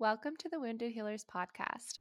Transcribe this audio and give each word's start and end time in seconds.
Welcome 0.00 0.34
to 0.38 0.48
the 0.48 0.60
Wounded 0.60 0.92
Healers 0.92 1.24
podcast. 1.24 1.98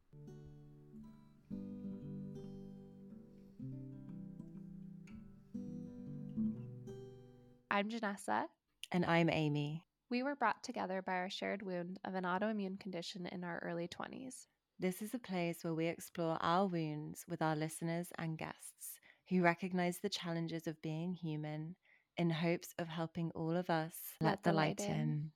I'm 7.71 7.89
Janessa. 7.89 8.43
And 8.91 9.03
I'm 9.03 9.31
Amy. 9.31 9.83
We 10.11 10.21
were 10.21 10.35
brought 10.35 10.61
together 10.61 11.01
by 11.01 11.13
our 11.13 11.31
shared 11.31 11.63
wound 11.63 11.99
of 12.05 12.13
an 12.13 12.23
autoimmune 12.23 12.79
condition 12.79 13.25
in 13.31 13.43
our 13.43 13.59
early 13.65 13.87
20s. 13.87 14.45
This 14.77 15.01
is 15.01 15.15
a 15.15 15.19
place 15.19 15.63
where 15.63 15.73
we 15.73 15.87
explore 15.87 16.37
our 16.39 16.67
wounds 16.67 17.25
with 17.27 17.41
our 17.41 17.55
listeners 17.55 18.09
and 18.19 18.37
guests 18.37 18.99
who 19.27 19.41
recognize 19.41 19.97
the 19.97 20.09
challenges 20.09 20.67
of 20.67 20.79
being 20.83 21.15
human 21.15 21.75
in 22.15 22.29
hopes 22.29 22.75
of 22.77 22.89
helping 22.89 23.31
all 23.31 23.57
of 23.57 23.71
us 23.71 23.95
let, 24.21 24.29
let 24.29 24.43
the, 24.43 24.53
light, 24.53 24.79
light 24.79 24.87
in. 24.87 24.95
in. 24.95 25.31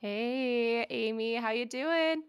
Hey, 0.00 0.84
Amy, 0.90 1.34
how 1.36 1.50
you 1.50 1.66
doing? 1.66 2.22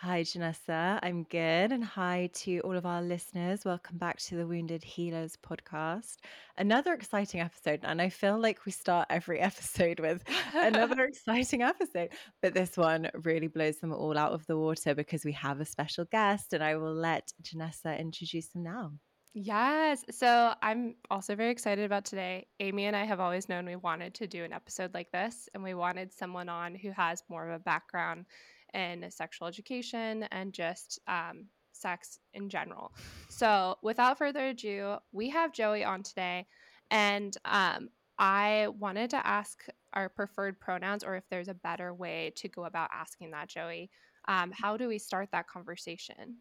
Hi, 0.00 0.22
Janessa. 0.22 0.98
I'm 1.02 1.24
good. 1.24 1.72
And 1.72 1.82
hi 1.84 2.30
to 2.34 2.60
all 2.60 2.76
of 2.76 2.86
our 2.86 3.02
listeners. 3.02 3.64
Welcome 3.64 3.98
back 3.98 4.18
to 4.20 4.36
the 4.36 4.46
Wounded 4.46 4.84
Healers 4.84 5.36
podcast. 5.36 6.16
Another 6.58 6.92
exciting 6.92 7.40
episode. 7.40 7.80
And 7.82 8.00
I 8.00 8.10
feel 8.10 8.38
like 8.38 8.64
we 8.66 8.72
start 8.72 9.06
every 9.10 9.40
episode 9.50 10.00
with 10.00 10.22
another 10.54 11.04
exciting 11.08 11.62
episode. 11.62 12.10
But 12.42 12.54
this 12.54 12.76
one 12.76 13.10
really 13.24 13.48
blows 13.48 13.78
them 13.78 13.92
all 13.92 14.16
out 14.18 14.32
of 14.32 14.46
the 14.46 14.58
water 14.58 14.94
because 14.94 15.24
we 15.24 15.32
have 15.32 15.60
a 15.60 15.64
special 15.64 16.04
guest. 16.04 16.52
And 16.52 16.62
I 16.62 16.76
will 16.76 16.94
let 16.94 17.32
Janessa 17.42 17.98
introduce 17.98 18.48
them 18.48 18.64
now. 18.64 18.92
Yes. 19.38 20.02
So 20.12 20.54
I'm 20.62 20.94
also 21.10 21.34
very 21.36 21.50
excited 21.50 21.84
about 21.84 22.06
today. 22.06 22.46
Amy 22.58 22.86
and 22.86 22.96
I 22.96 23.04
have 23.04 23.20
always 23.20 23.50
known 23.50 23.66
we 23.66 23.76
wanted 23.76 24.14
to 24.14 24.26
do 24.26 24.44
an 24.44 24.52
episode 24.54 24.94
like 24.94 25.12
this, 25.12 25.46
and 25.52 25.62
we 25.62 25.74
wanted 25.74 26.10
someone 26.10 26.48
on 26.48 26.74
who 26.74 26.90
has 26.92 27.22
more 27.28 27.46
of 27.46 27.54
a 27.54 27.62
background 27.62 28.24
in 28.72 29.04
sexual 29.10 29.46
education 29.46 30.22
and 30.32 30.54
just 30.54 31.00
um, 31.06 31.48
sex 31.72 32.18
in 32.32 32.48
general. 32.48 32.94
So 33.28 33.76
without 33.82 34.16
further 34.16 34.46
ado, 34.46 34.96
we 35.12 35.28
have 35.28 35.52
Joie 35.52 35.84
on 35.84 36.02
today, 36.02 36.46
and 36.90 37.36
um, 37.44 37.90
I 38.18 38.68
wanted 38.78 39.10
to 39.10 39.26
ask 39.26 39.66
our 39.92 40.08
preferred 40.08 40.58
pronouns 40.60 41.04
or 41.04 41.14
if 41.14 41.24
there's 41.28 41.48
a 41.48 41.54
better 41.54 41.92
way 41.92 42.32
to 42.36 42.48
go 42.48 42.64
about 42.64 42.88
asking 42.90 43.32
that, 43.32 43.50
Joie. 43.50 43.90
Um, 44.28 44.50
how 44.50 44.78
do 44.78 44.88
we 44.88 44.98
start 44.98 45.28
that 45.32 45.46
conversation? 45.46 46.38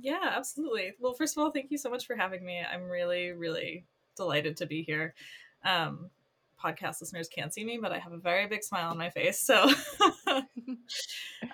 Yeah, 0.00 0.32
absolutely. 0.36 0.92
Well, 0.98 1.12
first 1.14 1.36
of 1.36 1.42
all, 1.42 1.50
thank 1.50 1.70
you 1.70 1.78
so 1.78 1.90
much 1.90 2.06
for 2.06 2.16
having 2.16 2.44
me. 2.44 2.60
I'm 2.60 2.88
really, 2.88 3.32
really 3.32 3.84
delighted 4.16 4.56
to 4.58 4.66
be 4.66 4.82
here. 4.82 5.14
Um, 5.64 6.10
podcast 6.62 7.00
listeners 7.00 7.28
can't 7.28 7.52
see 7.52 7.64
me, 7.64 7.78
but 7.80 7.92
I 7.92 7.98
have 7.98 8.12
a 8.12 8.18
very 8.18 8.46
big 8.46 8.62
smile 8.62 8.90
on 8.90 8.98
my 8.98 9.10
face. 9.10 9.40
So, 9.40 9.68
um, 10.26 10.46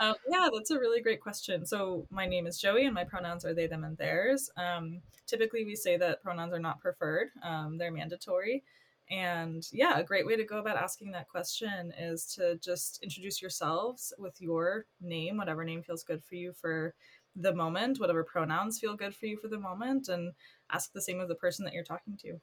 yeah, 0.01 0.49
that's 0.53 0.71
a 0.71 0.79
really 0.79 1.01
great 1.01 1.21
question. 1.21 1.67
So, 1.67 2.07
my 2.11 2.27
name 2.27 2.47
is 2.47 2.59
Joie, 2.59 2.85
and 2.87 2.95
my 2.95 3.05
pronouns 3.05 3.45
are 3.45 3.55
they, 3.55 3.67
them, 3.67 3.85
and 3.85 3.97
theirs. 3.99 4.51
Um, 4.57 5.01
typically, 5.27 5.65
we 5.65 5.75
say 5.77 5.97
that 5.97 6.23
pronouns 6.23 6.53
are 6.53 6.59
not 6.61 6.81
preferred, 6.81 7.29
um, 7.43 7.79
they're 7.79 7.93
mandatory. 7.93 8.63
And 9.09 9.65
yeah, 9.73 9.99
a 10.01 10.05
great 10.05 10.27
way 10.27 10.35
to 10.37 10.45
go 10.45 10.59
about 10.59 10.77
asking 10.77 11.13
that 11.13 11.29
question 11.29 11.93
is 11.97 12.27
to 12.35 12.57
just 12.57 12.99
introduce 13.05 13.41
yourselves 13.41 14.13
with 14.19 14.41
your 14.41 14.87
name, 15.01 15.37
whatever 15.37 15.65
name 15.65 15.83
feels 15.85 16.03
good 16.03 16.25
for 16.25 16.35
you 16.35 16.53
for 16.53 16.93
the 17.37 17.55
moment, 17.55 18.01
whatever 18.01 18.25
pronouns 18.25 18.79
feel 18.79 18.97
good 18.97 19.15
for 19.15 19.27
you 19.27 19.37
for 19.37 19.49
the 19.49 19.59
moment, 19.59 20.09
and 20.09 20.33
ask 20.71 20.93
the 20.93 21.03
same 21.03 21.21
of 21.21 21.29
the 21.29 21.35
person 21.35 21.65
that 21.65 21.75
you're 21.75 21.85
talking 21.85 22.17
to. 22.23 22.41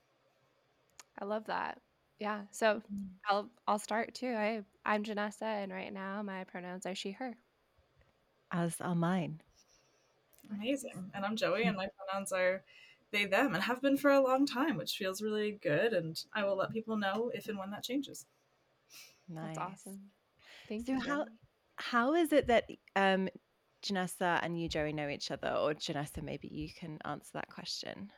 I 1.19 1.25
love 1.25 1.45
that. 1.47 1.81
Yeah. 2.19 2.41
So 2.51 2.81
mm. 2.93 3.07
I'll 3.27 3.49
I'll 3.67 3.79
start 3.79 4.13
too. 4.13 4.33
I 4.33 4.61
I'm 4.85 5.03
Janessa, 5.03 5.41
and 5.41 5.71
right 5.71 5.91
now 5.91 6.21
my 6.21 6.43
pronouns 6.45 6.85
are 6.85 6.95
she 6.95 7.11
her. 7.11 7.35
As 8.51 8.79
are 8.79 8.95
mine. 8.95 9.41
Amazing. 10.51 11.11
And 11.13 11.25
I'm 11.25 11.35
Joie, 11.35 11.63
and 11.65 11.77
my 11.77 11.87
pronouns 11.97 12.31
are 12.31 12.63
they 13.11 13.25
them, 13.25 13.53
and 13.53 13.63
have 13.63 13.81
been 13.81 13.97
for 13.97 14.11
a 14.11 14.21
long 14.21 14.45
time, 14.45 14.77
which 14.77 14.97
feels 14.97 15.21
really 15.21 15.59
good. 15.61 15.93
And 15.93 16.19
I 16.33 16.43
will 16.43 16.57
let 16.57 16.71
people 16.71 16.97
know 16.97 17.31
if 17.33 17.47
and 17.47 17.57
when 17.57 17.71
that 17.71 17.83
changes. 17.83 18.25
Nice. 19.27 19.55
That's 19.55 19.73
awesome. 19.73 20.01
Thank 20.67 20.85
so 20.85 20.93
you. 20.93 20.99
how 20.99 21.25
how 21.75 22.13
is 22.13 22.31
it 22.31 22.47
that 22.47 22.69
um 22.95 23.29
Janessa 23.83 24.39
and 24.41 24.59
you, 24.59 24.69
Joie, 24.69 24.91
know 24.91 25.09
each 25.09 25.31
other, 25.31 25.49
or 25.49 25.73
Janessa, 25.73 26.23
maybe 26.23 26.47
you 26.47 26.69
can 26.77 26.97
answer 27.05 27.31
that 27.33 27.49
question. 27.49 28.11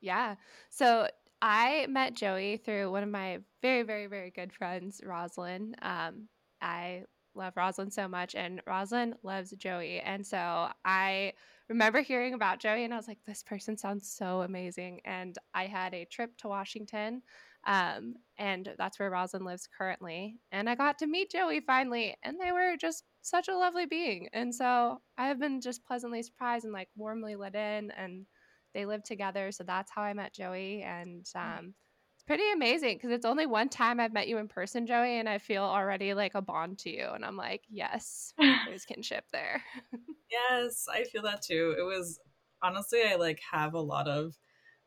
Yeah. 0.00 0.36
So 0.70 1.08
I 1.42 1.86
met 1.88 2.14
Joie 2.14 2.58
through 2.64 2.90
one 2.90 3.02
of 3.02 3.08
my 3.08 3.38
very, 3.62 3.82
very, 3.82 4.06
very 4.06 4.30
good 4.30 4.52
friends, 4.52 5.00
Rosalind. 5.04 5.76
Um, 5.82 6.28
I 6.60 7.04
love 7.34 7.56
Rosalind 7.56 7.92
so 7.92 8.08
much, 8.08 8.34
and 8.34 8.60
Rosalind 8.66 9.14
loves 9.22 9.52
Joie. 9.52 10.02
And 10.04 10.26
so 10.26 10.68
I 10.84 11.32
remember 11.68 12.00
hearing 12.02 12.34
about 12.34 12.60
Joie, 12.60 12.84
and 12.84 12.92
I 12.92 12.96
was 12.96 13.08
like, 13.08 13.20
this 13.26 13.42
person 13.42 13.76
sounds 13.76 14.10
so 14.10 14.42
amazing. 14.42 15.00
And 15.04 15.36
I 15.54 15.66
had 15.66 15.94
a 15.94 16.04
trip 16.04 16.36
to 16.38 16.48
Washington, 16.48 17.22
um, 17.66 18.14
and 18.38 18.74
that's 18.76 18.98
where 18.98 19.10
Rosalind 19.10 19.46
lives 19.46 19.68
currently. 19.76 20.38
And 20.52 20.68
I 20.68 20.74
got 20.74 20.98
to 20.98 21.06
meet 21.06 21.30
Joie 21.30 21.60
finally, 21.66 22.16
and 22.22 22.38
they 22.40 22.52
were 22.52 22.76
just 22.78 23.04
such 23.22 23.48
a 23.48 23.56
lovely 23.56 23.86
being. 23.86 24.28
And 24.32 24.54
so 24.54 25.00
I 25.18 25.28
have 25.28 25.38
been 25.38 25.60
just 25.60 25.84
pleasantly 25.84 26.22
surprised 26.22 26.64
and 26.64 26.72
like 26.72 26.88
warmly 26.96 27.36
let 27.36 27.54
in. 27.54 27.90
And 27.90 28.26
they 28.74 28.86
live 28.86 29.02
together. 29.02 29.52
So 29.52 29.64
that's 29.64 29.90
how 29.90 30.02
I 30.02 30.12
met 30.12 30.32
Joie. 30.32 30.82
And 30.84 31.24
mm. 31.24 31.58
um, 31.58 31.74
it's 32.14 32.24
pretty 32.24 32.50
amazing 32.52 32.96
because 32.96 33.10
it's 33.10 33.26
only 33.26 33.46
one 33.46 33.68
time 33.68 34.00
I've 34.00 34.12
met 34.12 34.28
you 34.28 34.38
in 34.38 34.48
person, 34.48 34.86
Joie, 34.86 35.18
and 35.18 35.28
I 35.28 35.38
feel 35.38 35.62
already 35.62 36.14
like 36.14 36.34
a 36.34 36.42
bond 36.42 36.78
to 36.80 36.90
you. 36.90 37.08
And 37.14 37.24
I'm 37.24 37.36
like, 37.36 37.62
yes, 37.68 38.32
there's 38.38 38.84
kinship 38.88 39.24
there. 39.32 39.62
yes, 40.30 40.86
I 40.92 41.04
feel 41.04 41.22
that 41.22 41.42
too. 41.42 41.74
It 41.78 41.82
was 41.82 42.20
honestly, 42.62 43.00
I 43.06 43.16
like 43.16 43.40
have 43.50 43.74
a 43.74 43.80
lot 43.80 44.08
of 44.08 44.36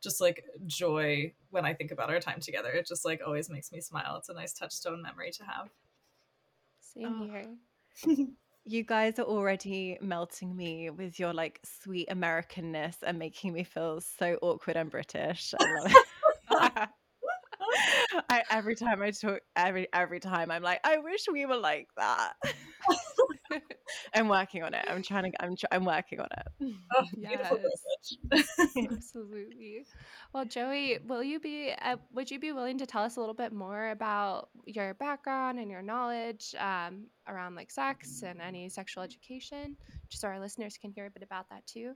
just 0.01 0.19
like 0.19 0.43
joy 0.65 1.33
when 1.49 1.65
I 1.65 1.73
think 1.73 1.91
about 1.91 2.09
our 2.09 2.19
time 2.19 2.39
together. 2.39 2.69
It 2.69 2.87
just 2.87 3.05
like 3.05 3.21
always 3.25 3.49
makes 3.49 3.71
me 3.71 3.81
smile. 3.81 4.17
It's 4.17 4.29
a 4.29 4.33
nice 4.33 4.53
touchstone 4.53 5.01
memory 5.01 5.31
to 5.31 5.43
have. 5.43 5.69
Same 6.81 7.21
oh. 7.21 7.25
here. 7.25 7.55
you 8.65 8.83
guys 8.83 9.19
are 9.19 9.25
already 9.25 9.97
melting 10.01 10.55
me 10.55 10.89
with 10.89 11.19
your 11.19 11.33
like 11.33 11.59
sweet 11.63 12.09
Americanness 12.09 12.95
and 13.03 13.19
making 13.19 13.53
me 13.53 13.63
feel 13.63 14.01
so 14.01 14.37
awkward 14.41 14.77
and 14.77 14.89
British. 14.89 15.53
I 15.59 15.65
love 15.65 15.91
it. 15.91 16.89
I, 18.29 18.43
every 18.49 18.75
time 18.75 19.01
I 19.01 19.11
talk, 19.11 19.39
every 19.55 19.87
every 19.93 20.19
time 20.19 20.51
I'm 20.51 20.63
like, 20.63 20.79
I 20.83 20.97
wish 20.97 21.25
we 21.31 21.45
were 21.45 21.57
like 21.57 21.87
that. 21.97 22.33
I'm 24.15 24.27
working 24.27 24.63
on 24.63 24.73
it. 24.73 24.85
I'm 24.87 25.03
trying 25.03 25.31
to. 25.31 25.43
I'm. 25.43 25.55
I'm 25.71 25.85
working 25.85 26.19
on 26.19 26.27
it. 26.37 26.75
Oh, 26.95 27.05
yes, 27.17 27.53
absolutely. 28.91 29.85
Well, 30.33 30.45
Joie, 30.45 30.99
will 31.07 31.23
you 31.23 31.39
be? 31.39 31.73
Uh, 31.81 31.97
would 32.13 32.29
you 32.29 32.39
be 32.39 32.51
willing 32.51 32.77
to 32.79 32.85
tell 32.85 33.03
us 33.03 33.17
a 33.17 33.19
little 33.19 33.35
bit 33.35 33.53
more 33.53 33.89
about 33.91 34.49
your 34.65 34.93
background 34.95 35.59
and 35.59 35.69
your 35.69 35.81
knowledge 35.81 36.55
um, 36.59 37.07
around 37.27 37.55
like 37.55 37.71
sex 37.71 38.23
and 38.23 38.41
any 38.41 38.69
sexual 38.69 39.03
education, 39.03 39.75
just 40.09 40.21
so 40.21 40.27
our 40.27 40.39
listeners 40.39 40.77
can 40.77 40.91
hear 40.91 41.05
a 41.05 41.11
bit 41.11 41.23
about 41.23 41.49
that 41.49 41.65
too? 41.65 41.93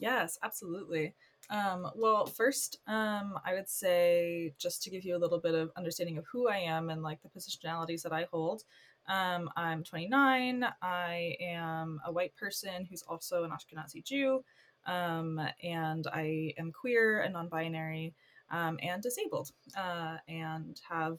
Yes, 0.00 0.38
absolutely. 0.42 1.14
Um, 1.50 1.90
well, 1.94 2.24
first, 2.26 2.78
um, 2.86 3.38
I 3.44 3.54
would 3.54 3.68
say 3.68 4.54
just 4.58 4.82
to 4.82 4.90
give 4.90 5.04
you 5.04 5.14
a 5.16 5.18
little 5.18 5.38
bit 5.38 5.54
of 5.54 5.70
understanding 5.76 6.16
of 6.16 6.24
who 6.32 6.48
I 6.48 6.56
am 6.56 6.88
and 6.88 7.02
like 7.02 7.20
the 7.22 7.28
positionalities 7.28 8.02
that 8.02 8.12
I 8.12 8.26
hold. 8.32 8.62
Um, 9.08 9.50
I'm 9.56 9.84
29. 9.84 10.64
I 10.80 11.36
am 11.40 12.00
a 12.06 12.12
white 12.12 12.34
person 12.36 12.86
who's 12.88 13.02
also 13.02 13.44
an 13.44 13.50
Ashkenazi 13.50 14.02
Jew, 14.02 14.42
um, 14.86 15.40
and 15.62 16.06
I 16.12 16.54
am 16.56 16.72
queer 16.72 17.20
and 17.20 17.34
non-binary 17.34 18.14
um, 18.50 18.78
and 18.82 19.02
disabled, 19.02 19.50
uh, 19.76 20.16
and 20.28 20.80
have 20.88 21.18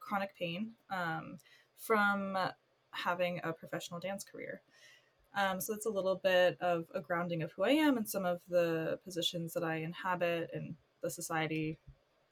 chronic 0.00 0.34
pain 0.36 0.70
um, 0.90 1.38
from 1.76 2.38
having 2.92 3.40
a 3.44 3.52
professional 3.52 4.00
dance 4.00 4.24
career. 4.24 4.62
Um, 5.34 5.60
so 5.60 5.72
that's 5.72 5.86
a 5.86 5.90
little 5.90 6.20
bit 6.22 6.56
of 6.60 6.84
a 6.94 7.00
grounding 7.00 7.42
of 7.42 7.50
who 7.52 7.64
I 7.64 7.70
am 7.70 7.96
and 7.96 8.08
some 8.08 8.26
of 8.26 8.40
the 8.48 8.98
positions 9.04 9.52
that 9.54 9.64
I 9.64 9.76
inhabit 9.76 10.50
in 10.52 10.76
the 11.02 11.10
society 11.10 11.78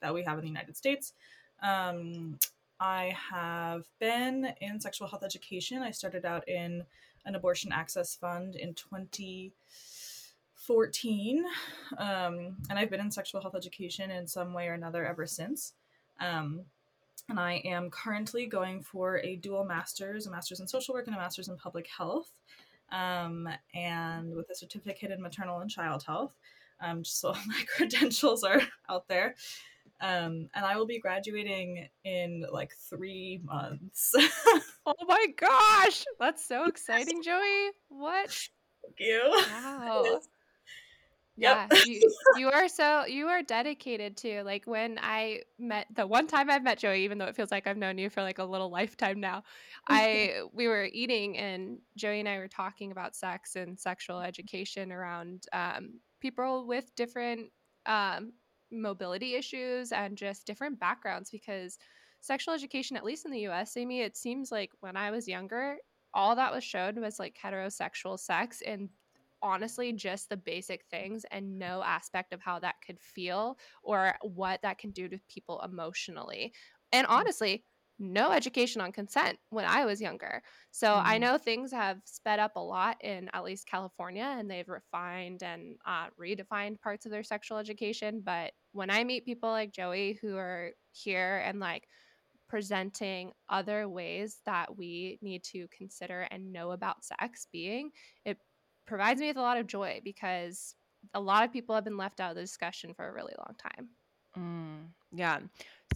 that 0.02 0.12
we 0.12 0.22
have 0.24 0.36
in 0.38 0.42
the 0.42 0.48
United 0.48 0.76
States. 0.76 1.14
Um, 1.62 2.38
I 2.78 3.16
have 3.30 3.84
been 3.98 4.52
in 4.60 4.80
sexual 4.80 5.08
health 5.08 5.24
education. 5.24 5.82
I 5.82 5.90
started 5.90 6.24
out 6.24 6.48
in 6.48 6.84
an 7.26 7.34
abortion 7.34 7.70
access 7.72 8.14
fund 8.14 8.56
in 8.56 8.72
2014. 8.74 11.44
Um, 11.98 12.56
and 12.68 12.78
I've 12.78 12.90
been 12.90 13.00
in 13.00 13.10
sexual 13.10 13.42
health 13.42 13.54
education 13.54 14.10
in 14.10 14.26
some 14.26 14.54
way 14.54 14.68
or 14.68 14.74
another 14.74 15.04
ever 15.04 15.26
since. 15.26 15.74
Um, 16.20 16.62
and 17.28 17.38
I 17.38 17.60
am 17.64 17.90
currently 17.90 18.46
going 18.46 18.82
for 18.82 19.18
a 19.18 19.36
dual 19.36 19.64
master's, 19.64 20.26
a 20.26 20.30
master's 20.30 20.60
in 20.60 20.66
social 20.66 20.94
work 20.94 21.06
and 21.06 21.14
a 21.14 21.18
master's 21.18 21.48
in 21.48 21.56
public 21.56 21.86
health, 21.86 22.32
um, 22.92 23.48
and 23.74 24.34
with 24.34 24.50
a 24.50 24.54
certificate 24.54 25.10
in 25.10 25.22
maternal 25.22 25.60
and 25.60 25.70
child 25.70 26.02
health, 26.06 26.34
um, 26.80 27.02
just 27.02 27.20
so 27.20 27.32
my 27.46 27.64
credentials 27.76 28.44
are 28.44 28.62
out 28.88 29.08
there. 29.08 29.34
Um, 30.00 30.48
and 30.54 30.64
I 30.64 30.76
will 30.76 30.86
be 30.86 30.98
graduating 30.98 31.86
in 32.04 32.46
like 32.50 32.72
three 32.88 33.40
months. 33.44 34.14
oh 34.86 34.94
my 35.06 35.26
gosh, 35.36 36.04
that's 36.18 36.46
so 36.46 36.64
exciting, 36.68 37.22
Joie! 37.22 37.70
What? 37.88 38.30
Thank 38.82 38.96
you. 38.98 39.20
Wow. 39.30 40.20
Yeah, 41.40 41.66
you 41.86 42.00
you 42.36 42.50
are 42.50 42.68
so 42.68 43.06
you 43.06 43.28
are 43.28 43.42
dedicated 43.42 44.16
to 44.18 44.42
like 44.42 44.66
when 44.66 44.98
I 45.02 45.42
met 45.58 45.86
the 45.94 46.06
one 46.06 46.26
time 46.26 46.50
I've 46.50 46.62
met 46.62 46.78
Joie, 46.78 46.96
even 46.96 47.18
though 47.18 47.26
it 47.26 47.36
feels 47.36 47.50
like 47.50 47.66
I've 47.66 47.76
known 47.76 47.98
you 47.98 48.10
for 48.10 48.22
like 48.22 48.38
a 48.38 48.44
little 48.44 48.70
lifetime 48.70 49.20
now. 49.20 49.42
I 49.88 50.42
we 50.52 50.68
were 50.68 50.88
eating 50.92 51.38
and 51.38 51.78
Joie 51.96 52.20
and 52.20 52.28
I 52.28 52.38
were 52.38 52.48
talking 52.48 52.92
about 52.92 53.16
sex 53.16 53.56
and 53.56 53.78
sexual 53.78 54.20
education 54.20 54.92
around 54.92 55.46
um, 55.52 56.00
people 56.20 56.66
with 56.66 56.94
different 56.94 57.50
um, 57.86 58.32
mobility 58.70 59.34
issues 59.34 59.92
and 59.92 60.16
just 60.16 60.46
different 60.46 60.78
backgrounds 60.78 61.30
because 61.30 61.78
sexual 62.20 62.54
education, 62.54 62.96
at 62.96 63.04
least 63.04 63.24
in 63.24 63.32
the 63.32 63.40
U.S., 63.40 63.76
Amy, 63.76 64.02
it 64.02 64.16
seems 64.16 64.52
like 64.52 64.70
when 64.80 64.96
I 64.96 65.10
was 65.10 65.26
younger, 65.26 65.76
all 66.12 66.36
that 66.36 66.52
was 66.52 66.64
showed 66.64 66.98
was 66.98 67.18
like 67.18 67.36
heterosexual 67.42 68.18
sex 68.18 68.62
and 68.66 68.88
honestly 69.42 69.92
just 69.92 70.28
the 70.28 70.36
basic 70.36 70.84
things 70.90 71.24
and 71.30 71.58
no 71.58 71.82
aspect 71.82 72.32
of 72.32 72.40
how 72.40 72.58
that 72.60 72.76
could 72.84 73.00
feel 73.00 73.58
or 73.82 74.16
what 74.22 74.62
that 74.62 74.78
can 74.78 74.90
do 74.90 75.08
to 75.08 75.18
people 75.28 75.60
emotionally. 75.62 76.52
And 76.92 77.06
Mm. 77.14 77.30
honestly, 77.30 77.66
no 77.98 78.32
education 78.32 78.80
on 78.80 78.92
consent 78.92 79.38
when 79.50 79.66
I 79.66 79.84
was 79.84 80.00
younger. 80.00 80.42
So 80.70 81.00
I 81.04 81.18
Mhm. 81.18 81.18
know 81.18 81.36
things 81.36 81.70
have 81.72 82.00
sped 82.06 82.38
up 82.38 82.56
a 82.56 82.60
lot 82.60 82.96
in 83.04 83.28
at 83.34 83.44
least 83.44 83.66
California 83.66 84.24
and 84.24 84.50
they've 84.50 84.68
refined 84.68 85.42
and 85.42 85.76
uh, 85.84 86.08
redefined 86.18 86.80
parts 86.80 87.04
of 87.04 87.12
their 87.12 87.22
sexual 87.22 87.58
education. 87.58 88.22
But 88.24 88.54
when 88.72 88.88
I 88.88 89.04
meet 89.04 89.26
people 89.26 89.50
like 89.50 89.72
Joie 89.72 90.14
who 90.14 90.36
are 90.38 90.72
here 90.92 91.42
and 91.44 91.60
like 91.60 91.88
presenting 92.48 93.32
other 93.48 93.88
ways 93.88 94.40
that 94.44 94.76
we 94.76 95.18
need 95.22 95.44
to 95.44 95.68
consider 95.68 96.22
and 96.22 96.52
know 96.52 96.72
about 96.72 97.04
sex 97.04 97.46
being, 97.52 97.92
it 98.24 98.38
provides 98.86 99.20
me 99.20 99.28
with 99.28 99.36
a 99.36 99.42
lot 99.42 99.58
of 99.58 99.66
joy 99.66 100.00
because 100.04 100.74
a 101.14 101.20
lot 101.20 101.44
of 101.44 101.52
people 101.52 101.74
have 101.74 101.84
been 101.84 101.96
left 101.96 102.20
out 102.20 102.30
of 102.30 102.36
the 102.36 102.42
discussion 102.42 102.92
for 102.94 103.08
a 103.08 103.12
really 103.12 103.34
long 103.38 103.54
time. 103.56 103.88
Mm, 104.36 104.88
yeah. 105.12 105.38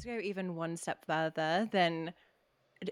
To 0.01 0.07
go 0.07 0.19
even 0.19 0.57
one 0.57 0.77
step 0.77 1.05
further 1.07 1.69
than 1.73 2.13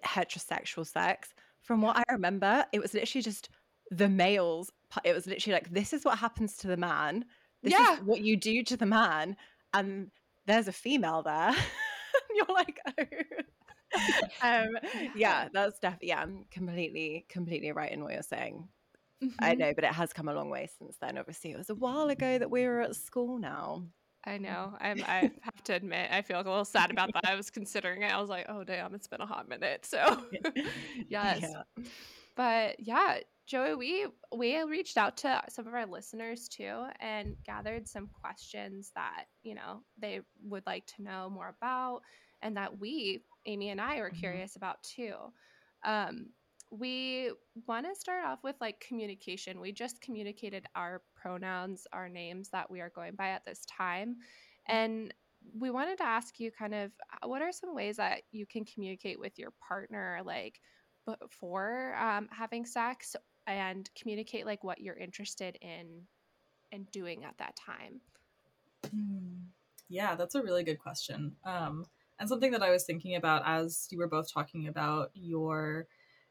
heterosexual 0.04 0.86
sex, 0.86 1.34
from 1.62 1.82
what 1.82 1.96
I 1.96 2.04
remember, 2.12 2.64
it 2.72 2.80
was 2.80 2.94
literally 2.94 3.22
just 3.22 3.48
the 3.90 4.08
males. 4.08 4.70
It 5.04 5.14
was 5.14 5.26
literally 5.26 5.54
like, 5.54 5.70
this 5.70 5.92
is 5.92 6.04
what 6.04 6.18
happens 6.18 6.56
to 6.58 6.66
the 6.66 6.76
man. 6.76 7.24
This 7.62 7.72
Yeah. 7.72 7.94
is 7.94 8.00
what 8.00 8.20
you 8.20 8.36
do 8.36 8.62
to 8.64 8.76
the 8.76 8.86
man. 8.86 9.36
And 9.74 10.10
there's 10.46 10.68
a 10.68 10.72
female 10.72 11.22
there. 11.22 11.48
and 11.48 11.56
you're 12.34 12.46
like, 12.48 12.80
oh. 12.98 13.04
um, 14.42 14.68
yeah, 15.14 15.48
that's 15.52 15.78
definitely, 15.78 16.08
yeah, 16.08 16.20
I'm 16.22 16.44
completely, 16.50 17.26
completely 17.28 17.72
right 17.72 17.92
in 17.92 18.02
what 18.02 18.12
you're 18.14 18.22
saying. 18.22 18.68
I 19.40 19.54
Mhm. 19.54 19.58
know, 19.58 19.72
but 19.74 19.84
it 19.84 19.92
has 19.92 20.12
come 20.12 20.28
a 20.28 20.34
long 20.34 20.50
way 20.50 20.68
since 20.78 20.96
then. 21.00 21.18
Obviously, 21.18 21.52
it 21.52 21.58
was 21.58 21.70
a 21.70 21.74
while 21.74 22.08
ago 22.08 22.38
that 22.38 22.50
we 22.50 22.64
were 22.66 22.80
at 22.80 22.96
school 22.96 23.38
now. 23.38 23.86
I 24.24 24.38
know. 24.38 24.76
I'm, 24.80 25.02
I 25.06 25.30
have 25.42 25.62
to 25.64 25.74
admit, 25.74 26.10
I 26.12 26.22
feel 26.22 26.36
a 26.36 26.42
little 26.42 26.64
sad 26.64 26.90
about 26.90 27.12
that. 27.14 27.26
I 27.26 27.34
was 27.34 27.50
considering 27.50 28.02
it. 28.02 28.12
I 28.12 28.20
was 28.20 28.30
like, 28.30 28.46
oh, 28.48 28.62
damn, 28.64 28.94
it's 28.94 29.08
been 29.08 29.20
a 29.20 29.26
hot 29.26 29.48
minute. 29.48 29.84
So, 29.84 30.24
yes. 31.08 31.40
Yeah. 31.42 31.62
But 32.36 32.80
yeah, 32.80 33.18
Joie, 33.46 33.76
we 33.76 34.06
we 34.34 34.60
reached 34.62 34.96
out 34.96 35.16
to 35.18 35.42
some 35.48 35.66
of 35.66 35.74
our 35.74 35.86
listeners 35.86 36.48
too 36.48 36.86
and 37.00 37.36
gathered 37.44 37.88
some 37.88 38.08
questions 38.08 38.92
that, 38.94 39.24
you 39.42 39.54
know, 39.54 39.82
they 39.98 40.20
would 40.44 40.64
like 40.66 40.86
to 40.96 41.02
know 41.02 41.28
more 41.28 41.48
about 41.60 42.02
and 42.42 42.56
that 42.56 42.78
we, 42.78 43.24
Amy 43.46 43.70
and 43.70 43.80
I, 43.80 43.98
were 44.00 44.10
Mhm. 44.10 44.18
curious 44.18 44.56
about 44.56 44.82
too. 44.82 45.14
Um, 45.84 46.30
we 46.72 47.30
want 47.66 47.86
to 47.86 47.94
start 47.94 48.24
off 48.24 48.40
with 48.42 48.56
like 48.60 48.80
communication. 48.80 49.60
We 49.60 49.72
just 49.72 50.00
communicated 50.00 50.66
our 50.74 51.02
pronouns, 51.14 51.86
our 51.92 52.08
names 52.08 52.48
that 52.50 52.70
we 52.70 52.80
are 52.80 52.90
going 52.90 53.14
by 53.14 53.28
at 53.28 53.44
this 53.44 53.64
time. 53.66 54.16
And 54.66 55.12
we 55.58 55.70
wanted 55.70 55.98
to 55.98 56.04
ask 56.04 56.40
you 56.40 56.50
kind 56.50 56.74
of 56.74 56.92
uh, 57.12 57.28
what 57.28 57.42
are 57.42 57.52
some 57.52 57.74
ways 57.74 57.96
that 57.98 58.22
you 58.30 58.46
can 58.46 58.64
communicate 58.64 59.18
with 59.18 59.38
your 59.38 59.52
partner, 59.68 60.20
like 60.24 60.60
before 61.20 61.94
um, 61.96 62.28
having 62.30 62.64
sex 62.64 63.14
and 63.46 63.90
communicate 64.00 64.46
like 64.46 64.64
what 64.64 64.80
you're 64.80 64.96
interested 64.96 65.58
in 65.60 66.02
and 66.70 66.90
doing 66.90 67.24
at 67.24 67.36
that 67.38 67.54
time 67.56 68.00
Hmm. 68.90 69.48
Yeah, 69.88 70.14
that's 70.14 70.34
a 70.34 70.42
really 70.42 70.64
good 70.64 70.78
question. 70.78 71.36
Um, 71.44 71.84
and 72.18 72.28
something 72.28 72.52
that 72.52 72.62
I 72.62 72.70
was 72.70 72.84
thinking 72.84 73.16
about 73.16 73.42
as 73.44 73.88
you 73.90 73.98
were 73.98 74.08
both 74.08 74.32
talking 74.32 74.68
about 74.68 75.10
your 75.14 75.86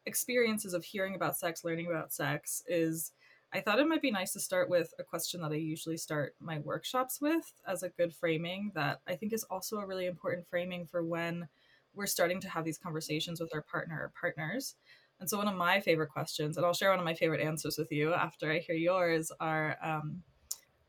experiences 0.06 0.74
of 0.74 0.84
hearing 0.84 1.14
about 1.14 1.36
sex, 1.36 1.64
learning 1.64 1.86
about 1.86 2.12
sex, 2.12 2.62
is 2.66 3.12
I 3.52 3.60
thought 3.60 3.78
it 3.78 3.86
might 3.86 4.02
be 4.02 4.10
nice 4.10 4.32
to 4.32 4.40
start 4.40 4.70
with 4.70 4.94
a 4.98 5.04
question 5.04 5.42
that 5.42 5.52
I 5.52 5.56
usually 5.56 5.98
start 5.98 6.34
my 6.40 6.58
workshops 6.60 7.20
with 7.20 7.52
as 7.66 7.82
a 7.82 7.90
good 7.90 8.14
framing 8.14 8.72
that 8.74 9.00
I 9.06 9.14
think 9.14 9.32
is 9.32 9.44
also 9.44 9.78
a 9.78 9.86
really 9.86 10.06
important 10.06 10.48
framing 10.48 10.86
for 10.86 11.04
when 11.04 11.48
we're 11.94 12.06
starting 12.06 12.40
to 12.40 12.48
have 12.48 12.64
these 12.64 12.78
conversations 12.78 13.40
with 13.40 13.54
our 13.54 13.62
partner 13.62 14.00
or 14.00 14.12
partners. 14.18 14.76
And 15.20 15.28
so, 15.28 15.36
one 15.38 15.48
of 15.48 15.54
my 15.54 15.80
favorite 15.80 16.08
questions, 16.08 16.56
and 16.56 16.64
I'll 16.66 16.72
share 16.72 16.90
one 16.90 16.98
of 16.98 17.04
my 17.04 17.14
favorite 17.14 17.42
answers 17.42 17.76
with 17.78 17.92
you 17.92 18.14
after 18.14 18.50
I 18.50 18.58
hear 18.58 18.74
yours, 18.74 19.30
are 19.38 19.76
um, 19.82 20.22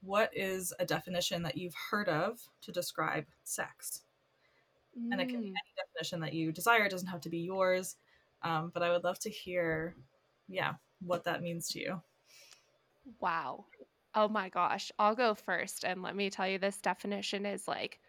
what 0.02 0.32
is 0.36 0.74
a 0.80 0.86
definition 0.86 1.44
that 1.44 1.58
you've 1.58 1.76
heard 1.92 2.10
of 2.10 2.42
to 2.62 2.72
describe 2.72 3.26
sex? 3.44 4.04
And 5.12 5.22
it 5.22 5.30
can 5.30 5.40
be 5.42 5.48
Mm, 5.48 5.54
any 5.56 5.74
definition 5.78 6.20
that 6.22 6.34
you 6.34 6.52
desire, 6.52 6.86
it 6.86 6.92
doesn't 6.92 7.08
have 7.08 7.22
to 7.22 7.30
be 7.30 7.40
yours. 7.40 7.98
Um, 8.44 8.72
but 8.74 8.84
I 8.84 8.92
would 8.92 9.04
love 9.04 9.20
to 9.20 9.30
hear, 9.30 9.96
yeah, 10.48 10.74
what 11.02 11.24
that 11.26 11.42
means 11.42 11.70
to 11.70 11.80
you. 11.80 12.02
wow 13.20 13.66
oh 14.16 14.28
my 14.28 14.50
gosh 14.50 14.92
i'll 15.00 15.16
go 15.16 15.34
first 15.34 15.84
and 15.84 16.02
let 16.02 16.16
me 16.16 16.30
tell 16.30 16.48
you 16.48 16.58
this 16.58 16.80
definition 16.80 17.46
is 17.46 17.68
like 17.68 18.00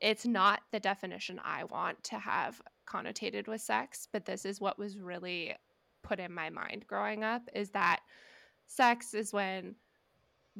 it's 0.00 0.26
not 0.26 0.60
the 0.72 0.80
definition 0.80 1.40
i 1.44 1.64
want 1.64 2.02
to 2.02 2.18
have 2.18 2.60
connotated 2.86 3.46
with 3.46 3.60
sex 3.60 4.08
but 4.12 4.24
this 4.24 4.44
is 4.44 4.60
what 4.60 4.78
was 4.78 4.98
really 4.98 5.54
put 6.02 6.18
in 6.18 6.32
my 6.32 6.50
mind 6.50 6.86
growing 6.86 7.22
up 7.24 7.42
is 7.54 7.70
that 7.70 8.00
sex 8.66 9.14
is 9.14 9.32
when 9.32 9.74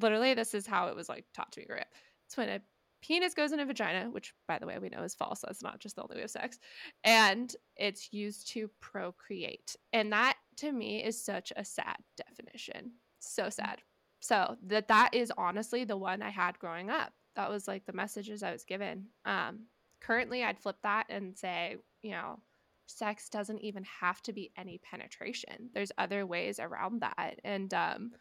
literally 0.01 0.35
this 0.35 0.55
is 0.55 0.67
how 0.67 0.89
it 0.89 0.97
was 0.97 1.09
like 1.09 1.25
taught 1.35 1.53
to 1.53 1.61
me 1.61 1.67
growing 1.67 1.83
up. 1.83 1.89
It's 2.27 2.37
when 2.37 2.49
a 2.49 2.61
penis 3.03 3.35
goes 3.35 3.53
in 3.53 3.61
a 3.61 3.67
vagina, 3.67 4.11
which 4.11 4.35
by 4.47 4.59
the 4.59 4.67
way 4.67 4.79
we 4.79 4.89
know 4.89 5.03
is 5.03 5.15
false. 5.15 5.41
That's 5.41 5.63
not 5.63 5.81
just 5.81 5.97
the 5.97 6.03
only 6.03 6.17
way 6.17 6.23
of 6.23 6.31
sex, 6.31 6.59
and 7.05 7.55
it's 7.77 8.13
used 8.13 8.49
to 8.53 8.71
procreate. 8.81 9.77
And 9.93 10.13
that 10.13 10.37
to 10.59 10.73
me 10.73 11.03
is 11.03 11.23
such 11.23 11.53
a 11.57 11.65
sad 11.65 11.97
definition. 12.17 12.93
So 13.21 13.51
sad. 13.51 13.83
So 14.21 14.57
that 14.67 14.89
that 14.89 15.15
is 15.15 15.33
honestly 15.37 15.85
the 15.85 15.97
one 15.97 16.23
I 16.23 16.31
had 16.31 16.59
growing 16.59 16.91
up. 16.91 17.13
That 17.37 17.51
was 17.51 17.67
like 17.67 17.87
the 17.87 17.93
messages 17.93 18.43
I 18.43 18.53
was 18.53 18.65
given. 18.65 19.07
Um, 19.25 19.67
currently, 20.01 20.45
I'd 20.45 20.59
flip 20.59 20.77
that 20.83 21.07
and 21.09 21.37
say, 21.37 21.77
you 22.03 22.11
know, 22.11 22.41
sex 22.87 23.29
doesn't 23.29 23.61
even 23.61 23.85
have 23.85 24.21
to 24.23 24.33
be 24.33 24.51
any 24.57 24.79
penetration. 24.79 25.71
There's 25.73 25.93
other 25.97 26.27
ways 26.27 26.59
around 26.59 27.01
that, 27.01 27.41
and 27.45 27.73
um, 27.73 28.13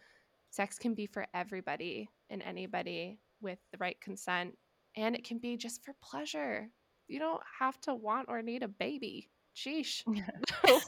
sex 0.52 0.78
can 0.78 0.94
be 0.94 1.06
for 1.06 1.26
everybody 1.34 2.10
and 2.30 2.42
anybody 2.44 3.20
with 3.42 3.60
the 3.72 3.78
right 3.80 4.00
consent 4.00 4.58
and 4.96 5.16
it 5.16 5.24
can 5.24 5.38
be 5.38 5.58
just 5.58 5.84
for 5.84 5.94
pleasure 6.02 6.70
you 7.08 7.20
don't 7.20 7.42
have 7.60 7.80
to 7.82 7.94
want 7.94 8.28
or 8.30 8.42
need 8.42 8.64
a 8.64 8.68
baby 8.68 9.30
sheesh 9.56 10.04
oh, 10.68 10.82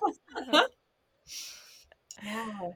Yeah. 2.24 2.72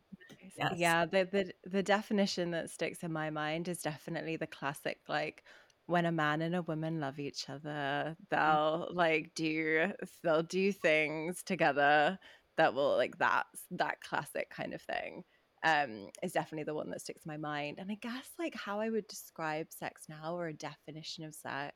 Yes. 0.57 0.73
Yeah, 0.77 1.05
the, 1.05 1.27
the 1.29 1.69
the 1.69 1.83
definition 1.83 2.51
that 2.51 2.69
sticks 2.69 3.03
in 3.03 3.11
my 3.11 3.29
mind 3.29 3.67
is 3.67 3.81
definitely 3.81 4.37
the 4.37 4.47
classic 4.47 4.99
like 5.09 5.43
when 5.87 6.05
a 6.05 6.11
man 6.11 6.41
and 6.41 6.55
a 6.55 6.63
woman 6.63 6.99
love 6.99 7.19
each 7.19 7.49
other, 7.49 7.69
mm. 7.69 8.15
they'll 8.29 8.87
like 8.91 9.31
do 9.35 9.91
they'll 10.23 10.43
do 10.43 10.71
things 10.71 11.43
together 11.43 12.17
that 12.57 12.73
will 12.73 12.95
like 12.95 13.17
that 13.17 13.45
that 13.71 14.01
classic 14.01 14.49
kind 14.49 14.73
of 14.73 14.81
thing. 14.81 15.23
Um 15.65 16.09
is 16.23 16.31
definitely 16.33 16.63
the 16.65 16.75
one 16.75 16.89
that 16.91 17.01
sticks 17.01 17.25
in 17.25 17.31
my 17.31 17.37
mind. 17.37 17.79
And 17.79 17.91
I 17.91 17.95
guess 17.95 18.29
like 18.39 18.55
how 18.55 18.79
I 18.79 18.89
would 18.89 19.07
describe 19.07 19.67
sex 19.71 20.03
now 20.09 20.35
or 20.35 20.47
a 20.47 20.53
definition 20.53 21.25
of 21.25 21.35
sex 21.35 21.75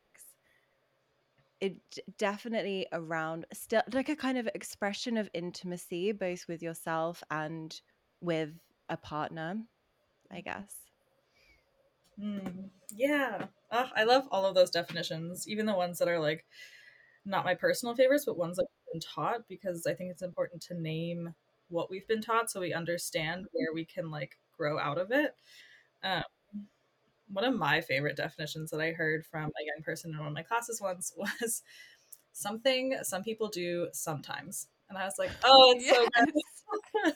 it 1.61 1.75
definitely 2.17 2.87
around 2.93 3.45
still 3.53 3.81
like 3.91 4.09
a 4.09 4.15
kind 4.15 4.37
of 4.37 4.47
expression 4.55 5.17
of 5.17 5.29
intimacy 5.33 6.13
both 6.13 6.47
with 6.47 6.61
yourself 6.63 7.21
and 7.31 7.81
with 8.21 8.51
a 8.89 8.95
partner 8.95 9.57
i 10.31 10.39
guess 10.41 10.89
Mm, 12.19 12.69
yeah. 12.95 13.45
Ah, 13.71 13.91
I 13.95 14.03
love 14.03 14.27
all 14.31 14.45
of 14.45 14.55
those 14.55 14.69
definitions, 14.69 15.47
even 15.47 15.65
the 15.65 15.75
ones 15.75 15.99
that 15.99 16.07
are 16.07 16.19
like 16.19 16.45
not 17.25 17.45
my 17.45 17.55
personal 17.55 17.95
favorites, 17.95 18.25
but 18.25 18.37
ones 18.37 18.57
that 18.57 18.63
have 18.63 18.93
been 18.93 19.01
taught, 19.01 19.47
because 19.47 19.85
I 19.87 19.93
think 19.93 20.11
it's 20.11 20.21
important 20.21 20.61
to 20.63 20.73
name 20.73 21.33
what 21.69 21.89
we've 21.89 22.07
been 22.07 22.21
taught 22.21 22.49
so 22.51 22.59
we 22.59 22.73
understand 22.73 23.45
where 23.51 23.73
we 23.73 23.85
can 23.85 24.11
like 24.11 24.37
grow 24.57 24.77
out 24.79 24.97
of 24.97 25.11
it. 25.11 25.35
Um, 26.03 26.23
one 27.31 27.45
of 27.45 27.55
my 27.55 27.81
favorite 27.81 28.17
definitions 28.17 28.71
that 28.71 28.81
I 28.81 28.91
heard 28.91 29.25
from 29.25 29.45
a 29.45 29.65
young 29.65 29.83
person 29.83 30.11
in 30.11 30.17
one 30.17 30.27
of 30.27 30.33
my 30.33 30.43
classes 30.43 30.81
once 30.81 31.13
was 31.17 31.61
something 32.33 32.97
some 33.03 33.23
people 33.23 33.47
do 33.47 33.87
sometimes. 33.93 34.67
And 34.89 34.97
I 34.97 35.05
was 35.05 35.15
like, 35.19 35.31
oh, 35.43 35.73
it's 35.77 35.85
yes. 35.85 35.95
so 36.65 37.03
good. 37.03 37.13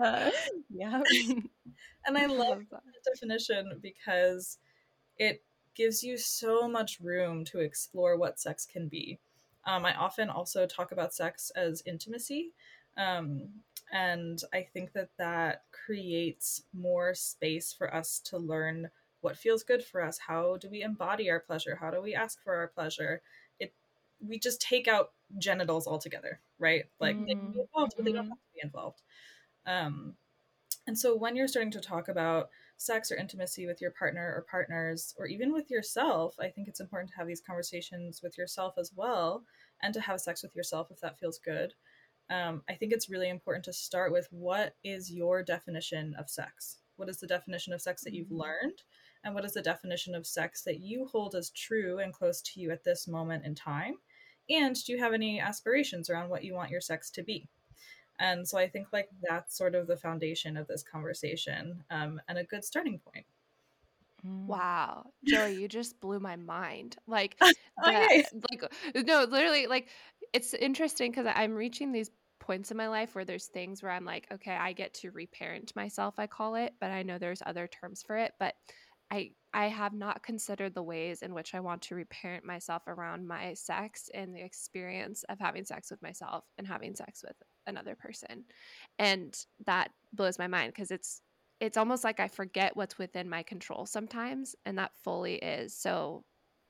uh, 0.04 0.30
yeah. 0.70 1.02
and 2.06 2.16
I 2.16 2.26
love 2.26 2.62
that 2.70 2.82
definition 3.04 3.80
because 3.82 4.58
it 5.18 5.42
gives 5.74 6.02
you 6.02 6.16
so 6.16 6.68
much 6.68 7.00
room 7.00 7.44
to 7.46 7.58
explore 7.58 8.16
what 8.16 8.38
sex 8.38 8.64
can 8.64 8.88
be. 8.88 9.18
Um, 9.66 9.84
I 9.84 9.94
often 9.94 10.28
also 10.28 10.66
talk 10.66 10.92
about 10.92 11.14
sex 11.14 11.50
as 11.56 11.82
intimacy. 11.86 12.52
Um, 12.96 13.48
and 13.92 14.40
I 14.52 14.66
think 14.72 14.92
that 14.92 15.10
that 15.18 15.62
creates 15.72 16.62
more 16.72 17.14
space 17.14 17.72
for 17.72 17.94
us 17.94 18.20
to 18.26 18.38
learn 18.38 18.90
what 19.20 19.36
feels 19.36 19.62
good 19.62 19.84
for 19.84 20.02
us. 20.02 20.18
How 20.18 20.56
do 20.58 20.68
we 20.68 20.82
embody 20.82 21.30
our 21.30 21.40
pleasure? 21.40 21.76
How 21.80 21.90
do 21.90 22.00
we 22.00 22.14
ask 22.14 22.42
for 22.42 22.54
our 22.54 22.68
pleasure? 22.68 23.22
It 23.58 23.72
we 24.26 24.38
just 24.38 24.60
take 24.60 24.88
out 24.88 25.12
genitals 25.38 25.86
altogether, 25.86 26.40
right? 26.58 26.84
Like 27.00 27.16
mm-hmm. 27.16 27.24
they 27.26 27.34
can 27.34 27.52
be 27.52 27.60
involved, 27.60 27.94
but 27.96 28.04
they 28.04 28.12
don't 28.12 28.24
mm-hmm. 28.24 28.30
have 28.30 28.38
to 28.38 28.54
be 28.54 28.60
involved. 28.62 29.02
Um, 29.66 30.14
and 30.86 30.98
so 30.98 31.16
when 31.16 31.36
you're 31.36 31.48
starting 31.48 31.70
to 31.72 31.80
talk 31.80 32.08
about 32.08 32.50
sex 32.76 33.10
or 33.10 33.16
intimacy 33.16 33.66
with 33.66 33.80
your 33.80 33.92
partner 33.92 34.34
or 34.36 34.44
partners, 34.50 35.14
or 35.18 35.26
even 35.26 35.52
with 35.52 35.70
yourself, 35.70 36.34
I 36.38 36.48
think 36.48 36.68
it's 36.68 36.80
important 36.80 37.10
to 37.10 37.16
have 37.16 37.26
these 37.26 37.40
conversations 37.40 38.20
with 38.22 38.36
yourself 38.36 38.74
as 38.76 38.92
well 38.94 39.44
and 39.82 39.94
to 39.94 40.00
have 40.00 40.20
sex 40.20 40.42
with 40.42 40.54
yourself 40.54 40.88
if 40.90 41.00
that 41.00 41.18
feels 41.18 41.38
good. 41.38 41.72
Um, 42.30 42.62
I 42.68 42.74
think 42.74 42.92
it's 42.92 43.10
really 43.10 43.28
important 43.28 43.64
to 43.66 43.72
start 43.72 44.12
with 44.12 44.28
what 44.30 44.74
is 44.82 45.12
your 45.12 45.42
definition 45.42 46.14
of 46.18 46.30
sex? 46.30 46.78
What 46.96 47.08
is 47.08 47.18
the 47.18 47.26
definition 47.26 47.72
of 47.72 47.82
sex 47.82 48.02
that 48.04 48.14
you've 48.14 48.28
mm-hmm. 48.28 48.40
learned? 48.40 48.82
And 49.24 49.34
what 49.34 49.44
is 49.44 49.54
the 49.54 49.62
definition 49.62 50.14
of 50.14 50.26
sex 50.26 50.62
that 50.62 50.80
you 50.80 51.06
hold 51.06 51.34
as 51.34 51.50
true 51.50 51.98
and 51.98 52.12
close 52.12 52.42
to 52.42 52.60
you 52.60 52.70
at 52.70 52.84
this 52.84 53.08
moment 53.08 53.44
in 53.44 53.54
time? 53.54 53.94
And 54.50 54.76
do 54.84 54.92
you 54.92 54.98
have 54.98 55.14
any 55.14 55.40
aspirations 55.40 56.10
around 56.10 56.28
what 56.28 56.44
you 56.44 56.54
want 56.54 56.70
your 56.70 56.82
sex 56.82 57.10
to 57.12 57.22
be? 57.22 57.48
And 58.20 58.46
so 58.46 58.58
I 58.58 58.68
think 58.68 58.88
like 58.92 59.08
that's 59.22 59.56
sort 59.56 59.74
of 59.74 59.86
the 59.86 59.96
foundation 59.96 60.56
of 60.56 60.66
this 60.66 60.82
conversation 60.82 61.82
um, 61.90 62.20
and 62.28 62.38
a 62.38 62.44
good 62.44 62.64
starting 62.64 62.98
point. 62.98 63.24
Mm. 64.26 64.46
Wow, 64.46 65.10
Joie, 65.26 65.48
you 65.48 65.68
just 65.68 66.00
blew 66.00 66.18
my 66.18 66.36
mind. 66.36 66.96
Like, 67.06 67.36
the, 67.40 67.54
okay. 67.86 68.24
like 68.50 69.06
no, 69.06 69.24
literally, 69.24 69.66
like 69.66 69.88
it's 70.34 70.54
interesting 70.54 71.12
because 71.12 71.26
I'm 71.34 71.54
reaching 71.54 71.92
these 71.92 72.10
points 72.40 72.70
in 72.70 72.76
my 72.76 72.88
life 72.88 73.14
where 73.14 73.24
there's 73.24 73.46
things 73.46 73.82
where 73.82 73.92
I'm 73.92 74.04
like, 74.04 74.26
okay, 74.32 74.54
I 74.56 74.74
get 74.74 74.94
to 74.94 75.10
reparent 75.12 75.74
myself, 75.76 76.18
I 76.18 76.26
call 76.26 76.56
it, 76.56 76.74
but 76.80 76.90
I 76.90 77.02
know 77.02 77.18
there's 77.18 77.42
other 77.46 77.68
terms 77.68 78.02
for 78.02 78.16
it. 78.16 78.34
But 78.38 78.54
I 79.10 79.32
I 79.54 79.68
have 79.68 79.94
not 79.94 80.24
considered 80.24 80.74
the 80.74 80.82
ways 80.82 81.22
in 81.22 81.34
which 81.34 81.54
I 81.54 81.60
want 81.60 81.82
to 81.82 81.94
reparent 81.94 82.44
myself 82.44 82.82
around 82.88 83.28
my 83.28 83.54
sex 83.54 84.10
and 84.12 84.34
the 84.34 84.42
experience 84.44 85.24
of 85.28 85.38
having 85.40 85.64
sex 85.64 85.90
with 85.90 86.02
myself 86.02 86.44
and 86.58 86.66
having 86.66 86.96
sex 86.96 87.22
with 87.26 87.36
another 87.66 87.94
person. 87.96 88.44
And 88.98 89.38
that 89.66 89.92
blows 90.12 90.38
my 90.38 90.48
mind 90.48 90.72
because 90.72 90.90
it's 90.90 91.22
it's 91.60 91.76
almost 91.76 92.04
like 92.04 92.20
I 92.20 92.28
forget 92.28 92.76
what's 92.76 92.98
within 92.98 93.28
my 93.28 93.42
control 93.44 93.86
sometimes 93.86 94.56
and 94.66 94.78
that 94.78 94.96
fully 95.04 95.36
is. 95.36 95.76
So 95.76 96.24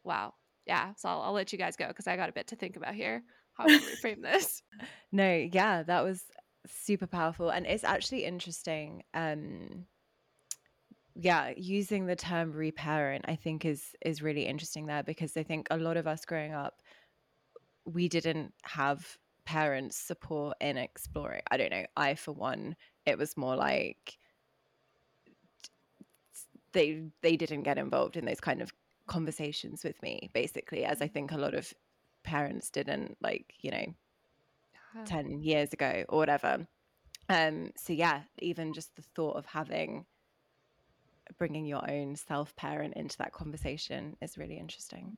wow. 0.04 0.34
Yeah, 0.66 0.94
so 0.96 1.08
I'll, 1.10 1.22
I'll 1.22 1.32
let 1.32 1.52
you 1.52 1.58
guys 1.58 1.76
go 1.76 1.88
because 1.88 2.06
I 2.06 2.16
got 2.16 2.30
a 2.30 2.32
bit 2.32 2.48
to 2.48 2.56
think 2.56 2.76
about 2.76 2.94
here. 2.94 3.24
How 3.54 3.68
to 3.68 3.78
reframe 3.78 4.22
this? 4.22 4.62
No, 5.12 5.48
yeah, 5.52 5.84
that 5.84 6.02
was 6.02 6.24
super 6.66 7.06
powerful, 7.06 7.50
and 7.50 7.66
it's 7.66 7.84
actually 7.84 8.24
interesting. 8.24 9.04
Um, 9.14 9.86
yeah 11.14 11.52
using 11.56 12.06
the 12.06 12.16
term 12.16 12.52
reparent 12.52 13.24
i 13.28 13.36
think 13.36 13.64
is 13.64 13.94
is 14.04 14.22
really 14.22 14.46
interesting 14.46 14.86
there 14.86 15.02
because 15.02 15.36
i 15.36 15.42
think 15.42 15.66
a 15.70 15.76
lot 15.76 15.96
of 15.96 16.06
us 16.06 16.24
growing 16.24 16.52
up 16.52 16.82
we 17.84 18.08
didn't 18.08 18.52
have 18.62 19.16
parents 19.44 19.96
support 19.96 20.56
in 20.60 20.76
exploring 20.76 21.42
i 21.50 21.56
don't 21.56 21.70
know 21.70 21.84
i 21.96 22.14
for 22.14 22.32
one 22.32 22.74
it 23.06 23.16
was 23.16 23.36
more 23.36 23.54
like 23.54 24.18
they 26.72 27.04
they 27.22 27.36
didn't 27.36 27.62
get 27.62 27.78
involved 27.78 28.16
in 28.16 28.24
those 28.24 28.40
kind 28.40 28.60
of 28.60 28.72
conversations 29.06 29.84
with 29.84 30.00
me 30.02 30.30
basically 30.32 30.84
as 30.84 31.00
i 31.00 31.06
think 31.06 31.30
a 31.30 31.36
lot 31.36 31.54
of 31.54 31.72
parents 32.24 32.70
didn't 32.70 33.16
like 33.20 33.54
you 33.60 33.70
know 33.70 33.94
10 35.06 35.42
years 35.42 35.72
ago 35.72 36.04
or 36.08 36.18
whatever 36.18 36.66
um 37.28 37.70
so 37.76 37.92
yeah 37.92 38.22
even 38.38 38.72
just 38.72 38.94
the 38.96 39.02
thought 39.02 39.36
of 39.36 39.46
having 39.46 40.04
bringing 41.38 41.66
your 41.66 41.88
own 41.90 42.16
self 42.16 42.54
parent 42.56 42.94
into 42.94 43.16
that 43.18 43.32
conversation 43.32 44.16
is 44.20 44.38
really 44.38 44.58
interesting. 44.58 45.16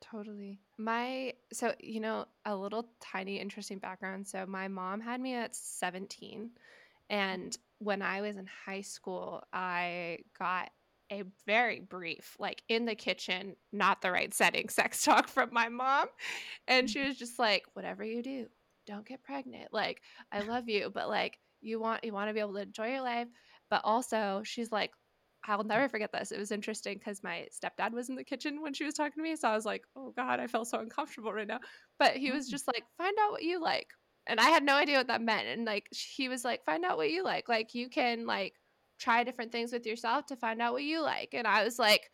Totally. 0.00 0.60
My 0.76 1.32
so 1.52 1.74
you 1.80 2.00
know 2.00 2.26
a 2.44 2.54
little 2.54 2.88
tiny 3.00 3.38
interesting 3.38 3.78
background. 3.78 4.26
So 4.26 4.44
my 4.46 4.68
mom 4.68 5.00
had 5.00 5.20
me 5.20 5.34
at 5.34 5.54
17 5.54 6.50
and 7.10 7.56
when 7.78 8.02
I 8.02 8.22
was 8.22 8.36
in 8.36 8.46
high 8.46 8.80
school, 8.80 9.42
I 9.52 10.18
got 10.38 10.70
a 11.12 11.22
very 11.46 11.80
brief 11.80 12.36
like 12.38 12.62
in 12.68 12.84
the 12.84 12.94
kitchen, 12.94 13.56
not 13.72 14.02
the 14.02 14.10
right 14.10 14.32
setting 14.32 14.68
sex 14.70 15.04
talk 15.04 15.28
from 15.28 15.50
my 15.52 15.68
mom 15.68 16.08
and 16.68 16.88
she 16.88 17.06
was 17.06 17.16
just 17.16 17.38
like 17.38 17.64
whatever 17.74 18.04
you 18.04 18.22
do, 18.22 18.46
don't 18.86 19.06
get 19.06 19.22
pregnant. 19.22 19.72
Like 19.72 20.02
I 20.32 20.40
love 20.42 20.68
you, 20.68 20.90
but 20.92 21.08
like 21.08 21.38
you 21.60 21.80
want 21.80 22.04
you 22.04 22.12
want 22.12 22.28
to 22.28 22.34
be 22.34 22.40
able 22.40 22.54
to 22.54 22.60
enjoy 22.60 22.88
your 22.88 23.02
life, 23.02 23.28
but 23.70 23.80
also 23.84 24.42
she's 24.44 24.72
like 24.72 24.92
I'll 25.46 25.64
never 25.64 25.88
forget 25.88 26.10
this. 26.12 26.32
It 26.32 26.38
was 26.38 26.50
interesting 26.50 26.98
because 26.98 27.22
my 27.22 27.46
stepdad 27.52 27.92
was 27.92 28.08
in 28.08 28.16
the 28.16 28.24
kitchen 28.24 28.62
when 28.62 28.72
she 28.72 28.84
was 28.84 28.94
talking 28.94 29.12
to 29.16 29.22
me. 29.22 29.36
So 29.36 29.48
I 29.48 29.54
was 29.54 29.66
like, 29.66 29.84
oh 29.96 30.12
God, 30.16 30.40
I 30.40 30.46
feel 30.46 30.64
so 30.64 30.78
uncomfortable 30.78 31.32
right 31.32 31.46
now. 31.46 31.60
But 31.98 32.16
he 32.16 32.30
was 32.30 32.48
mm. 32.48 32.50
just 32.50 32.66
like, 32.66 32.84
find 32.96 33.14
out 33.22 33.32
what 33.32 33.42
you 33.42 33.60
like. 33.60 33.88
And 34.26 34.40
I 34.40 34.48
had 34.48 34.64
no 34.64 34.74
idea 34.74 34.96
what 34.96 35.08
that 35.08 35.20
meant. 35.20 35.48
And 35.48 35.66
like, 35.66 35.86
he 35.92 36.30
was 36.30 36.44
like, 36.44 36.64
find 36.64 36.82
out 36.84 36.96
what 36.96 37.10
you 37.10 37.22
like. 37.22 37.48
Like, 37.48 37.74
you 37.74 37.90
can 37.90 38.26
like 38.26 38.54
try 39.04 39.22
different 39.22 39.52
things 39.52 39.72
with 39.72 39.86
yourself 39.86 40.26
to 40.26 40.36
find 40.36 40.62
out 40.62 40.72
what 40.72 40.82
you 40.82 41.02
like. 41.02 41.34
And 41.34 41.46
I 41.46 41.62
was 41.62 41.78
like, 41.78 42.10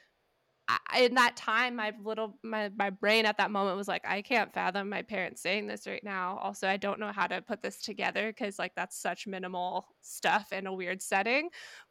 I, 0.69 1.01
in 1.01 1.15
that 1.15 1.37
time, 1.37 1.77
my 1.77 1.93
little 2.03 2.39
my 2.45 2.71
my 2.77 2.91
brain 2.91 3.27
at 3.27 3.39
that 3.39 3.51
moment 3.51 3.77
was 3.77 3.89
like, 3.89 4.03
I 4.07 4.23
can't 4.23 4.53
fathom 4.53 4.89
my 4.89 5.03
parents 5.03 5.43
saying 5.43 5.67
this 5.67 5.87
right 5.87 6.03
now. 6.05 6.39
Also, 6.43 6.69
I 6.69 6.77
don't 6.77 7.01
know 7.01 7.13
how 7.13 7.27
to 7.27 7.43
put 7.43 7.63
this 7.63 7.83
together 7.83 8.29
because 8.29 8.59
like 8.59 8.73
that's 8.77 9.01
such 9.01 9.27
minimal 9.27 9.87
stuff 10.01 10.53
in 10.53 10.67
a 10.67 10.73
weird 10.73 11.03
setting. 11.03 11.49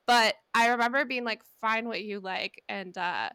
But 0.07 0.35
I 0.53 0.69
remember 0.69 1.03
being 1.05 1.25
like, 1.25 1.41
find 1.61 1.87
what 1.87 2.03
you 2.03 2.19
like, 2.19 2.61
and 2.69 2.97
uh, 2.97 3.29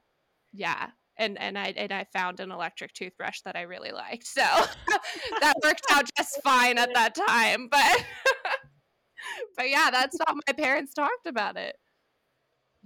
yeah, 0.52 0.88
and 1.18 1.38
and 1.38 1.58
I 1.58 1.74
and 1.76 1.92
I 1.92 2.04
found 2.12 2.40
an 2.40 2.50
electric 2.50 2.94
toothbrush 2.94 3.40
that 3.44 3.56
I 3.56 3.62
really 3.62 3.92
liked. 3.92 4.26
So 4.26 4.40
that 5.40 5.54
worked 5.62 5.86
out 5.90 6.08
just 6.16 6.40
fine 6.42 6.78
at 6.78 6.90
that 6.94 7.14
time. 7.14 7.68
But 7.70 8.04
but 9.56 9.68
yeah, 9.68 9.90
that's 9.90 10.18
how 10.26 10.34
my 10.34 10.52
parents 10.52 10.94
talked 10.94 11.26
about 11.26 11.56
it. 11.56 11.78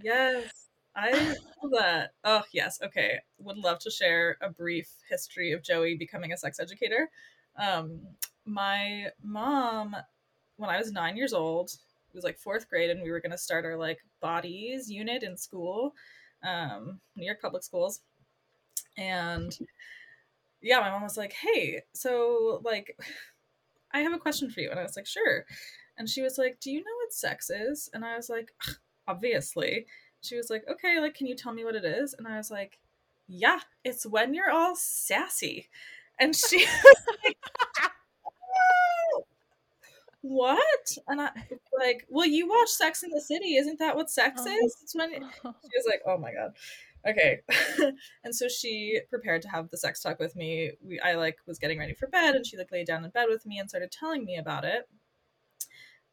Yes. 0.02 0.68
I 0.97 1.12
love 1.12 1.73
that. 1.73 2.11
Oh, 2.25 2.42
yes. 2.52 2.80
Okay. 2.83 3.21
Would 3.38 3.59
love 3.59 3.78
to 3.80 3.90
share 3.90 4.37
a 4.40 4.50
brief 4.50 4.88
history 5.09 5.52
of 5.52 5.62
Joie 5.62 5.97
becoming 5.97 6.33
a 6.33 6.37
sex 6.37 6.59
educator. 6.59 7.09
Um, 7.57 8.00
my 8.45 9.07
mom, 9.23 9.95
when 10.57 10.71
I 10.71 10.78
was 10.78 10.90
nine 10.90 11.16
years 11.16 11.33
old, 11.33 11.71
it 11.71 12.16
was 12.16 12.25
like 12.25 12.38
fourth 12.38 12.68
grade, 12.68 12.90
and 12.90 13.02
we 13.02 13.11
were 13.11 13.21
going 13.21 13.33
to 13.33 13.38
start 13.38 13.64
our 13.64 13.76
like 13.76 13.99
bodies 14.21 14.90
unit 14.90 15.23
in 15.23 15.37
school, 15.37 15.95
um, 16.42 17.00
New 17.14 17.26
York 17.26 17.40
public 17.40 17.62
schools. 17.62 18.00
And 18.97 19.57
yeah, 20.61 20.80
my 20.80 20.90
mom 20.90 21.02
was 21.02 21.16
like, 21.16 21.33
hey, 21.33 21.83
so 21.92 22.61
like, 22.64 22.97
I 23.92 24.00
have 24.00 24.12
a 24.12 24.18
question 24.18 24.50
for 24.50 24.61
you. 24.61 24.71
And 24.71 24.78
I 24.78 24.83
was 24.83 24.97
like, 24.97 25.07
sure. 25.07 25.45
And 25.98 26.08
she 26.08 26.22
was 26.22 26.38
like, 26.38 26.58
do 26.60 26.70
you 26.70 26.78
know 26.78 26.96
what 27.02 27.12
sex 27.12 27.50
is? 27.50 27.90
And 27.92 28.04
I 28.04 28.16
was 28.16 28.28
like, 28.28 28.52
obviously 29.08 29.86
she 30.20 30.36
was 30.36 30.50
like, 30.50 30.64
okay, 30.70 31.00
like, 31.00 31.14
can 31.14 31.26
you 31.26 31.34
tell 31.34 31.52
me 31.52 31.64
what 31.64 31.74
it 31.74 31.84
is? 31.84 32.14
And 32.14 32.26
I 32.26 32.36
was 32.36 32.50
like, 32.50 32.78
yeah, 33.26 33.60
it's 33.84 34.06
when 34.06 34.34
you're 34.34 34.50
all 34.50 34.74
sassy. 34.76 35.68
And 36.18 36.34
she 36.34 36.58
was 36.58 36.94
like, 37.24 37.36
what? 40.22 40.98
And 41.06 41.20
I 41.20 41.30
was 41.50 41.60
like, 41.78 42.06
well, 42.08 42.26
you 42.26 42.48
watch 42.48 42.68
Sex 42.68 43.02
in 43.02 43.10
the 43.10 43.20
City. 43.20 43.56
Isn't 43.56 43.78
that 43.78 43.96
what 43.96 44.10
sex 44.10 44.42
oh. 44.44 44.50
is? 44.50 44.76
It's 44.82 44.94
when 44.94 45.10
she 45.12 45.20
was 45.44 45.86
like, 45.86 46.02
oh 46.06 46.18
my 46.18 46.32
God. 46.32 46.52
Okay. 47.08 47.40
and 48.24 48.34
so 48.34 48.48
she 48.48 49.00
prepared 49.08 49.42
to 49.42 49.48
have 49.48 49.68
the 49.68 49.78
sex 49.78 50.02
talk 50.02 50.18
with 50.18 50.34
me. 50.34 50.72
We, 50.84 50.98
I 50.98 51.14
like 51.14 51.36
was 51.46 51.60
getting 51.60 51.78
ready 51.78 51.94
for 51.94 52.08
bed 52.08 52.34
and 52.34 52.44
she 52.44 52.56
like 52.56 52.72
laid 52.72 52.88
down 52.88 53.04
in 53.04 53.10
bed 53.10 53.26
with 53.28 53.46
me 53.46 53.58
and 53.58 53.68
started 53.68 53.92
telling 53.92 54.24
me 54.24 54.36
about 54.36 54.64
it. 54.64 54.88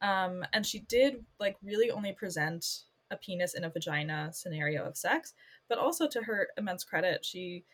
Um, 0.02 0.44
and 0.52 0.64
she 0.64 0.80
did 0.80 1.24
like 1.40 1.56
really 1.62 1.90
only 1.90 2.12
present 2.12 2.82
a 3.10 3.16
penis 3.16 3.54
in 3.54 3.64
a 3.64 3.70
vagina 3.70 4.30
scenario 4.32 4.84
of 4.84 4.96
sex, 4.96 5.34
but 5.68 5.78
also 5.78 6.08
to 6.08 6.22
her 6.22 6.48
immense 6.58 6.84
credit, 6.84 7.24
she 7.24 7.64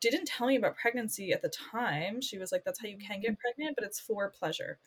didn't 0.00 0.26
tell 0.26 0.46
me 0.46 0.56
about 0.56 0.76
pregnancy 0.76 1.32
at 1.32 1.42
the 1.42 1.48
time. 1.48 2.20
She 2.20 2.38
was 2.38 2.52
like, 2.52 2.64
"That's 2.64 2.80
how 2.80 2.88
you 2.88 2.98
can 2.98 3.20
get 3.20 3.32
mm-hmm. 3.32 3.40
pregnant, 3.40 3.76
but 3.76 3.84
it's 3.84 4.00
for 4.00 4.30
pleasure." 4.30 4.78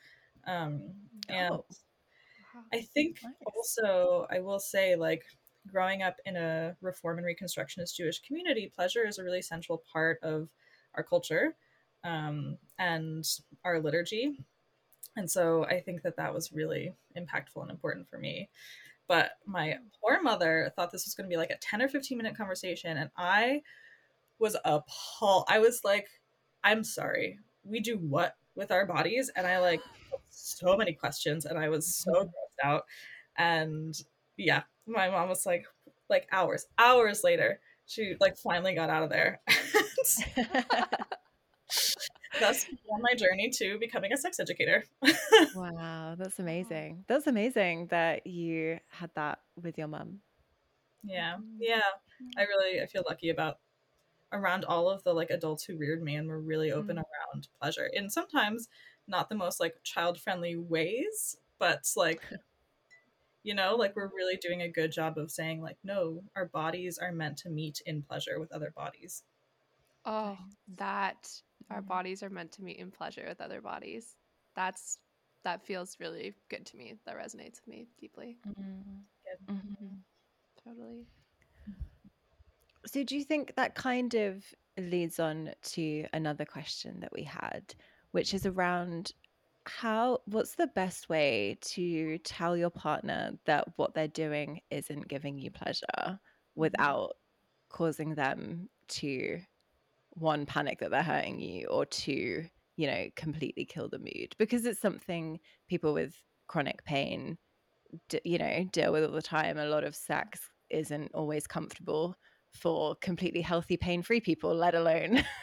Um, 0.46 0.94
and 1.28 1.54
oh. 1.54 1.66
I 2.74 2.82
think 2.82 3.20
nice. 3.24 3.34
also 3.56 4.28
I 4.30 4.40
will 4.40 4.60
say 4.60 4.96
like 4.96 5.24
growing 5.68 6.04
up 6.04 6.18
in 6.26 6.36
a 6.36 6.76
Reform 6.82 7.18
and 7.18 7.28
Reconstructionist 7.28 7.96
Jewish 7.96 8.20
community, 8.20 8.72
pleasure 8.74 9.06
is 9.06 9.18
a 9.18 9.24
really 9.24 9.42
central 9.42 9.84
part 9.92 10.20
of 10.22 10.50
our 10.94 11.04
culture 11.04 11.56
um, 12.04 12.58
and 12.78 13.28
our 13.64 13.80
liturgy. 13.80 14.40
And 15.16 15.30
so 15.30 15.66
I 15.66 15.80
think 15.80 16.02
that 16.04 16.18
that 16.18 16.34
was 16.34 16.52
really 16.52 16.94
impactful 17.18 17.62
and 17.62 17.72
important 17.72 18.10
for 18.10 18.18
me. 18.18 18.50
But 19.08 19.32
my 19.46 19.78
poor 20.02 20.22
mother 20.22 20.74
thought 20.76 20.92
this 20.92 21.06
was 21.06 21.14
going 21.14 21.30
to 21.30 21.34
be 21.34 21.38
like 21.38 21.52
a 21.52 21.58
10 21.58 21.82
or 21.82 21.88
15 21.88 22.18
minute 22.18 22.36
conversation. 22.36 22.98
And 22.98 23.10
I 23.16 23.62
was 24.40 24.58
appalled. 24.66 25.46
I 25.48 25.60
was 25.60 25.82
like, 25.84 26.08
I'm 26.64 26.84
sorry. 26.84 27.40
We 27.64 27.80
do 27.80 27.98
what 27.98 28.36
with 28.56 28.72
our 28.72 28.86
bodies? 28.86 29.32
And 29.36 29.46
I 29.46 29.60
like 29.60 29.82
so 30.30 30.76
many 30.76 30.94
questions 30.94 31.46
and 31.46 31.58
I 31.58 31.70
was 31.70 31.94
so 31.96 32.12
mm-hmm. 32.12 32.24
grossed 32.24 32.66
out. 32.66 32.84
And 33.38 33.96
yeah, 34.38 34.64
my 34.88 35.10
mom 35.10 35.30
was 35.30 35.46
like, 35.46 35.66
like 36.10 36.28
hours, 36.32 36.66
hours 36.78 37.24
later, 37.24 37.60
she 37.86 38.16
like 38.20 38.38
finally 38.38 38.74
got 38.74 38.90
out 38.90 39.04
of 39.04 39.10
there. 39.10 39.42
That's 42.40 42.66
on 42.92 43.02
my 43.02 43.14
journey 43.14 43.50
to 43.58 43.78
becoming 43.80 44.14
a 44.14 44.18
sex 44.18 44.40
educator. 44.40 44.84
wow, 45.56 46.16
that's 46.18 46.40
amazing. 46.40 47.06
That's 47.08 47.28
amazing 47.28 47.88
that 47.88 48.28
you 48.28 48.80
had 48.90 49.12
that 49.16 49.40
with 49.62 49.78
your 49.78 49.88
mom. 49.88 50.20
Yeah, 51.04 51.38
yeah. 51.60 51.82
I 52.38 52.44
really 52.44 52.82
I 52.82 52.86
feel 52.88 53.04
lucky 53.08 53.30
about 53.30 53.60
around 54.32 54.66
all 54.66 54.90
of 54.90 55.04
the 55.04 55.14
like 55.14 55.30
adults 55.30 55.64
who 55.64 55.78
reared 55.78 56.02
me 56.02 56.16
and 56.16 56.28
were 56.28 56.42
really 56.42 56.72
open 56.72 56.98
mm-hmm. 56.98 57.34
around 57.34 57.48
pleasure 57.62 57.90
in 57.94 58.10
sometimes 58.10 58.68
not 59.08 59.30
the 59.30 59.36
most 59.36 59.60
like 59.60 59.76
child 59.84 60.20
friendly 60.20 60.56
ways, 60.56 61.38
but 61.60 61.86
like 61.96 62.22
you 63.46 63.54
know 63.54 63.76
like 63.76 63.96
we're 63.96 64.08
really 64.08 64.36
doing 64.36 64.64
a 64.64 64.68
good 64.68 64.92
job 64.92 65.18
of 65.18 65.32
saying 65.32 65.62
like 65.62 65.78
no 65.84 66.24
our 66.36 66.46
bodies 66.46 66.98
are 66.98 67.12
meant 67.12 67.38
to 67.38 67.50
meet 67.50 67.82
in 67.86 68.02
pleasure 68.02 68.40
with 68.40 68.52
other 68.52 68.74
bodies 68.76 69.24
oh 70.04 70.36
that 70.78 71.30
our 71.70 71.82
bodies 71.82 72.24
are 72.24 72.30
meant 72.30 72.52
to 72.52 72.64
meet 72.64 72.78
in 72.78 72.92
pleasure 72.92 73.26
with 73.28 73.42
other 73.42 73.62
bodies 73.62 74.16
that's 74.56 75.00
that 75.44 75.64
feels 75.64 75.98
really 76.00 76.34
good 76.50 76.66
to 76.66 76.78
me 76.78 76.96
that 77.06 77.16
resonates 77.16 77.60
with 77.62 77.68
me 77.68 77.88
deeply 78.00 78.38
mm-hmm. 78.48 79.54
Mm-hmm. 79.54 79.96
totally 80.64 81.06
so 82.86 83.04
do 83.04 83.16
you 83.18 83.24
think 83.24 83.56
that 83.56 83.76
kind 83.76 84.14
of 84.14 84.44
leads 84.78 85.20
on 85.20 85.52
to 85.64 86.06
another 86.14 86.46
question 86.46 87.00
that 87.02 87.14
we 87.14 87.24
had 87.24 87.74
which 88.12 88.34
is 88.34 88.46
around 88.46 89.14
how 89.68 90.20
what's 90.26 90.56
the 90.56 90.68
best 90.68 91.10
way 91.10 91.58
to 91.62 92.18
tell 92.20 92.56
your 92.56 92.70
partner 92.70 93.32
that 93.46 93.68
what 93.78 93.94
they're 93.94 94.08
doing 94.08 94.62
isn't 94.70 95.08
giving 95.08 95.40
you 95.40 95.50
pleasure 95.50 95.86
mm-hmm. 96.00 96.16
without 96.56 97.16
causing 97.70 98.16
them 98.16 98.70
to 98.88 99.40
one 100.16 100.46
panic 100.46 100.80
that 100.80 100.92
they're 100.92 101.04
hurting 101.04 101.40
you 101.40 101.68
or 101.68 101.86
two 101.86 102.46
you 102.78 102.88
know 102.88 103.06
completely 103.16 103.66
kill 103.66 103.90
the 103.90 104.00
mood 104.00 104.36
because 104.38 104.66
it's 104.66 104.80
something 104.80 105.40
people 105.70 105.94
with 105.94 106.16
chronic 106.48 106.84
pain 106.86 107.38
d- 108.10 108.22
you 108.24 108.38
know 108.38 108.66
deal 108.72 108.92
with 108.92 109.04
all 109.04 109.12
the 109.12 109.22
time 109.22 109.58
a 109.58 109.66
lot 109.66 109.84
of 109.84 109.96
sex 109.96 110.40
isn't 110.70 111.12
always 111.14 111.48
comfortable 111.48 112.16
for 112.54 112.96
completely 113.02 113.42
healthy 113.42 113.78
pain 113.78 114.02
free 114.02 114.22
people 114.22 114.54
let 114.54 114.76
alone 114.76 115.24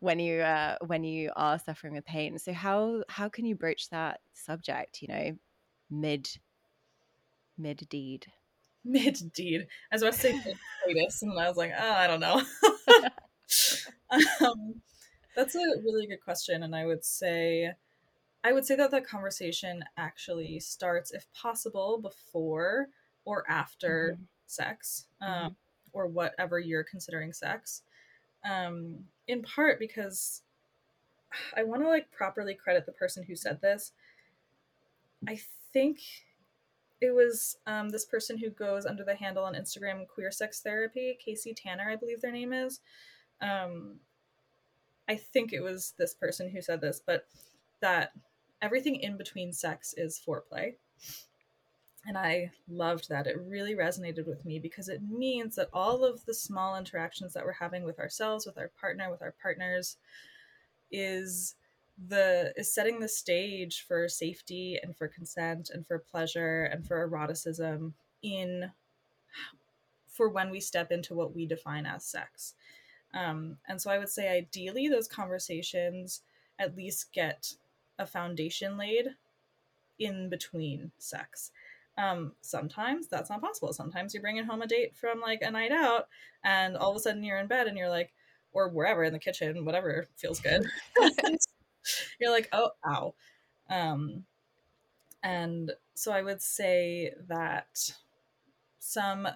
when 0.00 0.18
you 0.18 0.40
uh, 0.40 0.76
when 0.86 1.04
you 1.04 1.30
are 1.36 1.58
suffering 1.58 1.94
with 1.94 2.04
pain. 2.04 2.38
So 2.38 2.52
how 2.52 3.02
how 3.08 3.28
can 3.28 3.44
you 3.44 3.54
broach 3.54 3.88
that 3.90 4.20
subject? 4.32 5.02
You 5.02 5.08
know, 5.08 5.30
mid 5.90 6.28
mid 7.58 7.88
deed. 7.88 8.26
Mid 8.82 9.20
deed. 9.34 9.66
As 9.92 10.02
I 10.02 10.06
was 10.06 10.18
about 10.24 10.32
to 10.32 10.42
say 10.42 10.54
and 11.22 11.38
I 11.38 11.46
was 11.46 11.58
like, 11.58 11.70
oh, 11.78 11.92
I 11.92 12.06
don't 12.06 12.20
know. 12.20 12.40
um, 14.52 14.74
that's 15.36 15.54
a 15.54 15.80
really 15.84 16.06
good 16.06 16.22
question, 16.22 16.62
and 16.62 16.74
I 16.74 16.86
would 16.86 17.04
say. 17.04 17.72
I 18.42 18.52
would 18.54 18.64
say 18.64 18.74
that 18.76 18.90
the 18.90 19.02
conversation 19.02 19.84
actually 19.98 20.60
starts, 20.60 21.10
if 21.10 21.26
possible, 21.34 21.98
before 22.00 22.88
or 23.26 23.44
after 23.50 24.12
mm-hmm. 24.14 24.22
sex, 24.46 25.08
um, 25.20 25.28
mm-hmm. 25.28 25.48
or 25.92 26.06
whatever 26.06 26.58
you're 26.58 26.82
considering 26.82 27.34
sex 27.34 27.82
um, 28.44 29.04
in 29.26 29.42
part 29.42 29.78
because 29.78 30.42
I 31.56 31.62
want 31.62 31.82
to 31.82 31.88
like 31.88 32.10
properly 32.10 32.54
credit 32.54 32.86
the 32.86 32.92
person 32.92 33.24
who 33.24 33.36
said 33.36 33.60
this. 33.60 33.92
I 35.28 35.38
think 35.72 35.98
it 37.00 37.14
was 37.14 37.56
um, 37.66 37.90
this 37.90 38.04
person 38.04 38.38
who 38.38 38.50
goes 38.50 38.86
under 38.86 39.04
the 39.04 39.14
handle 39.14 39.44
on 39.44 39.54
Instagram 39.54 40.06
Queer 40.06 40.30
Sex 40.30 40.60
Therapy, 40.60 41.16
Casey 41.24 41.54
Tanner, 41.54 41.88
I 41.90 41.96
believe 41.96 42.20
their 42.20 42.32
name 42.32 42.52
is. 42.52 42.80
Um, 43.40 44.00
I 45.10 45.16
think 45.16 45.52
it 45.52 45.60
was 45.60 45.92
this 45.98 46.14
person 46.14 46.48
who 46.48 46.62
said 46.62 46.80
this, 46.80 47.02
but 47.04 47.26
that 47.80 48.12
everything 48.62 48.94
in 48.94 49.16
between 49.16 49.52
sex 49.52 49.92
is 49.96 50.22
foreplay. 50.24 50.74
And 52.06 52.16
I 52.16 52.52
loved 52.68 53.08
that. 53.08 53.26
It 53.26 53.36
really 53.44 53.74
resonated 53.74 54.28
with 54.28 54.44
me 54.44 54.60
because 54.60 54.88
it 54.88 55.02
means 55.02 55.56
that 55.56 55.68
all 55.72 56.04
of 56.04 56.24
the 56.26 56.32
small 56.32 56.76
interactions 56.76 57.32
that 57.32 57.44
we're 57.44 57.54
having 57.54 57.82
with 57.82 57.98
ourselves, 57.98 58.46
with 58.46 58.56
our 58.56 58.70
partner, 58.80 59.10
with 59.10 59.20
our 59.20 59.34
partners 59.42 59.96
is 60.92 61.56
the 62.08 62.52
is 62.56 62.72
setting 62.72 63.00
the 63.00 63.08
stage 63.08 63.84
for 63.86 64.08
safety 64.08 64.78
and 64.80 64.96
for 64.96 65.08
consent 65.08 65.70
and 65.74 65.84
for 65.88 65.98
pleasure 65.98 66.62
and 66.62 66.86
for 66.86 67.00
eroticism 67.00 67.94
in 68.22 68.70
for 70.06 70.28
when 70.28 70.50
we 70.50 70.60
step 70.60 70.92
into 70.92 71.14
what 71.14 71.34
we 71.34 71.46
define 71.46 71.84
as 71.84 72.04
sex. 72.04 72.54
Um, 73.14 73.56
and 73.68 73.80
so 73.80 73.90
I 73.90 73.98
would 73.98 74.08
say 74.08 74.28
ideally 74.28 74.88
those 74.88 75.08
conversations 75.08 76.22
at 76.58 76.76
least 76.76 77.12
get 77.12 77.54
a 77.98 78.06
foundation 78.06 78.76
laid 78.76 79.08
in 79.98 80.28
between 80.28 80.92
sex 80.98 81.50
um, 82.00 82.32
sometimes 82.40 83.08
that's 83.08 83.30
not 83.30 83.40
possible. 83.40 83.72
Sometimes 83.72 84.14
you're 84.14 84.22
bringing 84.22 84.44
home 84.44 84.62
a 84.62 84.66
date 84.66 84.96
from 84.96 85.20
like 85.20 85.42
a 85.42 85.50
night 85.50 85.72
out, 85.72 86.08
and 86.44 86.76
all 86.76 86.90
of 86.90 86.96
a 86.96 87.00
sudden 87.00 87.22
you're 87.22 87.38
in 87.38 87.46
bed 87.46 87.66
and 87.66 87.76
you're 87.76 87.90
like, 87.90 88.12
or 88.52 88.68
wherever 88.68 89.04
in 89.04 89.12
the 89.12 89.18
kitchen, 89.18 89.64
whatever 89.64 90.06
feels 90.16 90.40
good. 90.40 90.64
you're 92.20 92.30
like, 92.30 92.48
oh, 92.52 92.70
ow. 92.86 93.14
Um, 93.68 94.24
and 95.22 95.72
so 95.94 96.12
I 96.12 96.22
would 96.22 96.40
say 96.40 97.12
that 97.28 97.92
some 98.78 99.28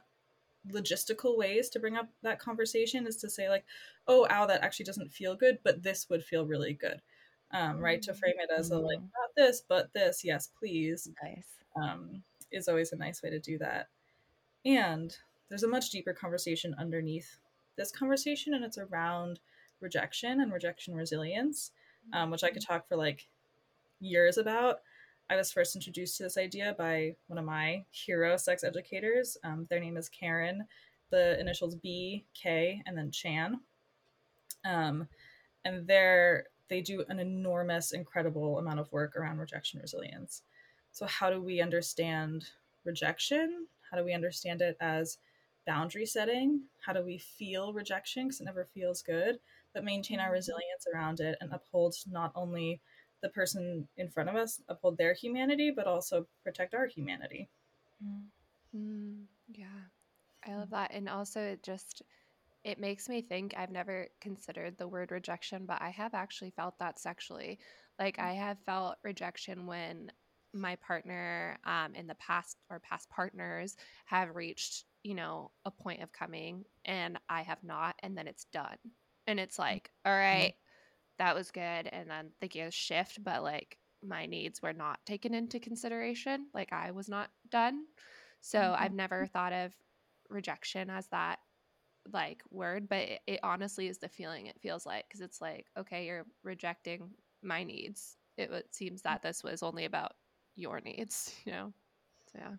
logistical 0.73 1.37
ways 1.37 1.69
to 1.71 1.79
bring 1.79 1.97
up 1.97 2.09
that 2.23 2.39
conversation 2.39 3.07
is 3.07 3.17
to 3.19 3.31
say 3.31 3.49
like, 3.49 3.65
oh, 4.07 4.27
ow, 4.31 4.47
that 4.47 4.63
actually 4.63 4.87
doesn't 4.87 5.13
feel 5.13 5.35
good, 5.37 5.59
but 5.63 5.83
this 5.83 6.09
would 6.09 6.25
feel 6.25 6.47
really 6.47 6.75
good. 6.75 7.01
Um, 7.53 7.79
right 7.79 8.03
to 8.03 8.15
frame 8.15 8.35
it 8.39 8.51
as 8.57 8.71
a 8.71 8.79
like 8.79 8.99
mm-hmm. 8.99 9.05
not 9.05 9.31
this 9.37 9.63
but 9.69 9.93
this 9.93 10.25
yes 10.25 10.49
please 10.59 11.09
nice 11.23 11.47
um, 11.77 12.25
is 12.51 12.67
always 12.67 12.93
a 12.93 12.97
nice 12.97 13.23
way 13.23 13.31
to 13.31 13.39
do 13.39 13.59
that. 13.59 13.89
And 14.65 15.17
there's 15.49 15.63
a 15.63 15.69
much 15.69 15.91
deeper 15.91 16.13
conversation 16.13 16.75
underneath 16.79 17.39
this 17.77 17.91
conversation, 17.91 18.55
and 18.55 18.65
it's 18.65 18.79
around 18.79 19.41
rejection 19.81 20.41
and 20.41 20.53
rejection 20.53 20.95
resilience, 20.95 21.73
um, 22.13 22.31
which 22.31 22.45
I 22.45 22.51
could 22.51 22.65
talk 22.65 22.89
for 22.89 22.97
like 22.97 23.29
years 24.01 24.39
about. 24.39 24.81
I 25.31 25.37
was 25.37 25.53
first 25.53 25.75
introduced 25.75 26.19
to 26.19 26.25
this 26.25 26.37
idea 26.37 26.75
by 26.77 27.17
one 27.29 27.39
of 27.39 27.45
my 27.45 27.85
hero 27.91 28.37
sex 28.37 28.63
educators. 28.63 29.37
Um, 29.43 29.67
their 29.71 29.81
name 29.81 29.97
is 29.97 30.09
Karen, 30.09 30.67
the 31.11 31.39
initials 31.41 31.77
B, 31.77 32.27
K, 32.35 32.83
and 32.87 32.97
then 32.97 33.11
Chan. 33.11 33.59
Um, 34.65 35.09
and 35.65 35.87
they're 35.87 36.45
they 36.69 36.81
do 36.81 37.05
an 37.09 37.21
enormous, 37.21 37.93
incredible 37.93 38.59
amount 38.59 38.81
of 38.81 38.91
work 38.91 39.17
around 39.17 39.39
rejection 39.39 39.81
resilience. 39.81 40.43
So, 40.93 41.07
how 41.07 41.31
do 41.31 41.43
we 41.43 41.61
understand 41.61 42.45
rejection? 42.85 43.67
How 43.91 43.99
do 43.99 44.05
we 44.05 44.15
understand 44.15 44.63
it 44.63 44.77
as 44.81 45.19
boundary 45.67 46.07
setting? 46.07 46.63
How 46.85 46.93
do 46.93 47.05
we 47.05 47.19
feel 47.19 47.73
rejection 47.73 48.27
because 48.27 48.41
it 48.41 48.45
never 48.45 48.67
feels 48.75 49.03
good, 49.03 49.39
but 49.73 49.85
maintain 49.85 50.21
our 50.21 50.27
mm-hmm. 50.27 50.35
resilience 50.35 50.87
around 50.93 51.21
it 51.21 51.37
and 51.41 51.53
uphold 51.53 51.95
not 52.11 52.33
only 52.35 52.81
the 53.25 53.31
person 53.31 53.89
in 53.97 54.11
front 54.11 54.29
of 54.29 54.37
us, 54.37 54.61
uphold 54.69 54.99
their 54.99 55.15
humanity, 55.15 55.73
but 55.75 55.87
also 55.87 56.27
protect 56.45 56.75
our 56.75 56.87
humanity? 56.87 57.49
Mm, 58.77 59.23
yeah, 59.51 59.67
I 60.47 60.55
love 60.55 60.69
that. 60.71 60.91
And 60.93 61.09
also, 61.09 61.41
it 61.41 61.63
just, 61.63 62.03
it 62.65 62.79
makes 62.79 63.09
me 63.09 63.23
think 63.23 63.55
I've 63.57 63.71
never 63.71 64.09
considered 64.21 64.77
the 64.77 64.87
word 64.87 65.11
rejection, 65.11 65.65
but 65.65 65.81
I 65.81 65.89
have 65.89 66.13
actually 66.13 66.51
felt 66.51 66.79
that 66.81 66.99
sexually. 67.01 67.59
Like, 67.99 68.19
I 68.19 68.35
have 68.35 68.59
felt 68.67 68.99
rejection 69.03 69.67
when 69.67 70.13
my 70.53 70.77
partner 70.77 71.57
um, 71.65 71.95
in 71.95 72.07
the 72.07 72.15
past 72.17 72.59
or 72.69 72.79
past 72.79 73.09
partners 73.09 73.75
have 74.05 74.37
reached 74.37 74.85
you 75.03 75.15
know 75.15 75.51
a 75.65 75.71
point 75.71 76.01
of 76.01 76.13
coming 76.13 76.65
and 76.85 77.19
i 77.29 77.43
have 77.43 77.63
not 77.65 77.97
and 78.05 78.17
then 78.17 78.29
it's 78.29 78.45
done 78.45 78.79
and 79.27 79.41
it's 79.41 79.59
like 79.59 79.91
all 80.07 80.13
mm-hmm. 80.13 80.43
right 80.43 80.55
that 81.19 81.35
was 81.35 81.51
good 81.51 81.61
and 81.61 82.11
then 82.11 82.31
the 82.41 82.49
gears 82.49 82.75
shift 82.75 83.23
but 83.23 83.43
like 83.43 83.79
my 84.03 84.27
needs 84.27 84.61
were 84.61 84.73
not 84.73 84.99
taken 85.07 85.35
into 85.35 85.59
consideration 85.59 86.47
like 86.53 86.73
i 86.73 86.91
was 86.91 87.09
not 87.09 87.31
done 87.51 87.85
so 88.41 88.59
mm-hmm. 88.59 88.83
i've 88.83 88.93
never 88.93 89.27
thought 89.27 89.53
of 89.53 89.73
rejection 90.29 90.91
as 90.91 91.07
that 91.09 91.39
like 92.13 92.43
word, 92.51 92.89
but 92.89 92.99
it, 92.99 93.21
it 93.27 93.41
honestly 93.43 93.89
is 93.89 93.99
the 93.99 94.09
feeling 94.09 94.47
it 94.47 94.61
feels 94.61 94.85
like 94.85 95.07
because 95.09 95.21
it's 95.21 95.41
like, 95.41 95.67
okay, 95.77 96.07
you're 96.07 96.27
rejecting 96.43 97.11
my 97.43 97.65
needs. 97.65 98.17
It, 98.37 98.51
it 98.51 98.75
seems 98.75 99.03
that 99.03 99.23
this 99.23 99.43
was 99.43 99.63
only 99.63 99.85
about 99.85 100.13
your 100.57 100.81
needs, 100.81 101.35
you 101.45 101.53
know? 101.53 101.73
So, 102.33 102.39
yeah. 102.41 102.53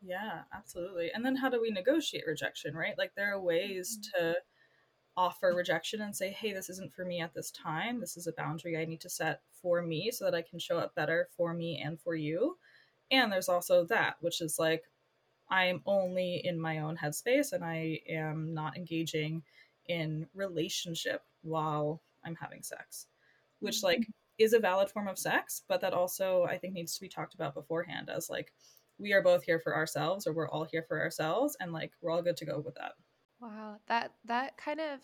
Yeah, 0.00 0.40
absolutely. 0.54 1.10
And 1.12 1.24
then 1.24 1.34
how 1.34 1.48
do 1.48 1.60
we 1.60 1.70
negotiate 1.70 2.24
rejection, 2.26 2.74
right? 2.74 2.96
Like 2.96 3.12
there 3.16 3.34
are 3.34 3.40
ways 3.40 3.98
to 4.14 4.36
offer 5.18 5.52
rejection 5.52 6.02
and 6.02 6.14
say, 6.14 6.30
hey, 6.30 6.52
this 6.52 6.70
isn't 6.70 6.94
for 6.94 7.04
me 7.04 7.20
at 7.20 7.34
this 7.34 7.50
time. 7.50 7.98
This 7.98 8.16
is 8.16 8.28
a 8.28 8.32
boundary 8.32 8.78
I 8.78 8.84
need 8.84 9.00
to 9.00 9.10
set 9.10 9.40
for 9.50 9.82
me 9.82 10.12
so 10.12 10.24
that 10.24 10.34
I 10.34 10.42
can 10.42 10.60
show 10.60 10.78
up 10.78 10.94
better 10.94 11.28
for 11.36 11.52
me 11.52 11.82
and 11.84 12.00
for 12.00 12.14
you. 12.14 12.56
And 13.10 13.32
there's 13.32 13.48
also 13.48 13.84
that, 13.86 14.14
which 14.20 14.40
is 14.40 14.60
like, 14.60 14.84
I'm 15.50 15.82
only 15.86 16.42
in 16.44 16.60
my 16.60 16.78
own 16.78 16.96
headspace 16.96 17.52
and 17.52 17.64
I 17.64 17.98
am 18.08 18.54
not 18.54 18.76
engaging 18.76 19.42
in 19.88 20.28
relationship 20.34 21.22
while 21.42 22.00
I'm 22.24 22.36
having 22.36 22.62
sex, 22.62 23.06
which 23.58 23.82
like 23.82 24.00
mm-hmm. 24.00 24.12
is 24.44 24.52
a 24.52 24.60
valid 24.60 24.88
form 24.88 25.08
of 25.08 25.18
sex, 25.18 25.62
but 25.68 25.80
that 25.80 25.94
also 25.94 26.44
I 26.44 26.58
think 26.58 26.74
needs 26.74 26.94
to 26.94 27.00
be 27.00 27.08
talked 27.08 27.34
about 27.34 27.54
beforehand 27.54 28.08
as 28.08 28.30
like 28.30 28.52
we 29.00 29.12
are 29.12 29.22
both 29.22 29.42
here 29.42 29.58
for 29.58 29.74
ourselves 29.74 30.28
or 30.28 30.32
we're 30.32 30.48
all 30.48 30.64
here 30.64 30.84
for 30.86 31.00
ourselves 31.00 31.56
and 31.58 31.72
like 31.72 31.90
we're 32.00 32.12
all 32.12 32.22
good 32.22 32.36
to 32.36 32.44
go 32.44 32.60
with 32.60 32.76
that. 32.76 32.92
Wow, 33.40 33.76
that 33.86 34.12
that 34.24 34.56
kind 34.56 34.80
of 34.80 35.00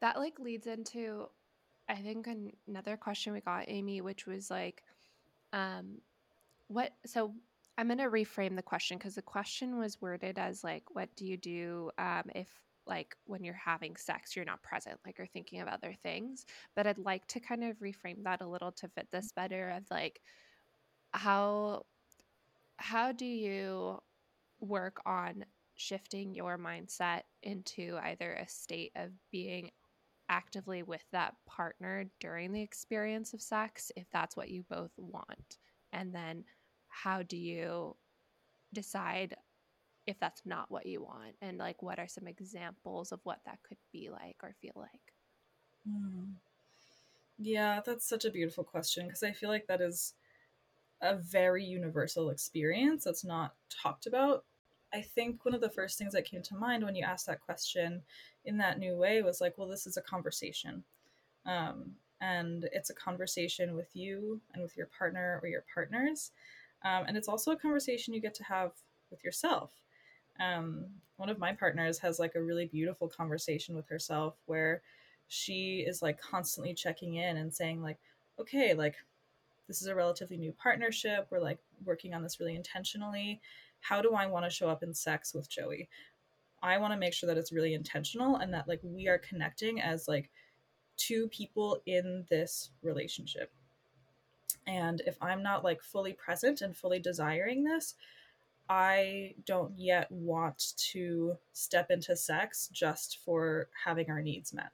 that 0.00 0.18
like 0.18 0.38
leads 0.38 0.66
into 0.66 1.28
I 1.88 1.96
think 1.96 2.28
another 2.68 2.96
question 2.96 3.32
we 3.32 3.40
got 3.40 3.66
Amy 3.68 4.00
which 4.02 4.26
was 4.26 4.50
like 4.50 4.84
um 5.52 5.98
what 6.68 6.92
so 7.06 7.34
I'm 7.78 7.88
going 7.88 7.98
to 7.98 8.04
reframe 8.10 8.56
the 8.56 8.62
question 8.62 8.98
because 8.98 9.16
the 9.16 9.22
question 9.22 9.78
was 9.78 10.00
worded 10.00 10.38
as 10.38 10.64
like 10.64 10.84
what 10.94 11.14
do 11.16 11.26
you 11.26 11.36
do 11.36 11.90
um 11.98 12.24
if 12.34 12.48
like 12.86 13.16
when 13.26 13.44
you're 13.44 13.54
having 13.54 13.96
sex 13.96 14.36
you're 14.36 14.44
not 14.46 14.62
present 14.62 14.98
like 15.06 15.18
you're 15.18 15.26
thinking 15.28 15.60
of 15.60 15.68
other 15.68 15.94
things. 16.02 16.46
But 16.76 16.86
I'd 16.86 16.98
like 16.98 17.26
to 17.28 17.40
kind 17.40 17.64
of 17.64 17.78
reframe 17.80 18.24
that 18.24 18.42
a 18.42 18.48
little 18.48 18.72
to 18.72 18.88
fit 18.88 19.08
this 19.12 19.32
better 19.32 19.70
of 19.70 19.84
like 19.90 20.20
how 21.12 21.84
how 22.78 23.12
do 23.12 23.26
you 23.26 23.98
work 24.60 25.00
on 25.06 25.44
shifting 25.78 26.34
your 26.34 26.58
mindset 26.58 27.22
into 27.42 27.96
either 28.02 28.34
a 28.34 28.48
state 28.48 28.90
of 28.96 29.10
being 29.30 29.70
actively 30.28 30.82
with 30.82 31.04
that 31.12 31.34
partner 31.46 32.04
during 32.20 32.52
the 32.52 32.60
experience 32.60 33.32
of 33.32 33.40
sex 33.40 33.90
if 33.96 34.04
that's 34.12 34.36
what 34.36 34.50
you 34.50 34.64
both 34.68 34.90
want 34.98 35.56
and 35.92 36.14
then 36.14 36.44
how 36.88 37.22
do 37.22 37.36
you 37.36 37.96
decide 38.74 39.36
if 40.06 40.18
that's 40.18 40.42
not 40.44 40.70
what 40.70 40.84
you 40.84 41.00
want 41.00 41.34
and 41.40 41.58
like 41.58 41.80
what 41.82 41.98
are 41.98 42.08
some 42.08 42.26
examples 42.26 43.12
of 43.12 43.20
what 43.22 43.38
that 43.46 43.58
could 43.66 43.78
be 43.92 44.10
like 44.10 44.36
or 44.42 44.54
feel 44.60 44.72
like 44.76 45.14
hmm. 45.88 46.24
yeah 47.38 47.80
that's 47.86 48.06
such 48.06 48.24
a 48.24 48.30
beautiful 48.30 48.64
question 48.64 49.06
because 49.06 49.22
i 49.22 49.30
feel 49.30 49.48
like 49.48 49.66
that 49.68 49.80
is 49.80 50.12
a 51.00 51.14
very 51.16 51.64
universal 51.64 52.30
experience 52.30 53.04
that's 53.04 53.24
not 53.24 53.54
talked 53.82 54.06
about 54.06 54.44
I 54.92 55.02
think 55.02 55.44
one 55.44 55.54
of 55.54 55.60
the 55.60 55.70
first 55.70 55.98
things 55.98 56.12
that 56.14 56.24
came 56.24 56.42
to 56.42 56.56
mind 56.56 56.84
when 56.84 56.94
you 56.94 57.04
asked 57.04 57.26
that 57.26 57.40
question 57.40 58.02
in 58.44 58.56
that 58.58 58.78
new 58.78 58.96
way 58.96 59.22
was 59.22 59.40
like, 59.40 59.58
well, 59.58 59.68
this 59.68 59.86
is 59.86 59.96
a 59.96 60.02
conversation. 60.02 60.82
Um, 61.44 61.92
and 62.20 62.68
it's 62.72 62.90
a 62.90 62.94
conversation 62.94 63.74
with 63.74 63.94
you 63.94 64.40
and 64.52 64.62
with 64.62 64.76
your 64.76 64.86
partner 64.86 65.40
or 65.42 65.48
your 65.48 65.64
partners. 65.72 66.32
Um, 66.84 67.04
and 67.06 67.16
it's 67.16 67.28
also 67.28 67.52
a 67.52 67.56
conversation 67.56 68.14
you 68.14 68.20
get 68.20 68.34
to 68.34 68.44
have 68.44 68.72
with 69.10 69.22
yourself. 69.22 69.72
Um, 70.40 70.86
one 71.16 71.28
of 71.28 71.38
my 71.38 71.52
partners 71.52 71.98
has 71.98 72.18
like 72.18 72.34
a 72.34 72.42
really 72.42 72.66
beautiful 72.66 73.08
conversation 73.08 73.74
with 73.74 73.88
herself 73.88 74.36
where 74.46 74.82
she 75.28 75.84
is 75.86 76.00
like 76.00 76.20
constantly 76.20 76.74
checking 76.74 77.16
in 77.16 77.36
and 77.36 77.52
saying, 77.52 77.82
like, 77.82 77.98
okay, 78.40 78.74
like, 78.74 78.94
this 79.66 79.82
is 79.82 79.88
a 79.88 79.94
relatively 79.94 80.38
new 80.38 80.52
partnership. 80.52 81.26
We're 81.30 81.40
like 81.40 81.58
working 81.84 82.14
on 82.14 82.22
this 82.22 82.40
really 82.40 82.56
intentionally 82.56 83.40
how 83.80 84.02
do 84.02 84.14
I 84.14 84.26
want 84.26 84.44
to 84.44 84.50
show 84.50 84.68
up 84.68 84.82
in 84.82 84.94
sex 84.94 85.34
with 85.34 85.48
Joie? 85.48 85.88
I 86.62 86.78
want 86.78 86.92
to 86.92 86.98
make 86.98 87.14
sure 87.14 87.28
that 87.28 87.38
it's 87.38 87.52
really 87.52 87.74
intentional 87.74 88.36
and 88.36 88.52
that 88.52 88.68
like 88.68 88.80
we 88.82 89.08
are 89.08 89.18
connecting 89.18 89.80
as 89.80 90.08
like 90.08 90.30
two 90.96 91.28
people 91.28 91.80
in 91.86 92.26
this 92.28 92.70
relationship. 92.82 93.52
And 94.66 95.00
if 95.06 95.16
I'm 95.22 95.42
not 95.42 95.64
like 95.64 95.82
fully 95.82 96.12
present 96.12 96.60
and 96.60 96.76
fully 96.76 96.98
desiring 96.98 97.64
this, 97.64 97.94
I 98.68 99.34
don't 99.46 99.72
yet 99.78 100.10
want 100.10 100.74
to 100.92 101.38
step 101.52 101.90
into 101.90 102.14
sex 102.16 102.68
just 102.70 103.18
for 103.24 103.68
having 103.84 104.10
our 104.10 104.20
needs 104.20 104.52
met. 104.52 104.72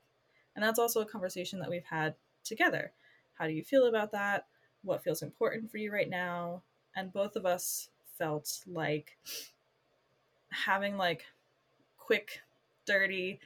And 0.57 0.65
that's 0.65 0.81
also 0.81 1.01
a 1.01 1.07
conversation 1.07 1.61
that 1.61 1.71
we've 1.71 1.85
had 1.85 2.15
together. 2.43 2.93
How 3.35 3.47
do 3.47 3.53
you 3.53 3.63
feel 3.63 3.87
about 3.87 4.11
that? 4.13 4.47
What 4.83 5.05
feels 5.05 5.23
important 5.23 5.71
for 5.71 5.79
you 5.79 5.93
right 5.93 6.09
now? 6.09 6.63
And 6.97 7.13
both 7.13 7.37
of 7.37 7.47
us 7.47 7.89
felt 8.19 8.61
like 8.67 9.17
having 10.51 10.97
like 10.97 11.25
quick, 11.99 12.41
dirty, 12.87 13.41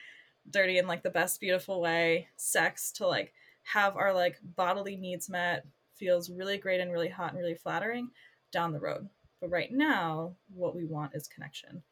dirty 0.50 0.78
in 0.78 0.87
like 0.87 1.02
the 1.02 1.11
best 1.11 1.40
beautiful 1.40 1.81
way, 1.81 2.28
sex 2.37 2.92
to 2.92 3.07
like 3.07 3.33
have 3.62 3.96
our 3.96 4.12
like 4.12 4.38
bodily 4.57 4.96
needs 4.96 5.28
met 5.28 5.66
feels 5.94 6.31
really 6.31 6.59
great 6.59 6.81
and 6.81 6.92
really 6.92 7.09
hot 7.09 7.33
and 7.33 7.38
really 7.38 7.54
flattering 7.54 8.11
down 8.52 8.72
the 8.72 8.81
road. 8.81 9.09
But 9.40 9.50
right 9.50 9.72
now, 9.72 10.35
what 10.54 10.74
we 10.74 10.85
want 10.85 11.14
is 11.14 11.28
connection 11.28 11.83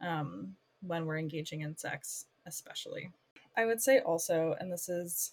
um, 0.00 0.54
when 0.86 1.06
we're 1.06 1.18
engaging 1.18 1.62
in 1.62 1.76
sex, 1.76 2.26
especially. 2.46 3.10
I 3.56 3.66
would 3.66 3.80
say 3.80 4.00
also, 4.00 4.56
and 4.60 4.72
this 4.72 4.88
is 4.88 5.32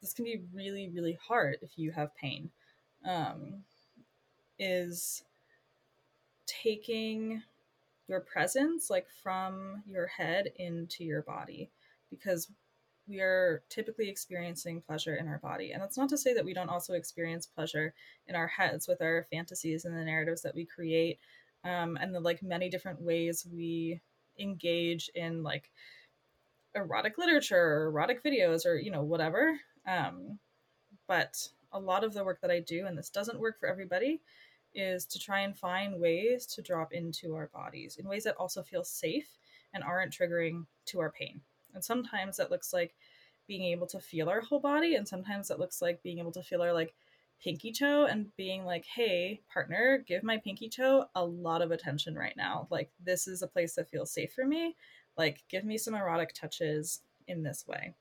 this 0.00 0.12
can 0.12 0.24
be 0.24 0.42
really 0.54 0.90
really 0.94 1.18
hard 1.26 1.58
if 1.62 1.70
you 1.76 1.90
have 1.92 2.14
pain, 2.16 2.50
um, 3.04 3.64
is 4.58 5.24
taking 6.62 7.42
your 8.08 8.20
presence 8.20 8.88
like 8.88 9.06
from 9.22 9.82
your 9.86 10.06
head 10.06 10.50
into 10.56 11.04
your 11.04 11.22
body 11.22 11.70
because 12.10 12.50
we 13.06 13.20
are 13.20 13.62
typically 13.70 14.08
experiencing 14.08 14.82
pleasure 14.82 15.16
in 15.16 15.28
our 15.28 15.38
body. 15.38 15.72
And 15.72 15.82
that's 15.82 15.96
not 15.96 16.08
to 16.10 16.18
say 16.18 16.34
that 16.34 16.44
we 16.44 16.54
don't 16.54 16.68
also 16.68 16.94
experience 16.94 17.46
pleasure 17.46 17.94
in 18.26 18.34
our 18.34 18.46
heads 18.46 18.86
with 18.86 19.00
our 19.00 19.26
fantasies 19.30 19.84
and 19.84 19.96
the 19.96 20.04
narratives 20.04 20.42
that 20.42 20.54
we 20.54 20.66
create 20.66 21.18
um, 21.64 21.96
and 22.00 22.14
the 22.14 22.20
like 22.20 22.42
many 22.42 22.68
different 22.68 23.00
ways 23.00 23.46
we 23.50 24.00
engage 24.38 25.10
in 25.14 25.42
like 25.42 25.70
erotic 26.74 27.18
literature 27.18 27.56
or 27.56 27.86
erotic 27.86 28.22
videos 28.22 28.66
or, 28.66 28.76
you 28.76 28.90
know, 28.90 29.02
whatever. 29.02 29.58
Um, 29.86 30.38
but 31.06 31.48
a 31.72 31.80
lot 31.80 32.04
of 32.04 32.14
the 32.14 32.24
work 32.24 32.40
that 32.42 32.50
I 32.50 32.60
do, 32.60 32.86
and 32.86 32.96
this 32.96 33.10
doesn't 33.10 33.40
work 33.40 33.58
for 33.58 33.68
everybody, 33.68 34.20
is 34.74 35.06
to 35.06 35.18
try 35.18 35.40
and 35.40 35.56
find 35.56 36.00
ways 36.00 36.46
to 36.46 36.62
drop 36.62 36.92
into 36.92 37.34
our 37.34 37.48
bodies 37.52 37.96
in 37.96 38.08
ways 38.08 38.24
that 38.24 38.36
also 38.36 38.62
feel 38.62 38.84
safe 38.84 39.28
and 39.74 39.82
aren't 39.82 40.12
triggering 40.12 40.66
to 40.86 41.00
our 41.00 41.10
pain. 41.10 41.40
And 41.74 41.84
sometimes 41.84 42.36
that 42.36 42.50
looks 42.50 42.72
like 42.72 42.94
being 43.46 43.64
able 43.64 43.86
to 43.88 44.00
feel 44.00 44.28
our 44.28 44.40
whole 44.40 44.60
body, 44.60 44.94
and 44.94 45.08
sometimes 45.08 45.48
that 45.48 45.58
looks 45.58 45.80
like 45.80 46.02
being 46.02 46.18
able 46.18 46.32
to 46.32 46.42
feel 46.42 46.62
our 46.62 46.72
like 46.72 46.94
pinky 47.42 47.72
toe 47.72 48.04
and 48.04 48.34
being 48.36 48.64
like, 48.64 48.84
hey, 48.84 49.40
partner, 49.52 50.04
give 50.06 50.22
my 50.22 50.38
pinky 50.38 50.68
toe 50.68 51.06
a 51.14 51.24
lot 51.24 51.62
of 51.62 51.70
attention 51.70 52.14
right 52.14 52.36
now. 52.36 52.66
Like, 52.70 52.90
this 53.04 53.28
is 53.28 53.42
a 53.42 53.46
place 53.46 53.74
that 53.74 53.88
feels 53.88 54.10
safe 54.10 54.32
for 54.32 54.44
me. 54.44 54.76
Like, 55.16 55.42
give 55.48 55.64
me 55.64 55.78
some 55.78 55.94
erotic 55.94 56.34
touches 56.34 57.00
in 57.26 57.42
this 57.42 57.64
way. 57.66 57.94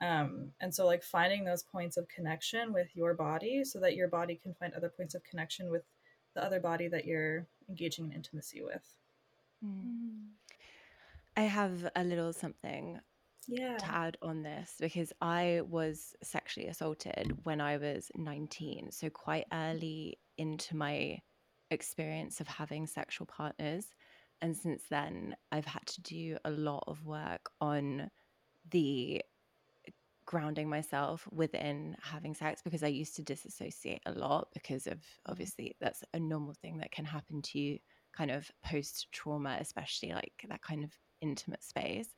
Um, 0.00 0.52
and 0.60 0.74
so, 0.74 0.86
like, 0.86 1.02
finding 1.02 1.44
those 1.44 1.62
points 1.62 1.96
of 1.96 2.08
connection 2.08 2.72
with 2.72 2.88
your 2.94 3.14
body 3.14 3.62
so 3.64 3.78
that 3.80 3.94
your 3.94 4.08
body 4.08 4.40
can 4.42 4.54
find 4.54 4.72
other 4.74 4.88
points 4.88 5.14
of 5.14 5.22
connection 5.22 5.70
with 5.70 5.82
the 6.34 6.44
other 6.44 6.60
body 6.60 6.88
that 6.88 7.04
you're 7.04 7.46
engaging 7.68 8.06
in 8.06 8.12
intimacy 8.12 8.62
with. 8.62 8.86
Mm. 9.64 10.28
I 11.36 11.42
have 11.42 11.90
a 11.96 12.04
little 12.04 12.32
something 12.32 13.00
yeah. 13.46 13.76
to 13.76 13.86
add 13.86 14.16
on 14.22 14.42
this 14.42 14.74
because 14.78 15.12
I 15.20 15.62
was 15.68 16.14
sexually 16.22 16.68
assaulted 16.68 17.36
when 17.44 17.60
I 17.60 17.76
was 17.78 18.10
19, 18.14 18.90
so 18.90 19.10
quite 19.10 19.46
early 19.52 20.18
into 20.38 20.76
my 20.76 21.18
experience 21.70 22.40
of 22.40 22.48
having 22.48 22.86
sexual 22.86 23.26
partners. 23.26 23.86
And 24.40 24.56
since 24.56 24.82
then, 24.90 25.36
I've 25.50 25.66
had 25.66 25.86
to 25.86 26.02
do 26.02 26.36
a 26.44 26.50
lot 26.50 26.84
of 26.86 27.04
work 27.06 27.50
on 27.60 28.10
the 28.70 29.22
grounding 30.32 30.66
myself 30.66 31.28
within 31.30 31.94
having 32.00 32.34
sex 32.34 32.62
because 32.62 32.82
I 32.82 32.86
used 32.86 33.16
to 33.16 33.22
disassociate 33.22 34.00
a 34.06 34.12
lot 34.12 34.48
because 34.54 34.86
of 34.86 34.94
mm-hmm. 34.94 35.30
obviously 35.30 35.76
that's 35.78 36.02
a 36.14 36.18
normal 36.18 36.54
thing 36.54 36.78
that 36.78 36.90
can 36.90 37.04
happen 37.04 37.42
to 37.42 37.58
you 37.58 37.78
kind 38.16 38.30
of 38.30 38.50
post 38.64 39.08
trauma, 39.12 39.58
especially 39.60 40.14
like 40.14 40.32
that 40.48 40.62
kind 40.62 40.84
of 40.84 40.90
intimate 41.20 41.62
space. 41.62 42.08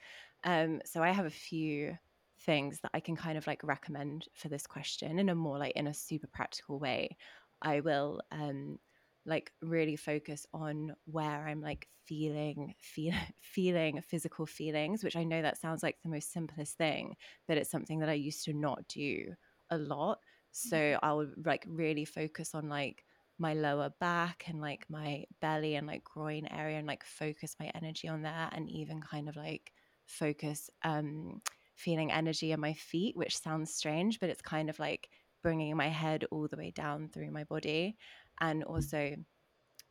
Um, 0.45 0.81
so 0.85 1.03
I 1.03 1.11
have 1.11 1.27
a 1.27 1.31
few 1.31 1.99
things 2.43 2.79
that 2.83 2.93
I 2.95 3.01
can 3.01 3.17
kind 3.17 3.37
of 3.37 3.49
like 3.49 3.65
recommend 3.65 4.29
for 4.33 4.49
this 4.49 4.65
question 4.65 5.19
in 5.19 5.29
a 5.29 5.35
more 5.35 5.59
like 5.59 5.75
in 5.75 5.89
a 5.89 5.95
super 5.95 6.29
practical 6.29 6.79
way. 6.79 7.17
I 7.63 7.81
will 7.81 8.21
um, 8.31 8.79
like 9.27 9.53
really 9.63 9.97
focus 9.97 10.47
on 10.53 10.95
where 11.05 11.47
I'm 11.47 11.61
like 11.61 11.89
feeling 12.07 12.75
feel, 12.79 13.15
feeling 13.41 14.01
physical 14.03 14.47
feelings 14.47 15.03
which 15.05 15.17
I 15.17 15.25
know 15.25 15.43
that 15.43 15.59
sounds 15.59 15.83
like 15.83 16.03
the 16.03 16.09
most 16.11 16.33
simplest 16.33 16.77
thing 16.77 17.17
but 17.49 17.57
it's 17.59 17.71
something 17.71 18.01
that 18.01 18.09
I 18.09 18.15
used 18.15 18.45
to 18.45 18.53
not 18.53 18.87
do 18.89 19.35
a 19.71 19.79
lot 19.79 20.21
so 20.51 20.77
Mm-hmm. 20.77 20.95
I 21.03 21.13
would 21.13 21.45
like 21.47 21.65
really 21.67 22.05
focus 22.05 22.55
on 22.55 22.69
like 22.69 23.05
my 23.39 23.55
lower 23.55 23.91
back 23.99 24.45
and 24.49 24.61
like 24.61 24.89
my 24.89 25.25
belly 25.41 25.75
and 25.75 25.87
like 25.87 26.05
groin 26.05 26.47
area 26.47 26.79
and 26.79 26.87
like 26.87 27.03
focus 27.05 27.57
my 27.59 27.71
energy 27.75 28.07
on 28.07 28.23
there 28.23 28.49
and 28.53 28.69
even 28.71 29.01
kind 29.01 29.29
of 29.29 29.37
like 29.37 29.73
focus 30.07 30.71
um 30.83 31.43
feeling 31.75 32.13
energy 32.13 32.53
in 32.53 32.61
my 32.61 32.73
feet 32.75 33.17
which 33.17 33.37
sounds 33.37 33.75
strange 33.75 34.21
but 34.21 34.31
it's 34.31 34.43
kind 34.43 34.71
of 34.71 34.79
like 34.79 35.11
bringing 35.43 35.77
my 35.77 35.89
head 35.89 36.25
all 36.31 36.47
the 36.47 36.57
way 36.57 36.71
down 36.71 37.09
through 37.09 37.31
my 37.31 37.43
body 37.45 37.97
and 38.41 38.65
also 38.65 39.15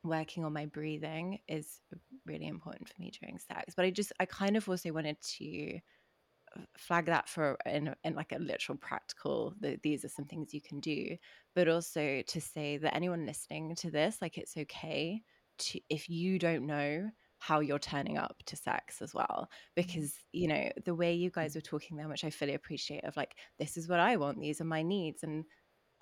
working 0.03 0.43
on 0.43 0.53
my 0.53 0.65
breathing 0.65 1.39
is 1.47 1.79
really 2.25 2.47
important 2.47 2.87
for 2.87 2.95
me 2.99 3.11
during 3.21 3.39
sex 3.39 3.73
but 3.75 3.85
i 3.85 3.89
just 3.89 4.11
i 4.19 4.25
kind 4.25 4.57
of 4.57 4.67
also 4.67 4.91
wanted 4.91 5.17
to 5.21 5.77
uh, 6.57 6.61
flag 6.77 7.05
that 7.05 7.29
for 7.29 7.57
in, 7.65 7.93
in 8.03 8.13
like 8.13 8.33
a 8.33 8.39
literal 8.39 8.77
practical 8.77 9.53
the, 9.61 9.79
these 9.81 10.03
are 10.03 10.09
some 10.09 10.25
things 10.25 10.53
you 10.53 10.61
can 10.61 10.79
do 10.79 11.15
but 11.55 11.69
also 11.69 12.21
to 12.27 12.41
say 12.41 12.77
that 12.77 12.95
anyone 12.95 13.25
listening 13.25 13.73
to 13.75 13.89
this 13.89 14.17
like 14.21 14.37
it's 14.37 14.57
okay 14.57 15.21
to 15.57 15.79
if 15.89 16.09
you 16.09 16.37
don't 16.37 16.65
know 16.65 17.09
how 17.43 17.59
you're 17.59 17.77
turning 17.77 18.17
up 18.17 18.41
to 18.45 18.55
sex 18.55 19.01
as 19.01 19.13
well 19.13 19.49
mm-hmm. 19.49 19.67
because 19.75 20.13
you 20.31 20.47
know 20.47 20.69
the 20.85 20.95
way 20.95 21.13
you 21.13 21.29
guys 21.29 21.55
were 21.55 21.61
talking 21.61 21.97
there 21.97 22.07
which 22.07 22.23
i 22.23 22.29
fully 22.29 22.53
appreciate 22.53 23.03
of 23.03 23.15
like 23.17 23.35
this 23.59 23.77
is 23.77 23.87
what 23.87 23.99
i 23.99 24.15
want 24.15 24.39
these 24.39 24.61
are 24.61 24.65
my 24.65 24.81
needs 24.81 25.23
and 25.23 25.43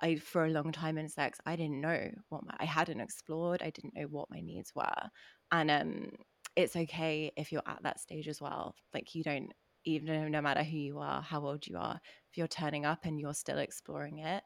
I 0.02 0.16
for 0.16 0.46
a 0.46 0.50
long 0.50 0.72
time 0.72 0.98
in 0.98 1.08
sex 1.08 1.40
I 1.46 1.56
didn't 1.56 1.82
know 1.82 2.10
what 2.30 2.46
my, 2.46 2.54
I 2.60 2.66
hadn't 2.66 3.00
explored 3.00 3.62
I 3.62 3.70
didn't 3.70 3.96
know 3.96 4.08
what 4.08 4.30
my 4.30 4.42
needs 4.42 4.74
were 4.76 5.10
and 5.52 5.72
um 5.72 6.12
it's 6.56 6.76
okay 6.76 7.32
if 7.38 7.52
you're 7.52 7.62
at 7.66 7.84
that 7.84 8.00
stage 8.00 8.28
as 8.28 8.42
well 8.42 8.76
like 8.94 9.16
you 9.16 9.24
don't 9.24 9.52
even 9.86 10.32
no 10.32 10.42
matter 10.42 10.64
who 10.64 10.78
you 10.78 11.00
are 11.00 11.22
how 11.22 11.46
old 11.46 11.66
you 11.66 11.78
are 11.78 12.00
if 12.30 12.38
you're 12.38 12.48
turning 12.48 12.86
up 12.86 13.06
and 13.06 13.20
you're 13.20 13.34
still 13.34 13.58
exploring 13.58 14.20
it 14.20 14.44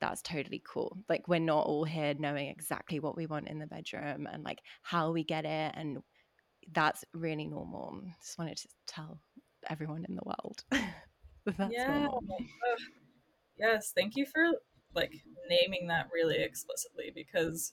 that's 0.00 0.22
totally 0.22 0.62
cool 0.66 0.98
like 1.08 1.28
we're 1.28 1.38
not 1.38 1.66
all 1.66 1.84
here 1.84 2.14
knowing 2.18 2.48
exactly 2.48 3.00
what 3.00 3.16
we 3.16 3.26
want 3.26 3.48
in 3.48 3.58
the 3.58 3.66
bedroom 3.66 4.28
and 4.30 4.44
like 4.44 4.60
how 4.82 5.10
we 5.10 5.24
get 5.24 5.44
it 5.44 5.72
and 5.76 5.98
that's 6.72 7.04
really 7.14 7.46
normal 7.46 8.00
just 8.22 8.38
wanted 8.38 8.56
to 8.56 8.68
tell 8.86 9.20
everyone 9.70 10.04
in 10.08 10.16
the 10.16 10.22
world 10.24 10.64
that 11.46 11.56
that's 11.56 11.72
yeah. 11.72 12.06
normal 12.06 12.22
yes. 13.58 13.92
Thank 13.94 14.16
you 14.16 14.26
for 14.26 14.52
like 14.94 15.24
naming 15.48 15.88
that 15.88 16.08
really 16.12 16.38
explicitly 16.42 17.12
because 17.14 17.72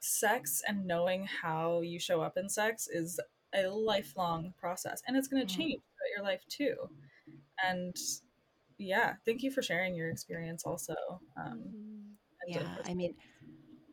sex 0.00 0.62
and 0.66 0.86
knowing 0.86 1.26
how 1.26 1.80
you 1.80 1.98
show 1.98 2.20
up 2.20 2.36
in 2.36 2.48
sex 2.48 2.88
is 2.88 3.18
a 3.54 3.66
lifelong 3.68 4.52
process 4.58 5.02
and 5.06 5.16
it's 5.16 5.28
going 5.28 5.46
to 5.46 5.52
Mm. 5.52 5.56
change 5.56 5.82
throughout 5.82 6.16
your 6.16 6.24
life 6.24 6.42
too. 6.48 6.74
And 7.64 7.96
yeah, 8.78 9.14
thank 9.24 9.42
you 9.42 9.50
for 9.50 9.62
sharing 9.62 9.94
your 9.94 10.10
experience 10.10 10.64
also. 10.64 10.94
Um, 11.36 11.74
yeah 12.48 12.76
i 12.84 12.94
mean 12.94 13.12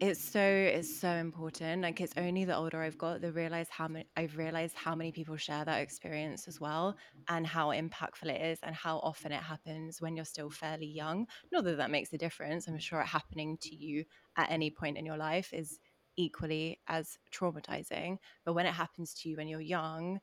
it's 0.10 0.22
so 0.22 0.42
it's 0.42 1.00
so 1.00 1.10
important 1.10 1.82
like 1.82 2.02
it's 2.02 2.14
only 2.18 2.44
the 2.44 2.56
older 2.56 2.82
i've 2.82 2.98
got 2.98 3.22
that 3.22 3.32
realize 3.32 3.70
how 3.70 3.88
many 3.88 4.06
i've 4.18 4.38
realized 4.38 4.76
how 4.76 4.94
many 4.94 5.14
people 5.14 5.38
share 5.38 5.64
that 5.64 5.80
experience 5.80 6.46
as 6.46 6.60
well 6.60 6.98
and 7.30 7.48
how 7.48 7.70
impactful 7.70 8.26
it 8.26 8.42
is 8.42 8.60
and 8.64 8.76
how 8.76 8.98
often 8.98 9.32
it 9.32 9.42
happens 9.42 10.02
when 10.02 10.14
you're 10.14 10.26
still 10.26 10.50
fairly 10.50 10.86
young. 10.86 11.26
Not 11.54 11.64
that 11.64 11.78
that 11.78 11.90
makes 11.90 12.12
a 12.12 12.18
difference 12.18 12.68
i'm 12.68 12.78
sure 12.80 13.00
it 13.00 13.08
happening 13.08 13.58
to 13.62 13.74
you 13.74 14.04
at 14.36 14.52
any 14.52 14.70
point 14.70 14.98
in 14.98 15.06
your 15.06 15.16
life 15.16 15.54
is 15.54 15.80
equally 16.18 16.82
as 16.88 17.18
traumatizing 17.34 18.18
but 18.44 18.54
when 18.54 18.66
it 18.66 18.74
happens 18.74 19.14
to 19.14 19.30
you 19.30 19.38
when 19.38 19.48
you're 19.48 19.62
young 19.62 20.20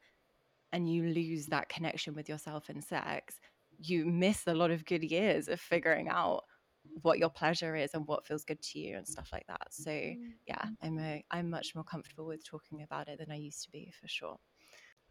and 0.73 0.93
you 0.93 1.05
lose 1.05 1.47
that 1.47 1.71
connection 1.71 2.15
with 2.15 2.29
yourself 2.29 2.69
and 2.69 2.85
sex 2.85 3.41
you 3.79 4.05
miss 4.05 4.47
a 4.47 4.55
lot 4.55 4.71
of 4.71 4.85
good 4.85 5.03
years 5.03 5.49
of 5.49 5.59
figuring 5.59 6.09
out 6.09 6.43
what 7.03 7.19
your 7.19 7.31
pleasure 7.31 7.77
is 7.77 7.95
and 7.95 8.07
what 8.07 8.27
feels 8.27 8.45
good 8.45 8.61
to 8.63 8.79
you 8.79 8.97
and 8.97 9.07
stuff 9.07 9.29
like 9.33 9.47
that. 9.47 9.73
So 9.73 9.91
Mm. 9.91 10.33
yeah, 10.47 10.65
I'm 10.83 10.99
a, 10.99 11.25
I'm 11.31 11.51
much 11.51 11.75
more 11.75 11.85
comfortable 11.85 12.27
with 12.27 12.45
talking 12.45 12.83
about 12.83 13.09
it 13.09 13.19
than 13.19 13.31
I 13.31 13.37
used 13.37 13.63
to 13.65 13.71
be 13.71 13.93
for 14.01 14.09
sure. 14.09 14.39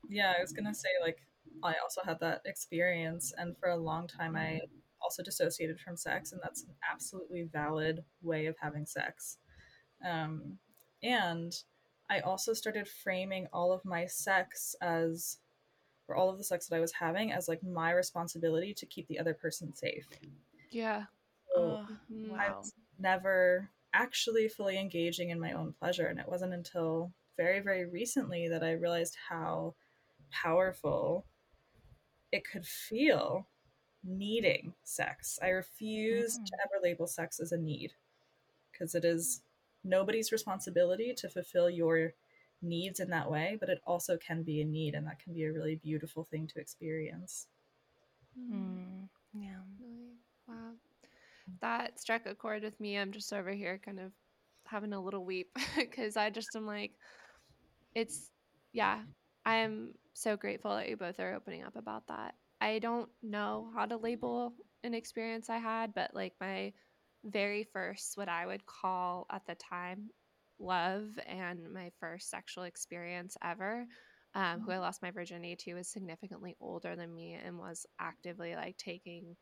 yeah, 0.09 0.33
I 0.37 0.41
was 0.41 0.53
gonna 0.53 0.73
say 0.73 0.89
like 1.01 1.17
I 1.63 1.75
also 1.81 2.01
had 2.03 2.19
that 2.21 2.41
experience, 2.45 3.33
and 3.37 3.57
for 3.57 3.69
a 3.69 3.77
long 3.77 4.07
time 4.07 4.35
I 4.35 4.61
also 5.01 5.23
dissociated 5.23 5.79
from 5.79 5.97
sex, 5.97 6.31
and 6.31 6.41
that's 6.43 6.63
an 6.63 6.75
absolutely 6.91 7.43
valid 7.51 8.03
way 8.21 8.45
of 8.47 8.55
having 8.59 8.85
sex. 8.85 9.37
Um, 10.05 10.57
and 11.03 11.53
I 12.09 12.19
also 12.21 12.53
started 12.53 12.87
framing 12.87 13.47
all 13.53 13.71
of 13.71 13.85
my 13.85 14.05
sex 14.07 14.75
as, 14.81 15.37
or 16.07 16.15
all 16.15 16.29
of 16.29 16.37
the 16.37 16.43
sex 16.43 16.67
that 16.67 16.75
I 16.75 16.79
was 16.79 16.93
having 16.93 17.31
as 17.31 17.47
like 17.47 17.63
my 17.63 17.91
responsibility 17.91 18.73
to 18.73 18.85
keep 18.85 19.07
the 19.07 19.19
other 19.19 19.33
person 19.33 19.73
safe. 19.75 20.07
Yeah. 20.71 21.05
So 21.59 21.79
Mhm. 22.11 22.35
I 22.39 22.49
was 22.49 22.73
never 22.99 23.69
actually 23.93 24.47
fully 24.49 24.77
engaging 24.79 25.29
in 25.29 25.39
my 25.39 25.53
own 25.53 25.73
pleasure. 25.73 26.07
And 26.07 26.19
it 26.19 26.27
wasn't 26.27 26.53
until 26.53 27.13
very, 27.37 27.59
very 27.59 27.85
recently 27.85 28.47
that 28.49 28.63
I 28.63 28.73
realized 28.73 29.15
how 29.29 29.75
powerful 30.31 31.25
it 32.31 32.43
could 32.45 32.65
feel 32.65 33.47
needing 34.03 34.73
sex. 34.83 35.39
I 35.41 35.49
refuse 35.49 36.37
to 36.45 36.51
Mhm. 36.51 36.59
ever 36.65 36.81
label 36.83 37.07
sex 37.07 37.39
as 37.39 37.51
a 37.51 37.57
need 37.57 37.93
because 38.71 38.95
it 38.95 39.05
is 39.05 39.41
nobody's 39.83 40.31
responsibility 40.31 41.13
to 41.15 41.29
fulfill 41.29 41.69
your 41.69 42.13
needs 42.61 42.99
in 42.99 43.09
that 43.11 43.31
way, 43.31 43.57
but 43.59 43.69
it 43.69 43.81
also 43.85 44.17
can 44.17 44.43
be 44.43 44.61
a 44.61 44.65
need, 44.65 44.95
and 44.95 45.07
that 45.07 45.19
can 45.19 45.33
be 45.33 45.45
a 45.45 45.53
really 45.53 45.75
beautiful 45.75 46.23
thing 46.25 46.47
to 46.47 46.59
experience. 46.59 47.47
Mm, 48.37 49.09
yeah. 49.33 49.63
That 51.61 51.99
struck 51.99 52.25
a 52.25 52.35
chord 52.35 52.63
with 52.63 52.79
me. 52.79 52.97
I'm 52.97 53.11
just 53.11 53.33
over 53.33 53.51
here 53.51 53.79
kind 53.83 53.99
of 53.99 54.11
having 54.65 54.93
a 54.93 55.01
little 55.01 55.25
weep 55.25 55.49
because 55.77 56.17
I 56.17 56.29
just 56.29 56.55
am 56.55 56.65
like, 56.65 56.91
it's, 57.95 58.31
yeah, 58.71 58.99
I'm 59.45 59.93
so 60.13 60.37
grateful 60.37 60.75
that 60.75 60.89
you 60.89 60.97
both 60.97 61.19
are 61.19 61.33
opening 61.33 61.63
up 61.63 61.75
about 61.75 62.07
that. 62.07 62.35
I 62.61 62.79
don't 62.79 63.09
know 63.23 63.71
how 63.73 63.85
to 63.85 63.97
label 63.97 64.53
an 64.83 64.93
experience 64.93 65.49
I 65.49 65.57
had, 65.57 65.93
but 65.93 66.13
like 66.13 66.33
my 66.39 66.73
very 67.25 67.65
first, 67.73 68.17
what 68.17 68.29
I 68.29 68.45
would 68.45 68.65
call 68.65 69.25
at 69.31 69.45
the 69.47 69.55
time, 69.55 70.09
love 70.59 71.07
and 71.25 71.71
my 71.73 71.91
first 71.99 72.29
sexual 72.29 72.63
experience 72.63 73.37
ever. 73.43 73.85
Um, 74.35 74.61
who 74.61 74.71
I 74.71 74.77
lost 74.77 75.01
my 75.01 75.09
virginity 75.09 75.55
to 75.55 75.73
was 75.73 75.87
significantly 75.87 76.55
older 76.61 76.95
than 76.95 77.15
me 77.15 77.33
and 77.43 77.57
was 77.57 77.87
actively 77.99 78.55
like 78.55 78.77
taking 78.77 79.35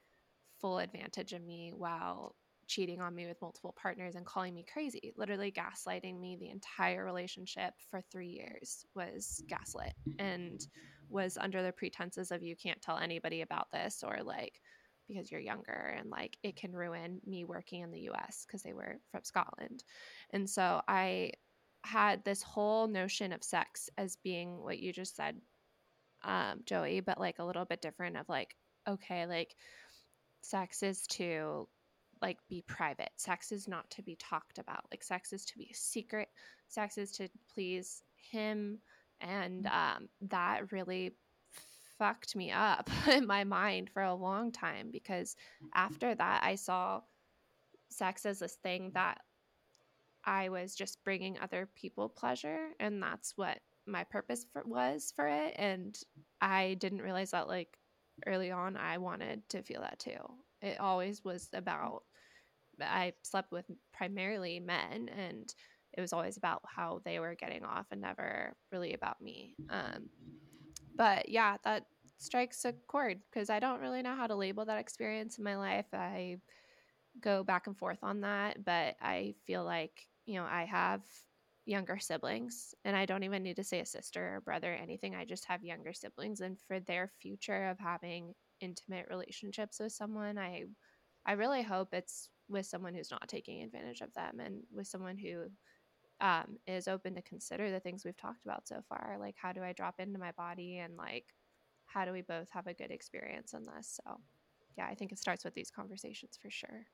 full 0.60 0.80
advantage 0.80 1.34
of 1.34 1.43
me 1.43 1.72
while 1.76 2.36
cheating 2.67 3.00
on 3.00 3.15
me 3.15 3.26
with 3.26 3.41
multiple 3.41 3.74
partners 3.82 4.15
and 4.15 4.26
calling 4.26 4.54
me 4.54 4.65
crazy, 4.72 5.13
literally 5.15 5.52
gaslighting 5.52 6.20
me 6.20 6.38
the 6.39 6.50
entire 6.50 7.04
relationship 7.04 7.74
for 7.89 8.02
three 8.12 8.28
years 8.28 8.86
was 8.93 9.41
gaslit 9.48 9.93
and 10.20 10.67
was 11.10 11.38
under 11.39 11.63
the 11.63 11.72
pretenses 11.72 12.32
of 12.32 12.43
you 12.43 12.56
can't 12.56 12.82
tell 12.82 12.98
anybody 12.98 13.41
about 13.41 13.72
this 13.72 14.04
or 14.06 14.20
like 14.24 14.62
because 15.08 15.32
you're 15.32 15.39
younger 15.39 15.96
and 15.98 16.10
like 16.10 16.38
it 16.43 16.58
can 16.58 16.74
ruin 16.74 17.22
me 17.26 17.46
working 17.46 17.82
in 17.82 17.91
the 17.91 18.10
US 18.12 18.46
because 18.46 18.62
they 18.62 18.74
were 18.74 19.00
from 19.12 19.24
Scotland. 19.24 19.84
And 20.32 20.50
so 20.50 20.82
I 20.88 21.32
had 21.84 22.24
this 22.26 22.43
whole 22.43 22.88
notion 22.88 23.32
of 23.32 23.43
sex 23.43 23.89
as 23.98 24.17
being 24.17 24.62
what 24.62 24.80
you 24.80 24.91
just 24.91 25.15
said, 25.15 25.38
um, 26.24 26.60
Joie, 26.65 27.02
but 27.06 27.20
like 27.20 27.39
a 27.39 27.46
little 27.46 27.63
bit 27.63 27.82
different 27.82 28.17
of 28.17 28.28
like, 28.28 28.56
okay, 28.88 29.26
like 29.26 29.56
sex 30.47 30.81
is 30.81 31.05
to 31.07 31.67
like 32.21 32.38
be 32.49 32.63
private. 32.65 33.12
Sex 33.17 33.51
is 33.51 33.67
not 33.67 33.89
to 33.91 34.01
be 34.01 34.15
talked 34.15 34.57
about. 34.57 34.86
Like 34.91 35.03
sex 35.03 35.33
is 35.33 35.45
to 35.45 35.57
be 35.57 35.69
a 35.71 35.75
secret. 35.75 36.29
Sex 36.67 36.97
is 36.97 37.12
to 37.13 37.29
please 37.53 38.01
him. 38.31 38.79
And 39.21 39.67
um, 39.67 40.10
that 40.29 40.71
really 40.71 41.15
fucked 41.97 42.36
me 42.36 42.51
up 42.51 42.89
in 43.12 43.27
my 43.27 43.43
mind 43.43 43.89
for 43.93 44.03
a 44.03 44.13
long 44.13 44.51
time 44.51 44.89
because 44.91 45.36
after 45.73 46.15
that, 46.15 46.43
I 46.43 46.55
saw 46.55 47.01
sex 47.89 48.25
as 48.25 48.39
this 48.39 48.55
thing 48.55 48.91
that 48.93 49.19
I 50.23 50.49
was 50.49 50.75
just 50.75 51.03
bringing 51.03 51.38
other 51.39 51.69
people 51.75 52.10
pleasure. 52.10 52.69
And 52.79 53.01
that's 53.01 53.38
what 53.38 53.60
my 53.86 54.03
purpose 54.03 54.45
for, 54.51 54.63
was 54.65 55.13
for 55.15 55.27
it. 55.27 55.55
And 55.57 55.97
I 56.41 56.75
didn't 56.79 57.01
realize 57.01 57.31
that, 57.31 57.47
like, 57.47 57.77
early 58.25 58.51
on, 58.51 58.77
I 58.77 58.97
wanted 58.97 59.47
to 59.49 59.62
feel 59.62 59.82
that 59.82 59.99
too. 59.99 60.19
It 60.62 60.80
always 60.80 61.23
was 61.23 61.49
about, 61.53 62.03
I 62.82 63.13
slept 63.23 63.51
with 63.51 63.65
primarily 63.93 64.60
men, 64.60 65.10
and 65.15 65.53
it 65.93 66.01
was 66.01 66.13
always 66.13 66.38
about 66.38 66.62
how 66.65 67.01
they 67.06 67.19
were 67.19 67.36
getting 67.36 67.63
off 67.63 67.86
and 67.91 68.01
never 68.01 68.53
really 68.71 68.93
about 68.93 69.21
me. 69.21 69.56
Um, 69.69 70.10
but 70.95 71.30
yeah, 71.30 71.58
that 71.63 71.86
strikes 72.19 72.65
a 72.65 72.73
chord 72.88 73.19
because 73.32 73.49
I 73.49 73.60
don't 73.60 73.82
really 73.82 74.01
know 74.01 74.15
how 74.15 74.27
to 74.27 74.36
label 74.36 74.65
that 74.65 74.80
experience 74.80 75.38
in 75.38 75.43
my 75.43 75.56
life. 75.56 75.86
I 75.93 76.38
go 77.21 77.43
back 77.43 77.67
and 77.67 77.77
forth 77.77 77.99
on 78.03 78.21
that, 78.21 78.63
but 78.63 78.95
I 79.01 79.36
feel 79.45 79.63
like 79.63 80.08
you 80.27 80.36
know, 80.36 80.45
I 80.45 80.65
have 80.65 81.01
younger 81.67 81.99
siblings 81.99 82.73
and 82.86 82.95
I 82.95 83.06
don't 83.06 83.23
even 83.23 83.43
need 83.43 83.58
to 83.58 83.63
say 83.63 83.82
a 83.82 83.86
sister 83.86 84.36
or 84.36 84.41
brother 84.41 84.73
or 84.73 84.77
anything. 84.77 85.15
I 85.15 85.25
just 85.25 85.45
have 85.45 85.63
younger 85.63 85.93
siblings 85.93 86.39
and 86.39 86.58
for 86.67 86.80
their 86.80 87.12
future 87.21 87.67
of 87.69 87.77
having 87.77 88.34
intimate 88.62 89.08
relationships 89.10 89.80
with 89.80 89.91
someone, 89.91 90.38
I 90.38 90.63
I 91.25 91.34
really 91.34 91.62
hope 91.62 91.89
it's 91.91 92.30
with 92.47 92.65
someone 92.65 92.95
who's 92.95 93.12
not 93.12 93.27
taking 93.27 93.62
advantage 93.62 93.99
of 93.99 94.13
them 94.13 94.39
and 94.39 94.63
with 94.73 94.88
someone 94.88 95.17
who 95.17 95.47
um, 96.21 96.58
is 96.65 96.88
open 96.88 97.15
to 97.15 97.21
consider 97.21 97.69
the 97.69 97.82
things 97.82 98.06
we've 98.06 98.17
talked 98.17 98.45
about 98.45 98.65
so 98.67 98.82
far. 98.88 99.17
Like, 99.19 99.36
how 99.38 99.51
do 99.51 99.62
I 99.62 99.73
drop 99.73 99.95
into 99.99 100.17
my 100.19 100.32
body 100.32 100.77
and 100.77 100.95
like, 100.95 101.25
how 101.86 102.06
do 102.06 102.13
we 102.13 102.21
both 102.21 102.49
have 102.51 102.67
a 102.67 102.73
good 102.73 102.91
experience 102.91 103.53
in 103.53 103.63
this? 103.63 103.99
So, 104.03 104.17
yeah, 104.77 104.88
I 104.89 104.95
think 104.95 105.12
it 105.12 105.19
starts 105.19 105.43
with 105.43 105.53
these 105.53 105.69
conversations 105.69 106.39
for 106.41 106.49
sure. 106.49 106.86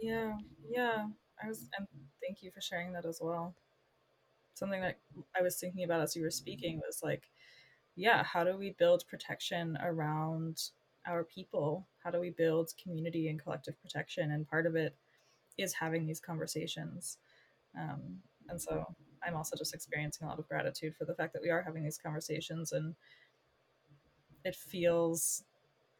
Yeah, 0.00 0.32
yeah. 0.68 1.06
I 1.42 1.48
was, 1.48 1.68
and 1.78 1.86
thank 2.28 2.42
you 2.42 2.50
for 2.50 2.60
sharing 2.60 2.92
that 2.92 3.06
as 3.06 3.20
well. 3.22 3.54
Something 4.52 4.82
that 4.82 4.98
I 5.38 5.42
was 5.42 5.56
thinking 5.56 5.84
about 5.84 6.02
as 6.02 6.14
you 6.14 6.22
were 6.22 6.30
speaking 6.30 6.78
was 6.86 7.00
like, 7.02 7.22
yeah, 7.96 8.22
how 8.22 8.44
do 8.44 8.56
we 8.56 8.76
build 8.78 9.04
protection 9.08 9.78
around 9.82 10.60
our 11.06 11.24
people? 11.24 11.88
How 12.04 12.10
do 12.10 12.20
we 12.20 12.30
build 12.30 12.70
community 12.82 13.28
and 13.28 13.42
collective 13.42 13.80
protection? 13.80 14.32
And 14.32 14.46
part 14.46 14.66
of 14.66 14.76
it 14.76 14.94
is 15.56 15.72
having 15.72 16.06
these 16.06 16.20
conversations. 16.20 17.16
Um, 17.78 18.18
and 18.50 18.60
so 18.60 18.84
I'm 19.26 19.34
also 19.34 19.56
just 19.56 19.74
experiencing 19.74 20.26
a 20.26 20.30
lot 20.30 20.38
of 20.38 20.48
gratitude 20.48 20.94
for 20.96 21.06
the 21.06 21.14
fact 21.14 21.32
that 21.32 21.42
we 21.42 21.50
are 21.50 21.62
having 21.62 21.82
these 21.82 21.98
conversations 21.98 22.72
and 22.72 22.94
it 24.44 24.54
feels 24.54 25.44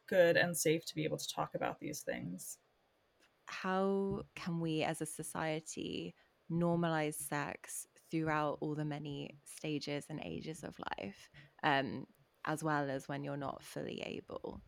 good 0.07 0.37
and 0.37 0.57
safe 0.57 0.85
to 0.87 0.95
be 0.95 1.05
able 1.05 1.19
to 1.19 1.29
talk 1.29 1.55
about 1.55 1.81
these 1.81 2.01
things 2.01 2.59
how 3.49 4.23
can 4.35 4.61
we 4.61 4.83
as 4.83 5.01
a 5.01 5.07
society 5.07 6.15
normalize 6.51 7.15
sex 7.15 7.87
throughout 8.11 8.59
all 8.61 8.75
the 8.75 8.85
many 8.85 9.31
stages 9.45 10.05
and 10.09 10.21
ages 10.25 10.63
of 10.65 10.75
life 10.99 11.29
um, 11.63 12.07
as 12.45 12.63
well 12.63 12.89
as 12.91 13.09
when 13.09 13.25
you're 13.25 13.37
not 13.37 13.63
fully 13.63 14.03
able? 14.05 14.61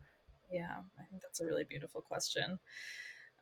Yeah 0.51 0.77
i 0.99 1.03
think 1.09 1.21
that's 1.21 1.39
a 1.41 1.45
really 1.45 1.63
beautiful 1.63 2.01
question 2.01 2.59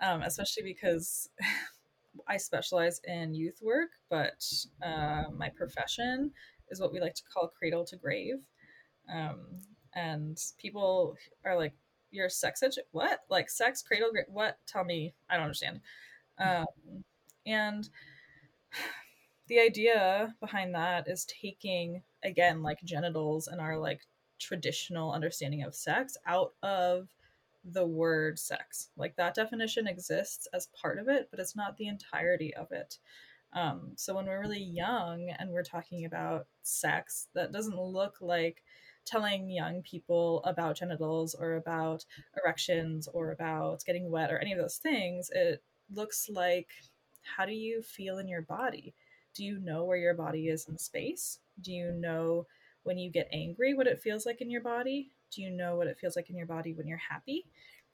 um, 0.02 0.22
especially 0.22 0.64
because 0.64 1.30
i 2.28 2.38
specialize 2.38 3.00
in 3.06 3.34
youth 3.34 3.60
work 3.62 3.90
but 4.10 4.44
uh, 4.86 5.24
my 5.36 5.50
profession 5.50 6.32
is 6.70 6.80
what 6.80 6.92
we 6.92 7.00
like 7.00 7.16
to 7.16 7.24
call 7.34 7.48
cradle 7.48 7.86
to 7.86 7.96
grave 7.96 8.36
um, 9.12 9.40
and 9.96 10.38
people 10.58 11.16
are 11.46 11.56
like 11.56 11.74
your 12.12 12.30
sex 12.30 12.64
what? 12.92 13.20
Like 13.30 13.50
sex 13.50 13.82
cradle 13.82 14.12
what? 14.28 14.58
Tell 14.66 14.84
me. 14.84 15.14
I 15.30 15.36
don't 15.36 15.44
understand. 15.44 15.82
Um, 16.38 16.66
and 17.46 17.90
the 19.48 19.60
idea 19.60 20.36
behind 20.40 20.76
that 20.76 21.08
is 21.08 21.26
taking 21.26 22.04
again 22.24 22.62
like 22.62 22.84
genitals 22.84 23.48
and 23.48 23.60
our 23.60 23.78
like 23.78 24.02
traditional 24.40 25.12
understanding 25.12 25.64
of 25.64 25.76
sex 25.76 26.18
out 26.26 26.54
of 26.64 27.10
the 27.66 27.86
word 27.86 28.40
sex. 28.40 28.90
Like 28.96 29.16
that 29.18 29.36
definition 29.36 29.88
exists 29.88 30.48
as 30.54 30.70
part 30.80 30.98
of 30.98 31.10
it 31.10 31.28
but 31.32 31.40
it's 31.40 31.56
not 31.56 31.78
the 31.78 31.88
entirety 31.88 32.54
of 32.56 32.72
it. 32.72 33.00
Um, 33.52 33.94
so 33.96 34.14
when 34.14 34.28
we're 34.28 34.40
really 34.40 34.62
young 34.62 35.34
and 35.40 35.50
we're 35.50 35.64
talking 35.64 36.06
about 36.06 36.46
sex 36.62 37.28
that 37.34 37.52
doesn't 37.52 37.80
look 37.80 38.18
like 38.22 38.64
telling 39.06 39.50
young 39.50 39.82
people 39.82 40.44
about 40.44 40.78
genitals 40.78 41.36
or 41.36 41.56
about 41.56 42.06
erections 42.38 43.08
or 43.12 43.32
about 43.32 43.84
getting 43.86 44.12
wet 44.12 44.32
or 44.32 44.38
any 44.40 44.52
of 44.52 44.60
those 44.60 44.78
things, 44.78 45.30
it 45.34 45.64
looks 45.94 46.30
like 46.30 46.70
how 47.24 47.46
do 47.46 47.54
you 47.54 47.82
feel 47.82 48.18
in 48.18 48.28
your 48.28 48.42
body? 48.42 48.94
Do 49.34 49.44
you 49.44 49.60
know 49.60 49.86
where 49.86 49.98
your 49.98 50.14
body 50.14 50.48
is 50.48 50.68
in 50.68 50.78
space? 50.78 51.40
Do 51.62 51.72
you 51.72 51.92
know 51.92 52.46
when 52.84 52.98
you 52.98 53.10
get 53.10 53.30
angry 53.32 53.74
what 53.74 53.88
it 53.88 54.02
feels 54.02 54.26
like 54.26 54.42
in 54.42 54.50
your 54.50 54.62
body? 54.62 55.12
Do 55.32 55.42
you 55.42 55.52
know 55.52 55.76
what 55.76 55.88
it 55.88 55.98
feels 56.00 56.16
like 56.16 56.30
in 56.30 56.38
your 56.38 56.48
body 56.48 56.74
when 56.74 56.88
you're 56.88 56.98
happy? 56.98 57.46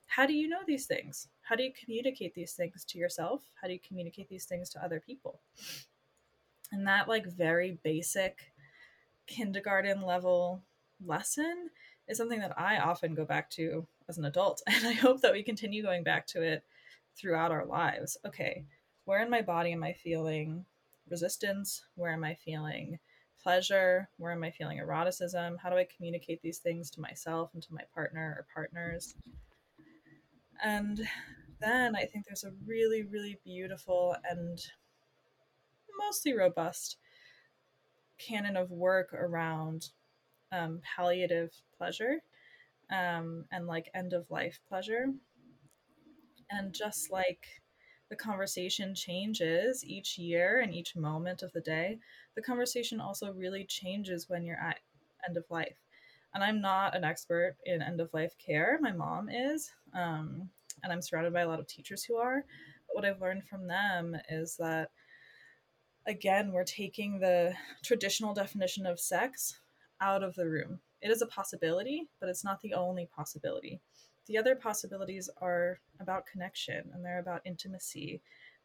How 0.06 0.26
do 0.26 0.32
you 0.32 0.48
know 0.48 0.60
these 0.66 0.86
things? 0.86 1.28
How 1.42 1.56
do 1.56 1.62
you 1.62 1.72
communicate 1.72 2.34
these 2.34 2.52
things 2.52 2.84
to 2.84 2.98
yourself? 2.98 3.42
How 3.60 3.68
do 3.68 3.74
you 3.74 3.80
communicate 3.86 4.28
these 4.28 4.44
things 4.44 4.70
to 4.70 4.84
other 4.84 5.00
people? 5.00 5.40
And 6.72 6.86
that, 6.86 7.08
like, 7.08 7.26
very 7.26 7.78
basic 7.82 8.52
kindergarten 9.26 10.02
level 10.02 10.62
lesson 11.04 11.70
is 12.08 12.18
something 12.18 12.40
that 12.40 12.58
I 12.58 12.78
often 12.78 13.14
go 13.14 13.24
back 13.24 13.50
to 13.52 13.86
as 14.08 14.18
an 14.18 14.24
adult. 14.24 14.62
And 14.66 14.86
I 14.86 14.92
hope 14.92 15.20
that 15.22 15.32
we 15.32 15.42
continue 15.42 15.82
going 15.82 16.04
back 16.04 16.26
to 16.28 16.42
it 16.42 16.64
throughout 17.16 17.50
our 17.50 17.64
lives. 17.64 18.16
Okay, 18.26 18.64
where 19.04 19.22
in 19.22 19.30
my 19.30 19.42
body 19.42 19.72
am 19.72 19.82
I 19.82 19.92
feeling 19.92 20.64
resistance? 21.08 21.82
Where 21.94 22.12
am 22.12 22.24
I 22.24 22.34
feeling 22.34 22.98
pleasure? 23.42 24.08
Where 24.18 24.32
am 24.32 24.44
I 24.44 24.50
feeling 24.50 24.78
eroticism? 24.78 25.56
How 25.58 25.70
do 25.70 25.76
I 25.76 25.86
communicate 25.96 26.42
these 26.42 26.58
things 26.58 26.90
to 26.90 27.00
myself 27.00 27.50
and 27.54 27.62
to 27.62 27.74
my 27.74 27.82
partner 27.94 28.36
or 28.38 28.46
partners? 28.52 29.14
And 30.62 31.06
then 31.60 31.94
I 31.94 32.04
think 32.04 32.26
there's 32.26 32.44
a 32.44 32.52
really, 32.66 33.04
really 33.04 33.38
beautiful 33.44 34.16
and 34.28 34.58
mostly 35.98 36.36
robust 36.36 36.98
canon 38.18 38.56
of 38.56 38.70
work 38.70 39.12
around 39.12 39.90
um, 40.52 40.80
palliative 40.96 41.50
pleasure 41.76 42.20
um, 42.90 43.44
and 43.50 43.66
like 43.66 43.90
end 43.94 44.12
of 44.12 44.30
life 44.30 44.60
pleasure. 44.68 45.06
And 46.50 46.72
just 46.72 47.10
like 47.10 47.46
the 48.08 48.16
conversation 48.16 48.94
changes 48.94 49.84
each 49.84 50.16
year 50.16 50.60
and 50.60 50.72
each 50.72 50.94
moment 50.94 51.42
of 51.42 51.52
the 51.52 51.60
day, 51.60 51.98
the 52.36 52.42
conversation 52.42 53.00
also 53.00 53.32
really 53.32 53.64
changes 53.64 54.28
when 54.28 54.44
you're 54.44 54.60
at 54.60 54.78
end 55.26 55.36
of 55.36 55.44
life. 55.50 55.76
And 56.34 56.44
I'm 56.44 56.60
not 56.60 56.94
an 56.94 57.02
expert 57.02 57.56
in 57.64 57.82
end 57.82 58.00
of 58.00 58.12
life 58.12 58.34
care. 58.38 58.78
My 58.80 58.92
mom 58.92 59.28
is, 59.28 59.72
um, 59.94 60.50
and 60.82 60.92
I'm 60.92 61.02
surrounded 61.02 61.32
by 61.32 61.40
a 61.40 61.48
lot 61.48 61.60
of 61.60 61.66
teachers 61.66 62.04
who 62.04 62.16
are. 62.16 62.44
But 62.86 62.94
what 62.94 63.04
I've 63.04 63.20
learned 63.20 63.44
from 63.48 63.66
them 63.66 64.16
is 64.28 64.56
that, 64.58 64.90
again, 66.06 66.52
we're 66.52 66.64
taking 66.64 67.18
the 67.18 67.54
traditional 67.82 68.34
definition 68.34 68.86
of 68.86 69.00
sex 69.00 69.58
out 70.00 70.22
of 70.22 70.34
the 70.34 70.48
room. 70.48 70.80
It 71.02 71.10
is 71.10 71.22
a 71.22 71.26
possibility, 71.26 72.08
but 72.20 72.28
it's 72.28 72.44
not 72.44 72.60
the 72.60 72.74
only 72.74 73.08
possibility. 73.14 73.80
The 74.26 74.38
other 74.38 74.56
possibilities 74.56 75.30
are 75.40 75.78
about 76.00 76.26
connection 76.26 76.90
and 76.92 77.04
they're 77.04 77.20
about 77.20 77.42
intimacy. 77.44 78.20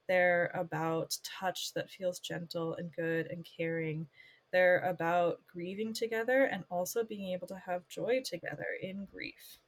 They're 0.08 0.52
about 0.56 1.18
touch 1.24 1.74
that 1.74 1.90
feels 1.90 2.20
gentle 2.20 2.76
and 2.76 2.92
good 2.96 3.28
and 3.28 3.46
caring. 3.58 4.08
They're 4.52 4.80
about 4.80 5.42
grieving 5.52 5.94
together 5.94 6.46
and 6.46 6.64
also 6.70 7.04
being 7.04 7.32
able 7.32 7.48
to 7.48 7.62
have 7.66 7.88
joy 7.88 8.22
together 8.26 8.66
in 8.82 9.06
grief. 9.06 9.60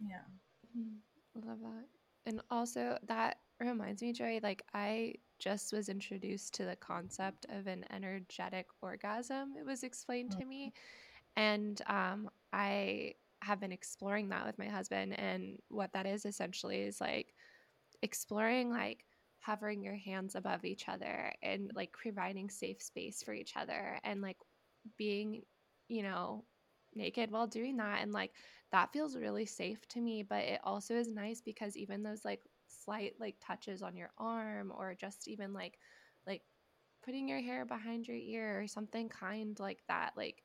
Yeah. 0.00 0.24
Mm-hmm. 0.78 1.48
Love 1.48 1.58
that. 1.60 1.84
And 2.26 2.40
also, 2.50 2.98
that 3.08 3.38
reminds 3.58 4.02
me, 4.02 4.12
Joie, 4.12 4.40
like 4.42 4.62
I 4.72 5.14
just 5.40 5.72
was 5.72 5.88
introduced 5.88 6.54
to 6.54 6.64
the 6.64 6.76
concept 6.76 7.46
of 7.48 7.66
an 7.66 7.84
energetic 7.90 8.66
orgasm. 8.82 9.54
It 9.58 9.66
was 9.66 9.82
explained 9.82 10.30
to 10.38 10.44
me. 10.44 10.66
Mm-hmm. 10.66 11.42
And 11.42 11.82
um, 11.86 12.30
I 12.52 13.14
have 13.42 13.60
been 13.60 13.72
exploring 13.72 14.28
that 14.28 14.46
with 14.46 14.58
my 14.58 14.68
husband. 14.68 15.18
And 15.18 15.58
what 15.68 15.92
that 15.94 16.06
is 16.06 16.24
essentially 16.24 16.82
is 16.82 17.00
like 17.00 17.34
exploring, 18.02 18.70
like, 18.70 19.04
hovering 19.42 19.82
your 19.82 19.96
hands 19.96 20.34
above 20.34 20.66
each 20.66 20.86
other 20.86 21.32
and 21.42 21.70
like 21.74 21.90
providing 21.92 22.50
safe 22.50 22.82
space 22.82 23.22
for 23.22 23.32
each 23.32 23.56
other 23.56 23.98
and 24.04 24.20
like 24.20 24.36
being, 24.98 25.40
you 25.88 26.02
know, 26.02 26.44
naked 26.94 27.30
while 27.30 27.46
doing 27.46 27.78
that. 27.78 28.02
And 28.02 28.12
like 28.12 28.32
that 28.70 28.92
feels 28.92 29.16
really 29.16 29.46
safe 29.46 29.88
to 29.88 30.00
me. 30.02 30.22
But 30.22 30.44
it 30.44 30.60
also 30.62 30.94
is 30.94 31.08
nice 31.08 31.40
because 31.40 31.74
even 31.74 32.02
those 32.02 32.22
like 32.22 32.42
slight 32.90 33.14
like 33.20 33.36
touches 33.40 33.82
on 33.82 33.96
your 33.96 34.10
arm 34.18 34.72
or 34.76 34.94
just 34.94 35.28
even 35.28 35.52
like 35.52 35.78
like 36.26 36.42
putting 37.04 37.28
your 37.28 37.40
hair 37.40 37.64
behind 37.64 38.06
your 38.06 38.16
ear 38.16 38.60
or 38.60 38.66
something 38.66 39.08
kind 39.08 39.58
like 39.60 39.78
that 39.88 40.12
like 40.16 40.42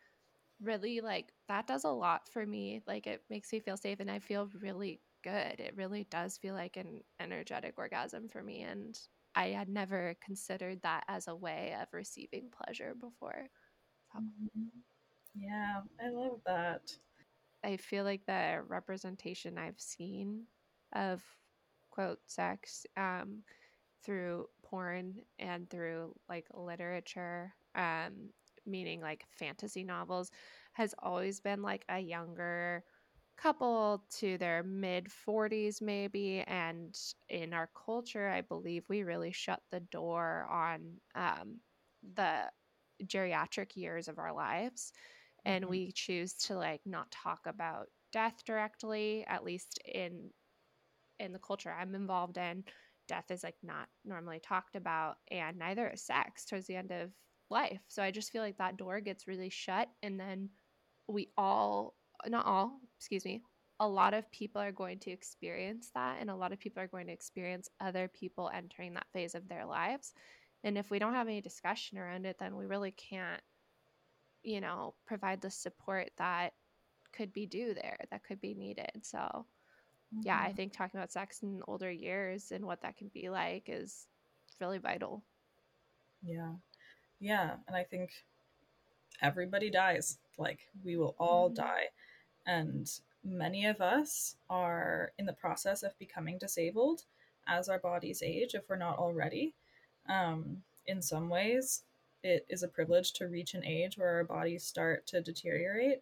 really 0.62 1.02
like 1.02 1.34
that 1.48 1.68
does 1.68 1.84
a 1.84 1.90
lot 1.90 2.30
for 2.32 2.46
me 2.46 2.82
like 2.88 3.08
it 3.08 3.24
makes 3.30 3.52
me 3.52 3.60
feel 3.60 3.76
safe 3.76 4.00
and 4.00 4.12
i 4.12 4.20
feel 4.20 4.50
really 4.62 5.02
good 5.24 5.60
it 5.60 5.74
really 5.76 6.06
does 6.12 6.38
feel 6.38 6.54
like 6.54 6.78
an 6.78 7.02
energetic 7.20 7.74
orgasm 7.78 8.30
for 8.30 8.44
me 8.44 8.62
and 8.62 9.00
i 9.36 9.48
had 9.48 9.68
never 9.68 10.16
considered 10.24 10.80
that 10.84 11.04
as 11.08 11.28
a 11.28 11.36
way 11.36 11.76
of 11.82 11.88
receiving 11.94 12.50
pleasure 12.64 12.94
before 12.94 13.48
so. 14.14 14.20
mm-hmm. 14.20 14.68
yeah 15.36 15.82
i 16.00 16.10
love 16.10 16.40
that 16.46 16.94
i 17.64 17.76
feel 17.76 18.04
like 18.04 18.26
the 18.28 18.62
representation 18.68 19.58
i've 19.58 19.80
seen 19.80 20.44
of 20.94 21.22
quote 21.96 22.20
sex 22.28 22.86
um, 22.98 23.44
through 24.04 24.48
porn 24.64 25.16
and 25.40 25.70
through 25.70 26.14
like 26.30 26.48
literature, 26.54 27.54
um, 27.76 28.30
meaning 28.66 29.02
like 29.02 29.26
fantasy 29.32 29.84
novels, 29.84 30.32
has 30.74 30.94
always 31.00 31.40
been 31.40 31.62
like 31.62 31.86
a 31.90 32.00
younger 32.00 32.84
couple 33.38 34.04
to 34.10 34.38
their 34.38 34.64
mid 34.64 35.12
40s 35.12 35.82
maybe 35.82 36.42
and 36.48 36.98
in 37.30 37.54
our 37.54 37.70
culture 37.86 38.30
i 38.30 38.42
believe 38.42 38.86
we 38.90 39.04
really 39.04 39.32
shut 39.32 39.62
the 39.72 39.82
door 39.82 40.48
on 40.50 41.02
um, 41.16 41.60
the 42.16 42.44
geriatric 43.06 43.76
years 43.76 44.08
of 44.08 44.20
our 44.20 44.34
lives 44.34 44.94
and 45.46 45.66
Mhm. 45.66 45.70
we 45.70 45.92
choose 45.92 46.34
to 46.34 46.56
like 46.56 46.82
not 46.86 47.12
talk 47.12 47.48
about 47.48 47.88
death 48.12 48.44
directly 48.46 49.26
at 49.28 49.44
least 49.44 49.80
in 49.86 50.32
in 51.20 51.34
the 51.34 51.40
culture 51.40 51.74
i'm 51.80 51.96
involved 51.96 52.38
in 52.38 52.64
death 53.08 53.32
is 53.32 53.44
like 53.44 53.56
not 53.64 53.88
normally 54.04 54.40
talked 54.40 54.76
about 54.76 55.18
and 55.32 55.58
neither 55.58 55.90
is 55.90 56.02
sex 56.02 56.46
towards 56.46 56.68
the 56.68 56.76
end 56.76 56.92
of 56.92 57.12
life. 57.50 57.82
So 57.88 58.02
i 58.02 58.12
just 58.12 58.32
feel 58.32 58.42
like 58.42 58.58
that 58.58 58.78
door 58.78 59.00
gets 59.00 59.28
really 59.28 59.50
shut 59.50 59.88
and 60.04 60.20
then 60.20 60.50
we 61.08 61.30
all 61.38 61.96
not 62.28 62.46
all 62.46 62.80
excuse 62.98 63.26
me 63.26 63.42
a 63.82 63.88
lot 63.88 64.14
of 64.14 64.32
people 64.32 64.62
are 64.62 64.72
going 64.72 65.00
to 65.00 65.12
experience 65.12 65.92
that 65.94 66.18
and 66.22 66.30
a 66.30 66.36
lot 66.36 66.54
of 66.54 66.60
people 66.60 66.82
are 66.82 66.88
going 66.88 67.08
to 67.08 67.14
experience 67.14 67.70
other 67.82 68.08
people 68.08 68.50
entering 68.54 68.94
that 68.94 69.08
phase 69.12 69.36
of 69.36 69.50
their 69.50 69.66
lives. 69.66 70.14
And 70.64 70.78
if 70.78 70.90
we 70.90 70.98
don't 70.98 71.14
have 71.14 71.28
any 71.28 71.42
discussion 71.42 71.98
around 71.98 72.26
it 72.26 72.38
then 72.40 72.56
we 72.56 72.66
really 72.66 72.92
can't 72.92 73.42
you 74.44 74.62
know 74.62 74.96
provide 75.06 75.42
the 75.42 75.52
support 75.52 76.10
that 76.18 76.54
could 77.14 77.32
be 77.34 77.46
due 77.46 77.74
there 77.74 77.98
that 78.10 78.24
could 78.24 78.42
be 78.42 78.54
needed. 78.56 78.92
So 79.04 79.46
yeah 80.24 80.40
i 80.42 80.52
Mhm. 80.52 80.54
think 80.54 80.74
talking 80.74 81.00
about 81.00 81.12
sex 81.12 81.44
in 81.44 81.62
older 81.68 81.92
years 81.92 82.52
and 82.52 82.66
what 82.66 82.82
that 82.82 82.98
can 82.98 83.10
be 83.10 83.30
like 83.30 83.66
is 83.70 84.08
really 84.60 84.78
vital 84.80 85.24
Yeah. 86.22 86.56
Yeah. 87.20 87.58
And 87.68 87.76
I 87.76 87.84
think 87.84 88.26
everybody 89.22 89.70
dies. 89.70 90.20
Like, 90.38 90.70
we 90.84 90.98
will 90.98 91.16
all 91.20 91.50
Mhm. 91.50 91.56
die. 91.56 91.90
And 92.46 92.90
many 93.24 93.66
of 93.66 93.82
us 93.82 94.38
are 94.50 95.14
in 95.18 95.26
the 95.26 95.34
process 95.34 95.84
of 95.84 95.98
becoming 96.00 96.38
disabled 96.38 97.06
as 97.48 97.70
our 97.70 97.80
bodies 97.80 98.22
age, 98.24 98.56
if 98.56 98.70
we're 98.70 98.76
not 98.78 98.98
already. 99.00 99.56
Um, 100.08 100.64
in 100.88 101.02
some 101.02 101.30
ways, 101.30 101.84
it 102.24 102.46
is 102.50 102.64
a 102.64 102.68
privilege 102.68 103.14
to 103.14 103.28
reach 103.28 103.54
an 103.54 103.66
age 103.66 103.98
where 103.98 104.16
our 104.16 104.24
bodies 104.24 104.64
start 104.66 105.08
to 105.08 105.22
deteriorate. 105.22 106.02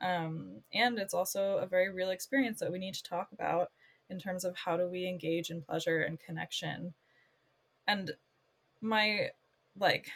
Um, 0.00 0.62
and 0.72 0.98
it's 0.98 1.14
also 1.14 1.58
a 1.58 1.66
very 1.66 1.90
real 1.90 2.10
experience 2.10 2.60
that 2.60 2.72
we 2.72 2.78
need 2.78 2.94
to 2.94 3.02
talk 3.02 3.28
about 3.32 3.70
in 4.08 4.18
terms 4.18 4.44
of 4.44 4.56
how 4.56 4.76
do 4.76 4.88
we 4.88 5.06
engage 5.06 5.50
in 5.50 5.62
pleasure 5.62 6.00
and 6.02 6.18
connection. 6.18 6.94
And 7.86 8.12
my 8.80 9.30
like 9.78 10.10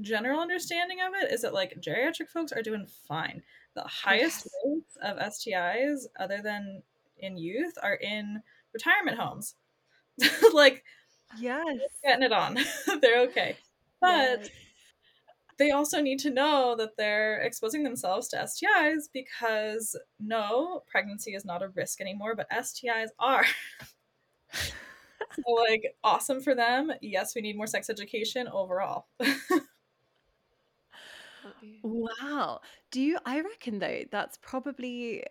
general 0.00 0.40
understanding 0.40 0.98
of 1.00 1.14
it 1.14 1.32
is 1.32 1.42
that 1.42 1.54
like 1.54 1.80
geriatric 1.80 2.28
folks 2.28 2.52
are 2.52 2.62
doing 2.62 2.86
fine. 2.86 3.42
The 3.74 3.82
highest 3.84 4.46
Yes. 4.46 4.48
rates 4.64 4.96
of 5.02 5.18
STIs, 5.18 6.06
other 6.18 6.40
than 6.42 6.82
in 7.18 7.36
youth, 7.36 7.74
are 7.82 7.94
in 7.94 8.42
retirement 8.72 9.18
homes. 9.18 9.54
like 10.52 10.84
Yes. 11.32 11.80
getting 12.02 12.22
it 12.24 12.32
on, 12.32 12.58
they're 13.00 13.22
okay. 13.22 13.56
But 14.00 14.40
Yes. 14.40 14.50
They 15.58 15.70
also 15.70 16.00
need 16.00 16.18
to 16.20 16.30
know 16.30 16.74
that 16.76 16.96
they're 16.96 17.40
exposing 17.40 17.82
themselves 17.84 18.28
to 18.28 18.36
STIs 18.36 19.04
because 19.12 19.96
no, 20.18 20.82
pregnancy 20.86 21.34
is 21.34 21.44
not 21.44 21.62
a 21.62 21.68
risk 21.68 22.00
anymore, 22.00 22.34
but 22.34 22.50
STIs 22.50 23.08
are. 23.18 23.44
so 24.52 25.52
like 25.68 25.94
awesome 26.02 26.40
for 26.40 26.54
them. 26.54 26.92
Yes, 27.00 27.34
we 27.34 27.42
need 27.42 27.56
more 27.56 27.66
sex 27.66 27.90
education 27.90 28.48
overall. 28.48 29.06
Wow. 31.82 32.60
Do 32.90 33.00
you, 33.00 33.18
I 33.24 33.40
reckon 33.40 33.78
though, 33.78 34.02
that's 34.10 34.38
probably, 34.38 35.24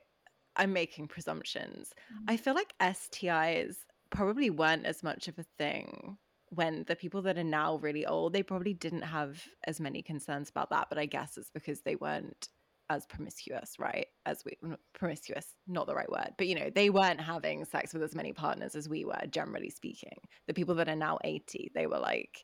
I'm 0.56 0.74
making 0.74 1.08
presumptions. 1.08 1.94
I 2.28 2.38
mm. 2.38 2.40
feel 2.40 2.54
like 2.54 2.74
STIs 2.80 3.78
probably 4.10 4.50
weren't 4.50 4.86
as 4.86 5.02
much 5.04 5.28
of 5.28 5.40
a 5.40 5.46
thing 5.58 6.18
when 6.54 6.84
the 6.88 6.96
people 6.96 7.22
that 7.24 7.38
are 7.38 7.44
now 7.44 7.78
really 7.78 8.06
old, 8.06 8.34
they 8.34 8.44
probably 8.44 8.74
didn't 8.74 9.02
have 9.02 9.42
as 9.66 9.80
many 9.80 10.02
concerns 10.02 10.50
about 10.50 10.70
that. 10.70 10.88
But 10.90 10.98
I 10.98 11.06
guess 11.06 11.38
it's 11.38 11.50
because 11.50 11.82
they 11.82 11.96
weren't 11.96 12.50
as 12.90 13.06
promiscuous, 13.06 13.80
right? 13.80 14.08
As 14.26 14.44
we, 14.46 14.58
promiscuous, 14.94 15.56
not 15.68 15.88
the 15.88 15.96
right 15.96 16.12
word, 16.12 16.32
but 16.38 16.48
you 16.48 16.56
know, 16.56 16.70
they 16.74 16.90
weren't 16.90 17.22
having 17.22 17.66
sex 17.66 17.94
with 17.94 18.04
as 18.04 18.16
many 18.16 18.34
partners 18.34 18.76
as 18.76 18.90
we 18.90 19.06
were, 19.06 19.22
generally 19.30 19.70
speaking. 19.70 20.18
The 20.48 20.54
people 20.54 20.76
that 20.76 20.90
are 20.90 20.96
now 20.96 21.18
80, 21.24 21.72
they 21.74 21.88
were 21.88 22.00
like, 22.00 22.44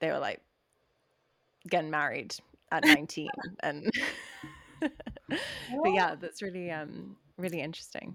they 0.00 0.10
were 0.10 0.18
like 0.18 0.40
getting 1.68 1.90
married 1.90 2.34
at 2.70 2.84
19 2.86 3.28
and 3.62 3.90
but 4.80 4.90
yeah 5.94 6.14
that's 6.14 6.42
really 6.42 6.70
um 6.70 7.16
really 7.38 7.60
interesting 7.60 8.14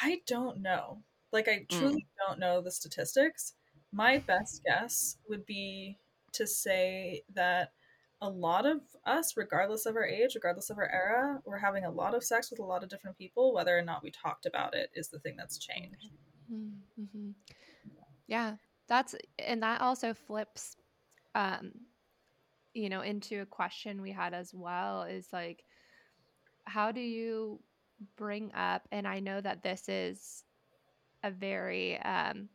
I 0.00 0.20
don't 0.26 0.60
know. 0.60 1.02
Like, 1.32 1.48
I 1.48 1.60
Mm. 1.60 1.68
truly 1.68 2.06
don't 2.26 2.38
know 2.38 2.60
the 2.60 2.70
statistics. 2.70 3.54
My 3.92 4.18
best 4.18 4.62
guess 4.64 5.18
would 5.28 5.44
be 5.46 5.98
to 6.32 6.46
say 6.46 7.24
that 7.34 7.72
a 8.20 8.28
lot 8.28 8.66
of 8.66 8.80
us, 9.04 9.36
regardless 9.36 9.86
of 9.86 9.94
our 9.96 10.04
age, 10.04 10.34
regardless 10.34 10.70
of 10.70 10.78
our 10.78 10.90
era, 10.90 11.40
we're 11.44 11.58
having 11.58 11.84
a 11.84 11.90
lot 11.90 12.14
of 12.14 12.24
sex 12.24 12.50
with 12.50 12.58
a 12.60 12.64
lot 12.64 12.82
of 12.82 12.88
different 12.88 13.16
people. 13.16 13.52
Whether 13.54 13.76
or 13.78 13.82
not 13.82 14.02
we 14.02 14.10
talked 14.10 14.46
about 14.46 14.74
it 14.74 14.90
is 14.94 15.08
the 15.08 15.20
thing 15.20 15.36
that's 15.36 15.58
changed. 15.58 16.10
Mm-hmm. 16.50 17.30
Yeah, 18.26 18.56
that's 18.88 19.14
and 19.38 19.62
that 19.62 19.80
also 19.80 20.14
flips, 20.14 20.76
um, 21.34 21.72
you 22.74 22.88
know, 22.88 23.02
into 23.02 23.40
a 23.40 23.46
question 23.46 24.02
we 24.02 24.10
had 24.12 24.34
as 24.34 24.52
well 24.52 25.02
is 25.02 25.32
like, 25.32 25.64
how 26.64 26.92
do 26.92 27.00
you 27.00 27.60
bring 28.16 28.52
up? 28.54 28.86
And 28.92 29.06
I 29.06 29.20
know 29.20 29.40
that 29.40 29.62
this 29.62 29.88
is 29.88 30.44
a 31.22 31.30
very 31.30 31.98
um, 32.00 32.50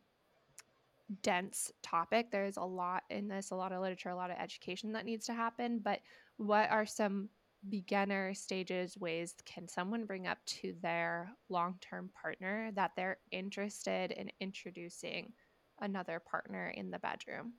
dense 1.20 1.70
topic. 1.82 2.30
There's 2.30 2.56
a 2.56 2.62
lot 2.64 3.04
in 3.10 3.28
this, 3.28 3.50
a 3.50 3.56
lot 3.56 3.72
of 3.72 3.80
literature, 3.80 4.08
a 4.10 4.16
lot 4.16 4.30
of 4.30 4.38
education 4.38 4.92
that 4.92 5.04
needs 5.04 5.26
to 5.26 5.34
happen. 5.34 5.78
But 5.80 6.00
what 6.36 6.70
are 6.70 6.86
some 6.86 7.30
beginner 7.68 8.34
stages 8.34 8.96
ways 8.98 9.34
can 9.44 9.68
someone 9.68 10.06
bring 10.06 10.26
up 10.26 10.44
to 10.44 10.74
their 10.80 11.34
long-term 11.48 12.10
partner 12.10 12.72
that 12.72 12.92
they're 12.96 13.20
interested 13.30 14.12
in 14.12 14.30
introducing 14.40 15.34
another 15.80 16.20
partner 16.20 16.68
in 16.68 16.90
the 16.90 16.98
bedroom? 16.98 17.54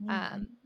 Mhm. 0.00 0.16
Um, 0.32 0.58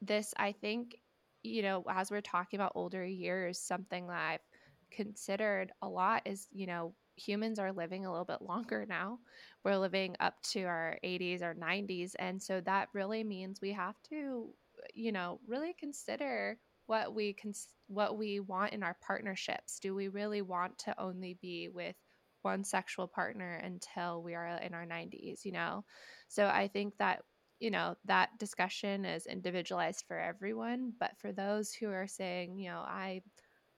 this, 0.00 0.34
I 0.36 0.52
think, 0.52 1.02
you 1.42 1.62
know, 1.62 1.84
as 1.88 2.10
we're 2.10 2.20
talking 2.20 2.58
about 2.58 2.72
older 2.74 3.04
years, 3.04 3.58
something 3.60 4.06
that 4.08 4.18
I've 4.18 4.48
considered 4.90 5.72
a 5.82 5.88
lot 5.88 6.22
is, 6.26 6.48
you 6.50 6.66
know, 6.66 6.96
humans 7.16 7.58
are 7.58 7.72
living 7.72 8.06
a 8.06 8.10
little 8.10 8.24
bit 8.24 8.42
longer 8.42 8.86
now. 8.88 9.18
We're 9.64 9.76
living 9.78 10.16
up 10.20 10.40
to 10.52 10.62
our 10.64 10.98
80s 11.02 11.42
or 11.42 11.54
90s. 11.54 12.14
And 12.16 12.42
so 12.42 12.60
that 12.62 12.88
really 12.92 13.24
means 13.24 13.60
we 13.60 13.72
have 13.72 13.96
to, 14.10 14.50
you 14.94 15.12
know, 15.12 15.40
really 15.46 15.74
consider 15.78 16.58
what 16.86 17.14
we 17.14 17.32
cons- 17.34 17.68
what 17.88 18.16
we 18.16 18.40
want 18.40 18.72
in 18.72 18.82
our 18.82 18.96
partnerships. 19.06 19.78
Do 19.80 19.94
we 19.94 20.08
really 20.08 20.42
want 20.42 20.78
to 20.80 21.00
only 21.00 21.34
be 21.34 21.68
with 21.68 21.96
one 22.42 22.64
sexual 22.64 23.08
partner 23.08 23.54
until 23.54 24.22
we 24.22 24.34
are 24.34 24.46
in 24.46 24.74
our 24.74 24.86
90s, 24.86 25.44
you 25.44 25.52
know? 25.52 25.84
So 26.28 26.46
I 26.46 26.68
think 26.68 26.96
that 26.98 27.22
you 27.58 27.70
know 27.70 27.96
that 28.04 28.38
discussion 28.38 29.04
is 29.06 29.26
individualized 29.26 30.04
for 30.06 30.18
everyone 30.18 30.92
but 31.00 31.16
for 31.18 31.32
those 31.32 31.72
who 31.72 31.88
are 31.88 32.06
saying 32.06 32.58
you 32.58 32.68
know 32.68 32.80
i 32.80 33.22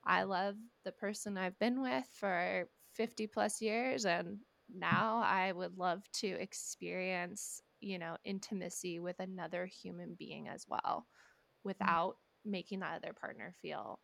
i 0.03 0.23
love 0.23 0.55
the 0.83 0.91
person 0.91 1.37
i've 1.37 1.57
been 1.59 1.81
with 1.81 2.05
for 2.13 2.67
50 2.99 3.27
plus 3.27 3.61
years 3.61 4.05
and 4.05 4.27
mm. 4.27 4.37
now 4.77 5.21
i 5.25 5.53
would 5.53 5.77
love 5.77 6.03
to 6.11 6.27
experience 6.27 7.61
you 7.79 7.97
know 7.97 8.17
intimacy 8.25 8.99
with 8.99 9.17
another 9.19 9.65
human 9.65 10.17
being 10.19 10.49
as 10.49 10.65
well 10.67 11.07
mm. 11.07 11.63
without 11.63 12.17
making 12.43 12.81
that 12.81 12.97
other 12.97 13.13
partner 13.13 13.53
feel 13.61 13.99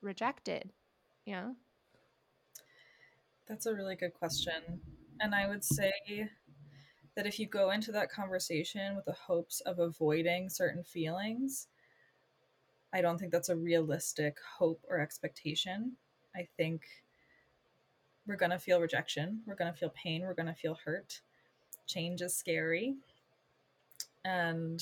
rejected 0.00 0.70
Yeah. 1.26 1.50
That's 3.46 3.66
a 3.66 3.74
really 3.74 3.96
good 3.96 4.14
question. 4.14 4.80
And 5.20 5.34
I 5.34 5.48
would 5.48 5.64
say 5.64 5.92
that 7.16 7.26
if 7.26 7.38
you 7.38 7.46
go 7.46 7.70
into 7.72 7.92
that 7.92 8.10
conversation 8.10 8.94
with 8.94 9.04
the 9.04 9.12
hopes 9.12 9.60
of 9.62 9.80
avoiding 9.80 10.48
certain 10.48 10.84
feelings, 10.84 11.66
I 12.92 13.00
don't 13.02 13.18
think 13.18 13.32
that's 13.32 13.48
a 13.48 13.56
realistic 13.56 14.36
hope 14.58 14.84
or 14.88 15.00
expectation. 15.00 15.96
I 16.34 16.46
think 16.56 16.82
we're 18.30 18.36
going 18.36 18.52
to 18.52 18.58
feel 18.58 18.80
rejection, 18.80 19.40
we're 19.44 19.56
going 19.56 19.72
to 19.72 19.76
feel 19.76 19.90
pain, 19.90 20.22
we're 20.22 20.34
going 20.34 20.46
to 20.46 20.54
feel 20.54 20.78
hurt. 20.84 21.20
Change 21.88 22.22
is 22.22 22.36
scary. 22.36 22.94
And 24.24 24.80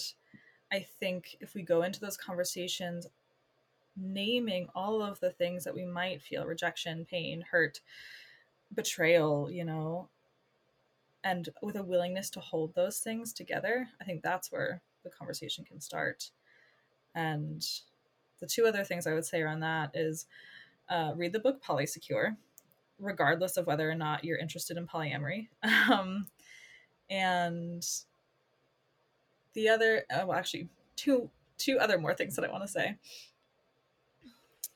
I 0.70 0.80
think 1.00 1.38
if 1.40 1.54
we 1.54 1.62
go 1.62 1.82
into 1.82 1.98
those 1.98 2.18
conversations 2.18 3.06
naming 3.96 4.68
all 4.74 5.02
of 5.02 5.18
the 5.20 5.30
things 5.30 5.64
that 5.64 5.74
we 5.74 5.86
might 5.86 6.20
feel 6.20 6.44
rejection, 6.44 7.06
pain, 7.10 7.42
hurt, 7.50 7.80
betrayal, 8.74 9.50
you 9.50 9.64
know, 9.64 10.10
and 11.24 11.48
with 11.62 11.76
a 11.76 11.82
willingness 11.82 12.28
to 12.30 12.40
hold 12.40 12.74
those 12.74 12.98
things 12.98 13.32
together, 13.32 13.88
I 13.98 14.04
think 14.04 14.22
that's 14.22 14.52
where 14.52 14.82
the 15.04 15.10
conversation 15.10 15.64
can 15.64 15.80
start. 15.80 16.30
And 17.14 17.66
the 18.40 18.46
two 18.46 18.66
other 18.66 18.84
things 18.84 19.06
I 19.06 19.14
would 19.14 19.24
say 19.24 19.40
around 19.40 19.60
that 19.60 19.92
is 19.94 20.26
uh, 20.90 21.12
read 21.16 21.32
the 21.32 21.40
book 21.40 21.62
Polysecure. 21.62 22.36
Regardless 22.98 23.56
of 23.56 23.66
whether 23.66 23.90
or 23.90 23.94
not 23.94 24.24
you're 24.24 24.38
interested 24.38 24.76
in 24.76 24.86
polyamory. 24.86 25.48
Um, 25.90 26.26
and 27.10 27.82
the 29.54 29.68
other, 29.70 30.04
uh, 30.10 30.26
well, 30.26 30.38
actually, 30.38 30.68
two 30.96 31.30
two 31.56 31.78
other 31.78 31.98
more 31.98 32.14
things 32.14 32.36
that 32.36 32.44
I 32.44 32.52
want 32.52 32.64
to 32.64 32.68
say. 32.68 32.96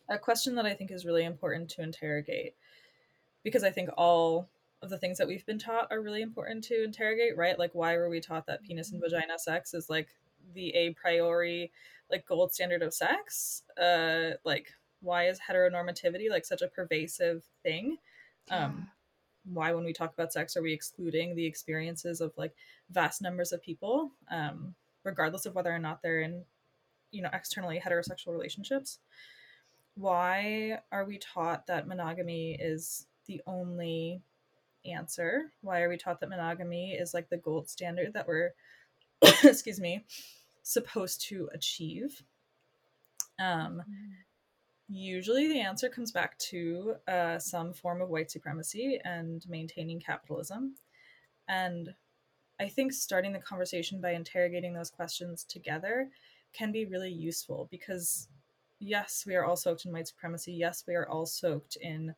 A 0.09 0.19
question 0.19 0.55
that 0.57 0.67
I 0.67 0.75
think 0.75 0.91
is 0.91 1.05
really 1.05 1.25
important 1.25 1.69
to 1.71 1.83
interrogate, 1.83 2.55
because 3.45 3.63
I 3.63 3.71
think 3.71 3.91
all 3.97 4.49
of 4.83 4.91
the 4.91 4.99
things 4.99 5.19
that 5.19 5.29
we've 5.29 5.47
been 5.47 5.59
taught 5.59 5.89
are 5.91 6.01
really 6.01 6.23
important 6.23 6.65
to 6.65 6.83
interrogate, 6.83 7.37
right? 7.37 7.59
Like, 7.59 7.71
why 7.75 7.97
were 7.97 8.09
we 8.09 8.21
taught 8.21 8.47
that 8.47 8.63
penis 8.63 8.91
and 8.91 9.01
vagina 9.01 9.39
sex 9.39 9.75
is 9.75 9.89
like 9.89 10.09
the 10.55 10.71
a 10.71 10.95
priori, 10.95 11.71
like 12.11 12.27
gold 12.27 12.53
standard 12.53 12.83
of 12.83 12.93
sex? 12.93 13.63
Uh, 13.81 14.33
like, 14.45 14.69
why 15.01 15.29
is 15.29 15.39
heteronormativity 15.39 16.29
like 16.31 16.45
such 16.45 16.63
a 16.63 16.69
pervasive 16.69 17.45
thing? 17.63 17.99
Um, 18.51 18.89
why, 19.45 19.73
when 19.73 19.85
we 19.85 19.93
talk 19.93 20.13
about 20.13 20.33
sex, 20.33 20.57
are 20.57 20.63
we 20.63 20.73
excluding 20.73 21.35
the 21.35 21.47
experiences 21.47 22.21
of 22.21 22.33
like 22.37 22.55
vast 22.91 23.23
numbers 23.23 23.53
of 23.53 23.63
people, 23.63 24.13
um, 24.31 24.75
regardless 25.05 25.47
of 25.47 25.55
whether 25.55 25.73
or 25.73 25.79
not 25.79 26.03
they're 26.03 26.21
in, 26.21 26.45
you 27.11 27.23
know, 27.23 27.31
externally 27.33 27.81
heterosexual 27.85 28.33
relationships? 28.33 28.99
Why 29.95 30.81
are 30.91 31.05
we 31.05 31.19
taught 31.19 31.67
that 31.67 31.87
monogamy 31.87 32.57
is 32.59 33.07
the 33.27 33.43
only 33.47 34.23
answer. 34.85 35.53
Why 35.61 35.83
are 35.83 35.89
we 35.89 35.97
taught 35.97 36.21
that 36.21 36.29
monogamy 36.29 36.93
is 36.93 37.15
like 37.15 37.29
the 37.29 37.37
gold 37.37 37.69
standard 37.69 38.15
that 38.15 38.27
we're, 38.27 38.51
excuse 39.45 39.81
me, 39.81 40.05
supposed 40.63 41.23
to 41.29 41.49
achieve? 41.53 42.23
Um, 43.39 43.83
usually 44.93 45.49
the 45.49 45.61
answer 45.61 45.89
comes 45.89 46.13
back 46.13 46.39
to 46.39 46.95
uh, 47.09 47.39
some 47.39 47.73
form 47.73 48.03
of 48.03 48.11
white 48.11 48.31
supremacy 48.31 49.01
and 49.05 49.45
maintaining 49.49 50.01
capitalism. 50.01 50.75
And 51.49 51.95
I 52.61 52.69
think 52.69 52.93
starting 52.93 53.33
the 53.33 53.39
conversation 53.39 54.01
by 54.01 54.13
interrogating 54.13 54.75
those 54.75 54.91
questions 54.91 55.45
together 55.45 56.11
can 56.53 56.71
be 56.71 56.85
really 56.85 57.11
useful 57.11 57.69
because, 57.71 58.29
yes, 58.79 59.25
we 59.27 59.35
are 59.35 59.45
all 59.45 59.57
soaked 59.57 59.87
in 59.87 59.93
white 59.93 60.09
supremacy. 60.09 60.53
Yes, 60.53 60.85
we 60.87 60.95
are 60.95 61.09
all 61.09 61.27
soaked 61.27 61.77
in 61.81 62.15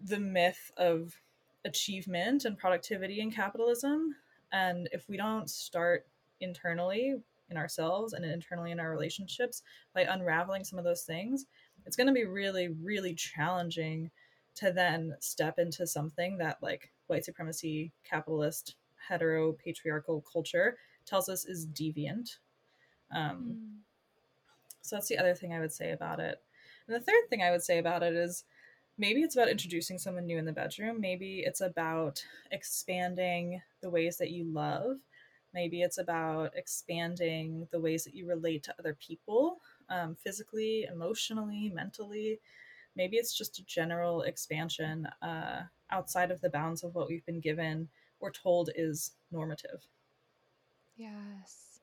the 0.00 0.20
myth 0.20 0.70
of 0.76 1.20
achievement 1.64 2.44
and 2.44 2.56
productivity 2.56 3.20
in 3.20 3.30
capitalism. 3.30 4.14
And 4.52 4.88
if 4.92 5.08
we 5.08 5.16
don't 5.16 5.50
start 5.50 6.06
internally 6.40 7.16
in 7.50 7.56
ourselves 7.56 8.12
and 8.12 8.24
internally 8.24 8.70
in 8.70 8.80
our 8.80 8.90
relationships 8.90 9.62
by 9.94 10.02
unraveling 10.02 10.64
some 10.64 10.78
of 10.78 10.84
those 10.84 11.02
things, 11.02 11.46
it's 11.86 11.96
going 11.96 12.06
to 12.06 12.12
be 12.12 12.24
really, 12.24 12.68
really 12.68 13.14
challenging 13.14 14.10
to 14.56 14.72
then 14.72 15.16
step 15.20 15.58
into 15.58 15.86
something 15.86 16.38
that 16.38 16.58
like 16.62 16.92
white 17.06 17.24
supremacy, 17.24 17.92
capitalist, 18.08 18.76
hetero, 19.08 19.52
patriarchal 19.52 20.24
culture 20.30 20.76
tells 21.06 21.28
us 21.28 21.44
is 21.44 21.66
deviant. 21.66 22.36
Um, 23.14 23.56
mm. 23.56 23.84
So 24.82 24.96
that's 24.96 25.08
the 25.08 25.18
other 25.18 25.34
thing 25.34 25.52
I 25.52 25.60
would 25.60 25.72
say 25.72 25.92
about 25.92 26.20
it. 26.20 26.40
And 26.86 26.94
the 26.94 27.00
third 27.00 27.28
thing 27.28 27.42
I 27.42 27.50
would 27.50 27.62
say 27.62 27.78
about 27.78 28.02
it 28.02 28.14
is 28.14 28.44
maybe 28.98 29.22
it's 29.22 29.36
about 29.36 29.48
introducing 29.48 29.98
someone 29.98 30.26
new 30.26 30.38
in 30.38 30.44
the 30.44 30.52
bedroom. 30.52 31.00
Maybe 31.00 31.40
it's 31.40 31.60
about 31.60 32.24
expanding 32.50 33.62
the 33.80 33.90
ways 33.90 34.18
that 34.18 34.30
you 34.30 34.44
love. 34.44 34.98
Maybe 35.52 35.82
it's 35.82 35.98
about 35.98 36.52
expanding 36.54 37.68
the 37.70 37.80
ways 37.80 38.04
that 38.04 38.14
you 38.14 38.26
relate 38.26 38.62
to 38.64 38.74
other 38.78 38.96
people 39.00 39.60
um, 39.94 40.16
physically, 40.16 40.86
emotionally, 40.90 41.70
mentally. 41.74 42.40
Maybe 42.96 43.16
it's 43.16 43.36
just 43.36 43.58
a 43.58 43.64
general 43.64 44.22
expansion 44.22 45.06
uh, 45.22 45.62
outside 45.90 46.30
of 46.30 46.40
the 46.40 46.50
bounds 46.50 46.82
of 46.82 46.94
what 46.94 47.08
we've 47.08 47.26
been 47.26 47.40
given 47.40 47.88
or 48.20 48.30
told 48.30 48.70
is 48.74 49.12
normative. 49.30 49.86
Yes. 50.96 51.80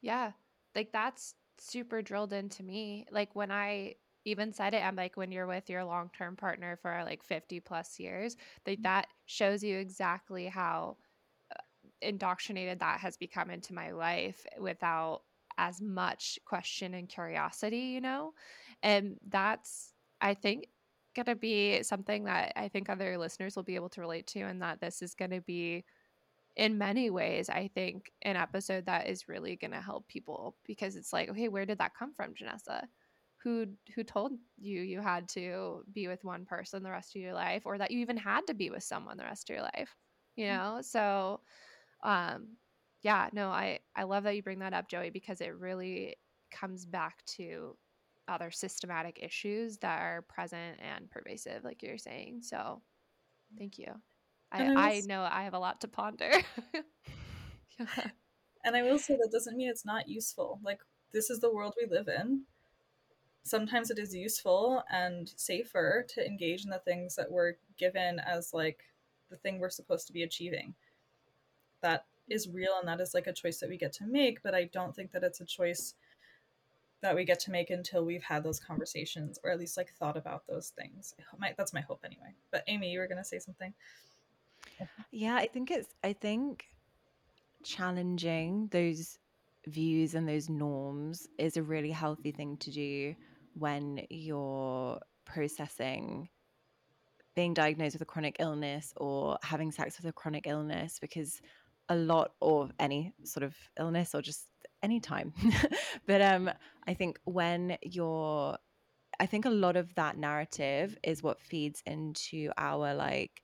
Yeah. 0.00 0.32
Like 0.74 0.92
that's 0.92 1.34
super 1.58 2.02
drilled 2.02 2.32
into 2.32 2.62
me. 2.62 3.06
Like 3.10 3.34
when 3.34 3.50
I 3.50 3.96
even 4.24 4.52
said 4.52 4.74
it 4.74 4.82
i'm 4.82 4.96
like 4.96 5.16
when 5.16 5.30
you're 5.30 5.46
with 5.46 5.68
your 5.68 5.84
long-term 5.84 6.36
partner 6.36 6.78
for 6.80 7.02
like 7.04 7.22
50 7.22 7.60
plus 7.60 8.00
years 8.00 8.36
like 8.66 8.78
mm-hmm. 8.78 8.84
that 8.84 9.06
shows 9.26 9.62
you 9.62 9.76
exactly 9.76 10.46
how 10.46 10.96
uh, 11.54 11.60
indoctrinated 12.00 12.80
that 12.80 13.00
has 13.00 13.16
become 13.16 13.50
into 13.50 13.74
my 13.74 13.90
life 13.90 14.46
without 14.58 15.22
as 15.58 15.80
much 15.80 16.38
question 16.44 16.94
and 16.94 17.08
curiosity 17.08 17.78
you 17.78 18.00
know? 18.00 18.32
And 18.82 19.16
that's 19.28 19.92
i 20.20 20.34
think 20.34 20.66
going 21.14 21.26
to 21.26 21.36
be 21.36 21.82
something 21.82 22.24
that 22.24 22.52
i 22.56 22.68
think 22.68 22.88
other 22.88 23.16
listeners 23.16 23.56
will 23.56 23.62
be 23.62 23.76
able 23.76 23.88
to 23.88 24.00
relate 24.00 24.26
to 24.26 24.40
and 24.40 24.60
that 24.62 24.80
this 24.80 25.00
is 25.00 25.14
going 25.14 25.30
to 25.30 25.40
be 25.40 25.84
in 26.56 26.78
many 26.78 27.10
ways 27.10 27.48
i 27.48 27.70
think 27.74 28.10
an 28.22 28.36
episode 28.36 28.86
that 28.86 29.08
is 29.08 29.28
really 29.28 29.56
going 29.56 29.70
to 29.70 29.80
help 29.80 30.06
people 30.08 30.56
because 30.66 30.96
it's 30.96 31.12
like 31.12 31.28
okay 31.28 31.48
where 31.48 31.66
did 31.66 31.78
that 31.78 31.94
come 31.98 32.12
from 32.14 32.34
janessa? 32.34 32.82
Who 33.42 33.66
who 33.94 34.02
told 34.04 34.32
you 34.58 34.80
you 34.80 35.00
had 35.00 35.28
to 35.30 35.84
be 35.92 36.08
with 36.08 36.24
one 36.24 36.46
person 36.46 36.82
the 36.82 36.90
rest 36.90 37.14
of 37.14 37.20
your 37.20 37.34
life 37.34 37.62
or 37.66 37.76
that 37.76 37.90
you 37.90 37.98
even 37.98 38.16
had 38.16 38.46
to 38.46 38.54
be 38.54 38.70
with 38.70 38.82
someone 38.82 39.18
the 39.18 39.24
rest 39.24 39.50
of 39.50 39.54
your 39.54 39.62
life? 39.62 39.94
You 40.36 40.46
mm. 40.46 40.56
know? 40.56 40.78
So 40.80 41.40
um 42.02 42.56
yeah 43.04 43.28
no 43.32 43.50
i 43.50 43.78
i 43.94 44.02
love 44.02 44.24
that 44.24 44.34
you 44.34 44.42
bring 44.42 44.58
that 44.58 44.72
up 44.72 44.88
Joie 44.88 45.10
because 45.12 45.40
it 45.40 45.56
really 45.56 46.16
comes 46.50 46.84
back 46.84 47.24
to 47.36 47.76
other 48.26 48.50
systematic 48.50 49.20
issues 49.22 49.78
that 49.78 50.00
are 50.00 50.22
present 50.22 50.80
and 50.80 51.08
pervasive 51.10 51.62
like 51.62 51.82
you're 51.82 51.98
saying 51.98 52.40
so 52.42 52.82
thank 53.56 53.78
you 53.78 53.92
i 54.50 54.64
i, 54.64 54.74
I 54.74 55.02
know 55.06 55.22
i 55.30 55.44
have 55.44 55.54
a 55.54 55.58
lot 55.58 55.80
to 55.82 55.88
ponder 55.88 56.32
yeah. 57.78 57.86
and 58.64 58.74
i 58.74 58.82
will 58.82 58.98
say 58.98 59.14
that 59.14 59.30
doesn't 59.30 59.56
mean 59.56 59.68
it's 59.68 59.84
not 59.84 60.08
useful 60.08 60.58
like 60.64 60.80
this 61.12 61.30
is 61.30 61.38
the 61.38 61.52
world 61.52 61.74
we 61.80 61.86
live 61.88 62.08
in 62.08 62.42
sometimes 63.44 63.90
it 63.90 63.98
is 63.98 64.14
useful 64.14 64.82
and 64.90 65.32
safer 65.36 66.04
to 66.08 66.26
engage 66.26 66.64
in 66.64 66.70
the 66.70 66.78
things 66.78 67.14
that 67.14 67.30
we're 67.30 67.54
given 67.78 68.18
as 68.20 68.52
like 68.52 68.80
the 69.30 69.36
thing 69.36 69.58
we're 69.58 69.70
supposed 69.70 70.06
to 70.06 70.12
be 70.12 70.22
achieving. 70.22 70.74
That 71.82 72.06
is 72.28 72.48
real 72.48 72.74
and 72.78 72.88
that 72.88 73.00
is 73.00 73.14
like 73.14 73.26
a 73.26 73.32
choice 73.32 73.58
that 73.58 73.68
we 73.68 73.76
get 73.76 73.92
to 73.94 74.06
make, 74.06 74.42
but 74.42 74.54
I 74.54 74.64
don't 74.72 74.94
think 74.94 75.12
that 75.12 75.22
it's 75.22 75.40
a 75.40 75.44
choice 75.44 75.94
that 77.02 77.14
we 77.14 77.24
get 77.24 77.38
to 77.38 77.50
make 77.50 77.70
until 77.70 78.04
we've 78.04 78.22
had 78.22 78.42
those 78.42 78.58
conversations 78.58 79.38
or 79.44 79.50
at 79.50 79.58
least 79.58 79.76
like 79.76 79.92
thought 79.92 80.16
about 80.16 80.46
those 80.46 80.70
things. 80.70 81.14
My, 81.38 81.54
that's 81.56 81.74
my 81.74 81.82
hope 81.82 82.00
anyway. 82.04 82.34
But 82.50 82.64
Amy, 82.66 82.90
you 82.90 82.98
were 82.98 83.06
going 83.06 83.18
to 83.18 83.24
say 83.24 83.38
something. 83.38 83.74
Yeah, 85.10 85.36
I 85.36 85.46
think 85.46 85.70
it's 85.70 85.94
I 86.02 86.14
think 86.14 86.64
challenging 87.62 88.68
those 88.72 89.18
views 89.66 90.14
and 90.14 90.28
those 90.28 90.48
norms 90.48 91.28
is 91.38 91.56
a 91.56 91.62
really 91.62 91.90
healthy 91.90 92.32
thing 92.32 92.56
to 92.58 92.70
do 92.70 93.14
when 93.54 94.04
you're 94.10 94.98
processing 95.24 96.28
being 97.34 97.54
diagnosed 97.54 97.94
with 97.94 98.02
a 98.02 98.06
chronic 98.06 98.36
illness 98.38 98.92
or 98.96 99.38
having 99.42 99.72
sex 99.72 99.96
with 99.96 100.08
a 100.08 100.12
chronic 100.12 100.46
illness 100.46 100.98
because 101.00 101.40
a 101.88 101.96
lot 101.96 102.32
or 102.40 102.70
any 102.78 103.12
sort 103.24 103.44
of 103.44 103.54
illness 103.78 104.14
or 104.14 104.22
just 104.22 104.48
any 104.82 105.00
time. 105.00 105.32
But 106.06 106.20
um 106.20 106.50
i 106.86 106.94
think 106.94 107.18
when 107.24 107.78
you're 107.82 108.56
i 109.20 109.26
think 109.26 109.44
a 109.46 109.50
lot 109.50 109.76
of 109.76 109.94
that 109.94 110.18
narrative 110.18 110.98
is 111.02 111.22
what 111.22 111.40
feeds 111.40 111.82
into 111.86 112.50
our 112.58 112.94
like 112.94 113.40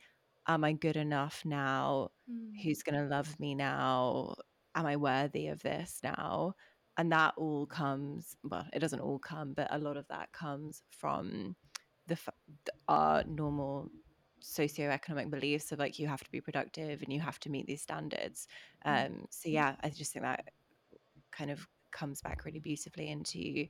am 0.49 0.65
i 0.65 0.73
good 0.73 0.97
enough 0.97 1.43
now? 1.45 2.11
Mm. 2.31 2.53
who's 2.63 2.83
going 2.83 3.01
to 3.01 3.09
love 3.09 3.39
me 3.41 3.55
now? 3.55 4.35
Am 4.75 4.87
i 4.87 4.97
worthy 4.97 5.49
of 5.49 5.63
this 5.63 6.01
now? 6.03 6.55
And 6.99 7.11
that 7.13 7.35
all 7.37 7.67
comes 7.67 8.37
well 8.45 8.67
it 8.73 8.81
doesn't 8.81 9.01
all 9.01 9.19
come 9.19 9.55
but 9.55 9.69
a 9.71 9.79
lot 9.79 9.97
of 9.97 10.07
that 10.09 10.33
comes 10.33 10.83
from 10.91 11.57
the 12.07 12.19
our 12.89 13.25
normal 13.25 13.91
socioeconomic 14.43 15.31
beliefs 15.31 15.73
of 15.73 15.79
like 15.79 15.99
you 15.99 16.07
have 16.07 16.23
to 16.23 16.31
be 16.31 16.41
productive 16.41 17.03
and 17.03 17.13
you 17.13 17.21
have 17.21 17.39
to 17.41 17.51
meet 17.51 17.67
these 17.67 17.83
standards 17.83 18.47
mm. 18.87 19.07
um 19.07 19.27
so 19.31 19.49
yeah 19.49 19.75
i 19.83 19.89
just 19.89 20.13
think 20.13 20.25
that 20.25 20.51
kind 21.31 21.51
of 21.51 21.67
comes 21.93 22.21
back 22.23 22.45
really 22.45 22.61
beautifully 22.61 23.09
into 23.09 23.67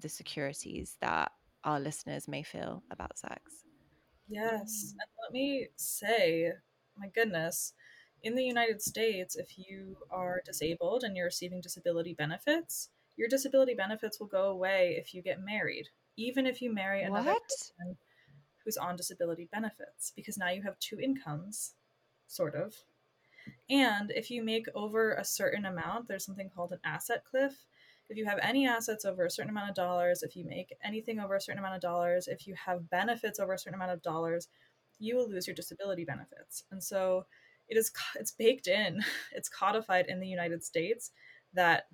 the 0.00 0.08
securities 0.08 0.96
that 1.00 1.32
our 1.64 1.80
listeners 1.80 2.28
may 2.28 2.42
feel 2.42 2.82
about 2.90 3.18
sex 3.18 3.64
yes 4.28 4.92
and 4.92 5.08
let 5.22 5.32
me 5.32 5.66
say 5.76 6.52
my 6.96 7.08
goodness 7.08 7.72
in 8.22 8.34
the 8.34 8.42
United 8.42 8.82
States, 8.82 9.36
if 9.36 9.58
you 9.58 9.96
are 10.10 10.42
disabled 10.44 11.04
and 11.04 11.16
you're 11.16 11.26
receiving 11.26 11.60
disability 11.60 12.14
benefits, 12.14 12.90
your 13.16 13.28
disability 13.28 13.74
benefits 13.74 14.18
will 14.18 14.26
go 14.26 14.50
away 14.50 14.96
if 14.98 15.14
you 15.14 15.22
get 15.22 15.44
married, 15.44 15.88
even 16.16 16.46
if 16.46 16.60
you 16.60 16.72
marry 16.72 17.02
another 17.02 17.32
what? 17.32 17.42
person 17.42 17.96
who's 18.68 18.76
on 18.76 18.96
disability 18.96 19.48
benefits, 19.50 20.12
because 20.14 20.36
now 20.36 20.50
you 20.50 20.60
have 20.60 20.78
two 20.78 21.00
incomes, 21.00 21.72
sort 22.26 22.54
of. 22.54 22.74
And 23.70 24.10
if 24.10 24.30
you 24.30 24.42
make 24.42 24.66
over 24.74 25.14
a 25.14 25.24
certain 25.24 25.64
amount, 25.64 26.06
there's 26.06 26.26
something 26.26 26.50
called 26.54 26.72
an 26.72 26.80
asset 26.84 27.22
cliff. 27.24 27.64
If 28.10 28.18
you 28.18 28.26
have 28.26 28.38
any 28.42 28.68
assets 28.68 29.06
over 29.06 29.24
a 29.24 29.30
certain 29.30 29.48
amount 29.48 29.70
of 29.70 29.74
dollars, 29.74 30.22
if 30.22 30.36
you 30.36 30.44
make 30.44 30.76
anything 30.84 31.18
over 31.18 31.34
a 31.34 31.40
certain 31.40 31.58
amount 31.58 31.76
of 31.76 31.80
dollars, 31.80 32.28
if 32.28 32.46
you 32.46 32.54
have 32.66 32.90
benefits 32.90 33.40
over 33.40 33.54
a 33.54 33.58
certain 33.58 33.78
amount 33.78 33.92
of 33.92 34.02
dollars, 34.02 34.48
you 34.98 35.16
will 35.16 35.30
lose 35.30 35.46
your 35.46 35.56
disability 35.56 36.04
benefits. 36.04 36.64
And 36.70 36.84
so 36.84 37.24
it 37.68 37.78
is 37.78 37.90
it's 38.16 38.32
baked 38.32 38.66
in, 38.66 39.02
it's 39.32 39.48
codified 39.48 40.08
in 40.08 40.20
the 40.20 40.28
United 40.28 40.62
States 40.62 41.10
that 41.54 41.86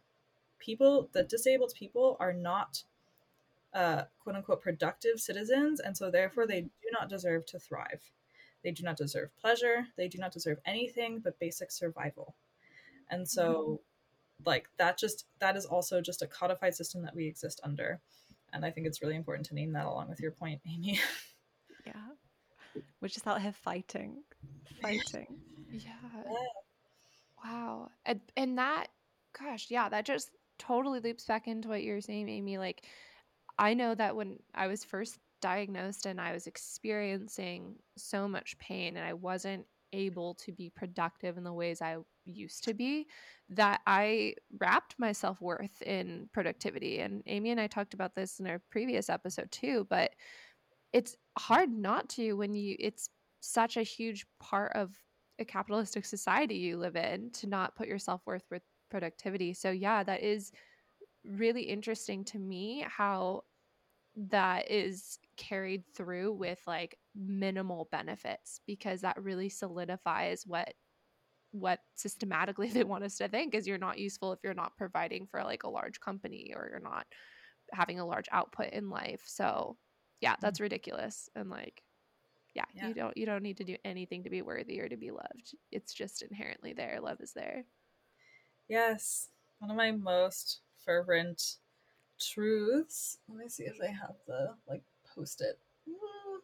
people 0.58 1.08
that 1.12 1.28
disabled 1.28 1.72
people 1.78 2.16
are 2.18 2.32
not 2.32 2.82
uh, 3.74 4.04
quote 4.20 4.36
unquote 4.36 4.62
productive 4.62 5.20
citizens, 5.20 5.80
and 5.80 5.96
so 5.96 6.10
therefore 6.10 6.46
they 6.46 6.62
do 6.62 6.88
not 6.92 7.08
deserve 7.08 7.44
to 7.46 7.58
thrive. 7.58 8.00
They 8.64 8.70
do 8.70 8.82
not 8.82 8.96
deserve 8.96 9.36
pleasure. 9.36 9.86
They 9.96 10.08
do 10.08 10.18
not 10.18 10.32
deserve 10.32 10.58
anything 10.64 11.20
but 11.22 11.38
basic 11.38 11.70
survival. 11.70 12.34
And 13.10 13.28
so, 13.28 13.52
mm-hmm. 13.52 14.48
like, 14.48 14.68
that 14.78 14.98
just, 14.98 15.26
that 15.38 15.56
is 15.56 15.66
also 15.66 16.00
just 16.00 16.22
a 16.22 16.26
codified 16.26 16.74
system 16.74 17.02
that 17.02 17.14
we 17.14 17.26
exist 17.26 17.60
under. 17.62 18.00
And 18.54 18.64
I 18.64 18.70
think 18.70 18.86
it's 18.86 19.02
really 19.02 19.16
important 19.16 19.46
to 19.48 19.54
name 19.54 19.72
that 19.72 19.84
along 19.84 20.08
with 20.08 20.20
your 20.20 20.30
point, 20.30 20.62
Amy. 20.66 20.98
yeah. 21.86 21.92
We're 23.00 23.08
just 23.08 23.26
out 23.26 23.42
here 23.42 23.52
fighting, 23.52 24.22
fighting. 24.80 25.26
yeah. 25.70 25.90
yeah. 26.14 26.32
Wow. 27.44 27.90
And, 28.06 28.20
and 28.36 28.56
that, 28.58 28.86
gosh, 29.38 29.66
yeah, 29.68 29.90
that 29.90 30.06
just 30.06 30.30
totally 30.58 31.00
loops 31.00 31.26
back 31.26 31.46
into 31.46 31.68
what 31.68 31.82
you're 31.82 32.00
saying, 32.00 32.30
Amy. 32.30 32.56
Like, 32.56 32.84
I 33.58 33.74
know 33.74 33.94
that 33.94 34.16
when 34.16 34.38
I 34.54 34.66
was 34.66 34.84
first 34.84 35.18
diagnosed 35.40 36.06
and 36.06 36.20
I 36.20 36.32
was 36.32 36.46
experiencing 36.46 37.76
so 37.96 38.26
much 38.26 38.58
pain 38.58 38.96
and 38.96 39.06
I 39.06 39.12
wasn't 39.12 39.66
able 39.92 40.34
to 40.34 40.52
be 40.52 40.70
productive 40.70 41.36
in 41.36 41.44
the 41.44 41.52
ways 41.52 41.80
I 41.80 41.96
used 42.24 42.64
to 42.64 42.74
be, 42.74 43.06
that 43.50 43.80
I 43.86 44.34
wrapped 44.58 44.96
my 44.98 45.12
self 45.12 45.40
worth 45.40 45.82
in 45.82 46.28
productivity. 46.32 47.00
And 47.00 47.22
Amy 47.26 47.50
and 47.50 47.60
I 47.60 47.66
talked 47.66 47.94
about 47.94 48.14
this 48.14 48.40
in 48.40 48.46
our 48.46 48.60
previous 48.70 49.08
episode 49.08 49.50
too, 49.52 49.86
but 49.88 50.10
it's 50.92 51.16
hard 51.38 51.70
not 51.70 52.08
to 52.10 52.32
when 52.34 52.54
you, 52.54 52.76
it's 52.78 53.08
such 53.40 53.76
a 53.76 53.82
huge 53.82 54.26
part 54.40 54.72
of 54.74 54.92
a 55.38 55.44
capitalistic 55.44 56.04
society 56.04 56.56
you 56.56 56.76
live 56.76 56.96
in 56.96 57.30
to 57.32 57.46
not 57.46 57.76
put 57.76 57.88
your 57.88 57.98
self 57.98 58.22
worth 58.26 58.44
with 58.50 58.62
productivity. 58.90 59.52
So, 59.52 59.70
yeah, 59.70 60.02
that 60.04 60.22
is 60.22 60.52
really 61.24 61.62
interesting 61.62 62.24
to 62.24 62.38
me 62.38 62.84
how 62.88 63.44
that 64.16 64.70
is 64.70 65.18
carried 65.36 65.84
through 65.94 66.32
with 66.32 66.60
like 66.66 66.96
minimal 67.16 67.88
benefits 67.90 68.60
because 68.66 69.00
that 69.00 69.20
really 69.22 69.48
solidifies 69.48 70.44
what 70.46 70.72
what 71.50 71.80
systematically 71.94 72.68
they 72.72 72.84
want 72.84 73.04
us 73.04 73.16
to 73.16 73.28
think 73.28 73.54
is 73.54 73.66
you're 73.66 73.78
not 73.78 73.98
useful 73.98 74.32
if 74.32 74.38
you're 74.42 74.54
not 74.54 74.76
providing 74.76 75.26
for 75.26 75.42
like 75.42 75.64
a 75.64 75.70
large 75.70 76.00
company 76.00 76.52
or 76.54 76.68
you're 76.70 76.80
not 76.80 77.06
having 77.72 77.98
a 77.98 78.06
large 78.06 78.26
output 78.30 78.70
in 78.72 78.90
life. 78.90 79.22
So 79.26 79.76
yeah 80.20 80.36
that's 80.40 80.58
mm-hmm. 80.58 80.64
ridiculous 80.64 81.28
and 81.34 81.50
like 81.50 81.82
yeah, 82.54 82.64
yeah, 82.72 82.88
you 82.88 82.94
don't 82.94 83.16
you 83.16 83.26
don't 83.26 83.42
need 83.42 83.56
to 83.56 83.64
do 83.64 83.76
anything 83.84 84.22
to 84.22 84.30
be 84.30 84.42
worthy 84.42 84.80
or 84.80 84.88
to 84.88 84.96
be 84.96 85.10
loved. 85.10 85.56
It's 85.72 85.92
just 85.92 86.22
inherently 86.22 86.72
there. 86.72 87.00
Love 87.02 87.20
is 87.20 87.32
there. 87.32 87.64
Yes. 88.68 89.28
One 89.58 89.70
of 89.70 89.76
my 89.76 89.90
most 89.90 90.60
fervent 90.84 91.56
truths. 92.20 93.18
Let 93.28 93.38
me 93.38 93.48
see 93.48 93.64
if 93.64 93.76
I 93.82 93.86
have 93.86 94.14
the 94.26 94.54
like 94.68 94.82
post 95.14 95.40
it. 95.40 95.58
Mm. 95.88 96.40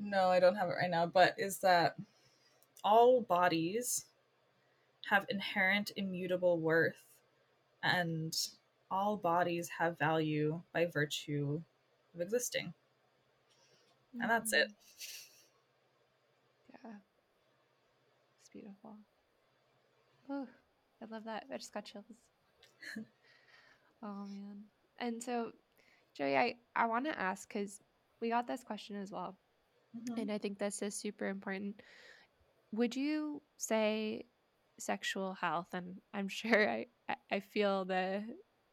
No, 0.00 0.28
I 0.28 0.40
don't 0.40 0.56
have 0.56 0.68
it 0.68 0.76
right 0.80 0.90
now, 0.90 1.06
but 1.06 1.34
is 1.38 1.58
that 1.58 1.96
all 2.84 3.22
bodies 3.22 4.06
have 5.10 5.26
inherent 5.28 5.90
immutable 5.96 6.58
worth 6.58 6.96
and 7.82 8.36
all 8.90 9.16
bodies 9.16 9.68
have 9.78 9.98
value 9.98 10.60
by 10.72 10.86
virtue 10.86 11.60
of 12.14 12.20
existing. 12.20 12.72
And 14.20 14.30
that's 14.30 14.52
it. 14.52 14.68
Mm-hmm. 16.72 16.88
Yeah. 16.88 16.96
It's 18.40 18.50
beautiful. 18.50 18.96
Oh, 20.30 20.46
I 21.02 21.04
love 21.10 21.24
that. 21.24 21.44
I 21.52 21.56
just 21.56 21.72
got 21.72 21.84
chills. 21.84 22.04
Oh 24.02 24.26
man. 24.28 24.64
And 24.98 25.22
so, 25.22 25.52
Joie, 26.16 26.36
I, 26.36 26.54
I 26.76 26.86
want 26.86 27.04
to 27.06 27.18
ask 27.18 27.48
because 27.48 27.80
we 28.20 28.30
got 28.30 28.46
this 28.46 28.62
question 28.62 28.96
as 28.96 29.10
well. 29.10 29.36
Mm-hmm. 29.96 30.20
And 30.20 30.32
I 30.32 30.38
think 30.38 30.58
this 30.58 30.82
is 30.82 30.94
super 30.94 31.26
important. 31.26 31.80
Would 32.72 32.96
you 32.96 33.42
say 33.56 34.26
sexual 34.78 35.34
health? 35.34 35.68
And 35.72 36.00
I'm 36.14 36.28
sure 36.28 36.68
I, 36.68 36.86
I 37.30 37.40
feel 37.40 37.84
the, 37.84 38.22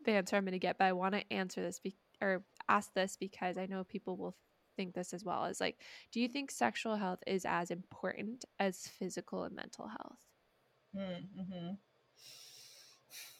the 0.05 0.11
answer 0.11 0.35
I'm 0.35 0.43
going 0.43 0.53
to 0.53 0.59
get, 0.59 0.77
but 0.77 0.85
I 0.85 0.93
want 0.93 1.15
to 1.15 1.33
answer 1.33 1.61
this 1.61 1.79
be- 1.79 1.97
or 2.21 2.43
ask 2.69 2.93
this 2.93 3.17
because 3.17 3.57
I 3.57 3.65
know 3.65 3.83
people 3.83 4.17
will 4.17 4.35
think 4.77 4.93
this 4.93 5.13
as 5.13 5.23
well. 5.23 5.45
Is 5.45 5.61
like, 5.61 5.81
do 6.11 6.19
you 6.19 6.27
think 6.27 6.51
sexual 6.51 6.95
health 6.95 7.19
is 7.25 7.45
as 7.45 7.71
important 7.71 8.45
as 8.59 8.87
physical 8.87 9.43
and 9.43 9.55
mental 9.55 9.87
health? 9.87 10.19
Hmm, 10.93 11.41
mm-hmm 11.41 11.73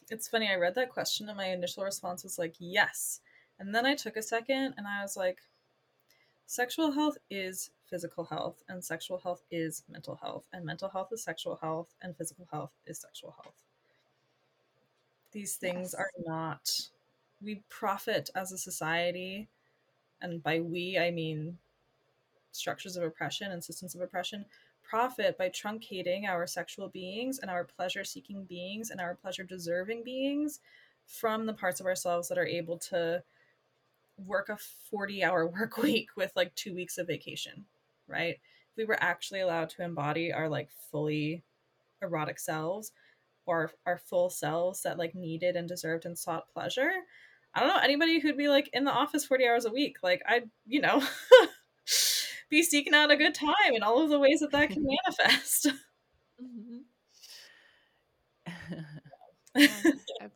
it's 0.10 0.28
funny. 0.28 0.49
I 0.49 0.56
read 0.56 0.76
that 0.76 0.89
question 0.89 1.30
and 1.30 1.38
my 1.38 1.47
initial 1.47 1.84
response 1.84 2.24
was 2.24 2.38
like, 2.38 2.56
yes. 2.60 3.22
And 3.60 3.74
then 3.74 3.86
I 3.86 3.95
took 3.95 4.18
a 4.18 4.22
second 4.22 4.76
and 4.78 4.88
I 4.88 5.01
was 5.01 5.16
like, 5.18 5.39
sexual 6.45 6.91
health 6.91 7.18
is 7.30 7.72
physical 7.89 8.26
health, 8.26 8.64
and 8.68 8.84
sexual 8.84 9.20
health 9.20 9.43
is 9.51 9.84
mental 9.89 10.16
health, 10.16 10.45
and 10.51 10.66
mental 10.66 10.89
health 10.89 11.10
is 11.12 11.24
sexual 11.24 11.58
health, 11.62 11.93
and 12.01 12.16
physical 12.18 12.47
health 12.51 12.72
is 12.86 12.99
sexual 12.99 13.36
health. 13.41 13.56
These 15.32 15.56
things 15.56 15.93
yes. 15.93 15.95
are 15.95 16.10
not, 16.26 16.72
we 17.43 17.62
profit 17.70 18.30
as 18.36 18.51
a 18.51 18.58
society, 18.58 19.47
and 20.22 20.41
by 20.41 20.60
we, 20.60 20.97
I 20.97 21.12
mean 21.12 21.58
structures 22.51 22.95
of 22.95 23.03
oppression 23.03 23.51
and 23.51 23.64
systems 23.64 23.95
of 23.95 24.01
oppression 24.01 24.45
profit 24.88 25.38
by 25.38 25.49
truncating 25.49 26.27
our 26.27 26.45
sexual 26.47 26.89
beings 26.89 27.39
and 27.39 27.49
our 27.49 27.63
pleasure 27.63 28.03
seeking 28.03 28.43
beings 28.43 28.89
and 28.91 29.01
our 29.01 29.15
pleasure 29.15 29.43
deserving 29.43 30.03
beings 30.03 30.59
from 31.05 31.45
the 31.45 31.53
parts 31.53 31.79
of 31.79 31.86
ourselves 31.86 32.27
that 32.27 32.38
are 32.38 32.45
able 32.45 32.77
to 32.77 33.23
work 34.17 34.49
a 34.49 34.57
40 34.89 35.23
hour 35.23 35.47
work 35.59 35.77
week 35.77 36.09
with 36.15 36.31
like 36.36 36.53
two 36.55 36.73
weeks 36.73 36.97
of 36.97 37.07
vacation, 37.07 37.65
right? 38.07 38.36
If 38.71 38.77
we 38.77 38.86
were 38.86 39.01
actually 39.01 39.41
allowed 39.41 39.69
to 39.71 39.83
embody 39.83 40.33
our 40.33 40.49
like 40.49 40.69
fully 40.91 41.43
erotic 42.01 42.39
selves 42.39 42.91
or 43.45 43.71
our 43.86 43.97
full 43.97 44.29
selves 44.29 44.81
that 44.83 44.97
like 44.97 45.15
needed 45.15 45.55
and 45.55 45.67
deserved 45.67 46.05
and 46.05 46.17
sought 46.17 46.49
pleasure, 46.49 46.91
I 47.53 47.61
don't 47.61 47.69
know 47.69 47.79
anybody 47.81 48.19
who'd 48.19 48.38
be 48.38 48.49
like 48.49 48.69
in 48.73 48.83
the 48.83 48.91
office 48.91 49.25
40 49.25 49.47
hours 49.47 49.65
a 49.65 49.71
week. 49.71 49.97
Like, 50.03 50.21
I, 50.27 50.43
you 50.67 50.81
know, 50.81 51.01
be 52.50 52.64
seeking 52.64 52.93
out 52.93 53.12
a 53.12 53.18
good 53.18 53.36
time 53.36 53.74
and 53.74 53.84
all 53.84 54.02
of 54.02 54.10
the 54.10 54.20
ways 54.20 54.39
that 54.39 54.52
that 54.52 54.70
can 54.70 54.86
manifest. 54.86 55.70
Mm-hmm. 56.43 56.80
I, 59.56 60.30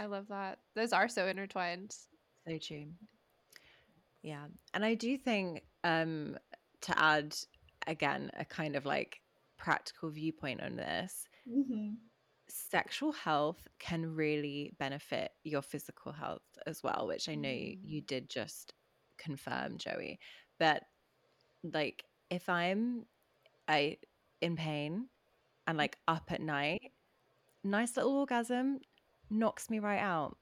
I 0.00 0.06
love 0.06 0.28
that. 0.28 0.60
Those 0.74 0.94
are 0.94 1.08
so 1.08 1.26
intertwined. 1.26 1.94
So 2.48 2.56
true. 2.56 2.86
Yeah. 4.22 4.46
And 4.72 4.82
I 4.82 4.94
do 4.94 5.18
think 5.18 5.62
um 5.84 6.38
to 6.80 6.98
add 6.98 7.36
again 7.86 8.30
a 8.38 8.46
kind 8.46 8.76
of 8.76 8.86
like 8.86 9.20
practical 9.58 10.10
viewpoint 10.10 10.62
on 10.62 10.76
this, 10.76 11.26
mm-hmm. 11.48 11.94
sexual 12.48 13.12
health 13.12 13.66
can 13.78 14.14
really 14.14 14.72
benefit 14.78 15.32
your 15.42 15.62
physical 15.62 16.12
health 16.12 16.42
as 16.66 16.82
well, 16.82 17.06
which 17.06 17.28
I 17.28 17.34
know 17.34 17.48
mm. 17.48 17.78
you 17.82 18.00
did 18.02 18.28
just 18.28 18.74
confirm, 19.18 19.78
Joie. 19.78 20.18
But 20.58 20.82
like 21.72 22.04
if 22.30 22.48
I'm 22.48 23.06
I 23.68 23.98
in 24.40 24.56
pain 24.56 25.06
and 25.66 25.78
like 25.78 25.96
up 26.06 26.30
at 26.30 26.40
night, 26.40 26.92
nice 27.62 27.96
little 27.96 28.12
orgasm 28.12 28.80
knocks 29.30 29.70
me 29.70 29.78
right 29.78 30.00
out. 30.00 30.36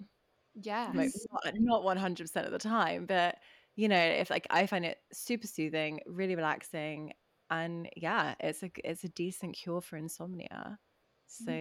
Yeah. 0.55 0.91
Like, 0.95 1.11
not 1.55 1.85
one 1.85 1.97
hundred 1.97 2.25
percent 2.25 2.47
of 2.47 2.53
the 2.53 2.59
time, 2.59 3.07
but 3.07 3.37
you 3.77 3.89
know, 3.89 3.97
if 3.97 4.29
like 4.29 4.47
I 4.51 4.66
find 4.66 4.85
it 4.85 4.99
super 5.12 5.47
soothing, 5.47 6.01
really 6.07 6.37
relaxing, 6.37 7.12
and 7.51 7.89
yeah, 7.97 8.35
it's 8.41 8.62
a 8.62 8.70
it's 8.85 9.05
a 9.05 9.09
decent 9.09 9.55
cure 9.57 9.81
for 9.81 9.97
insomnia. 9.97 10.79
So 11.27 11.53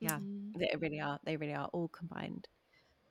yeah, 0.00 0.18
mm-hmm. 0.18 0.58
they 0.58 0.74
really 0.78 1.00
are. 1.00 1.18
They 1.24 1.36
really 1.36 1.54
are 1.54 1.68
all 1.72 1.88
combined. 1.88 2.48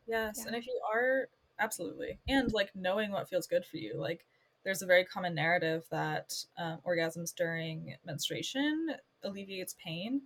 Yes, 0.07 0.37
yeah. 0.39 0.47
and 0.47 0.55
if 0.55 0.65
you 0.65 0.79
are 0.91 1.29
absolutely, 1.59 2.19
and 2.27 2.51
like 2.53 2.71
knowing 2.73 3.11
what 3.11 3.29
feels 3.29 3.45
good 3.45 3.65
for 3.65 3.77
you, 3.77 3.99
like 3.99 4.25
there's 4.67 4.81
a 4.81 4.85
very 4.85 5.05
common 5.05 5.33
narrative 5.33 5.85
that 5.91 6.35
um, 6.57 6.79
orgasms 6.85 7.33
during 7.33 7.95
menstruation 8.05 8.89
alleviates 9.23 9.77
pain 9.81 10.23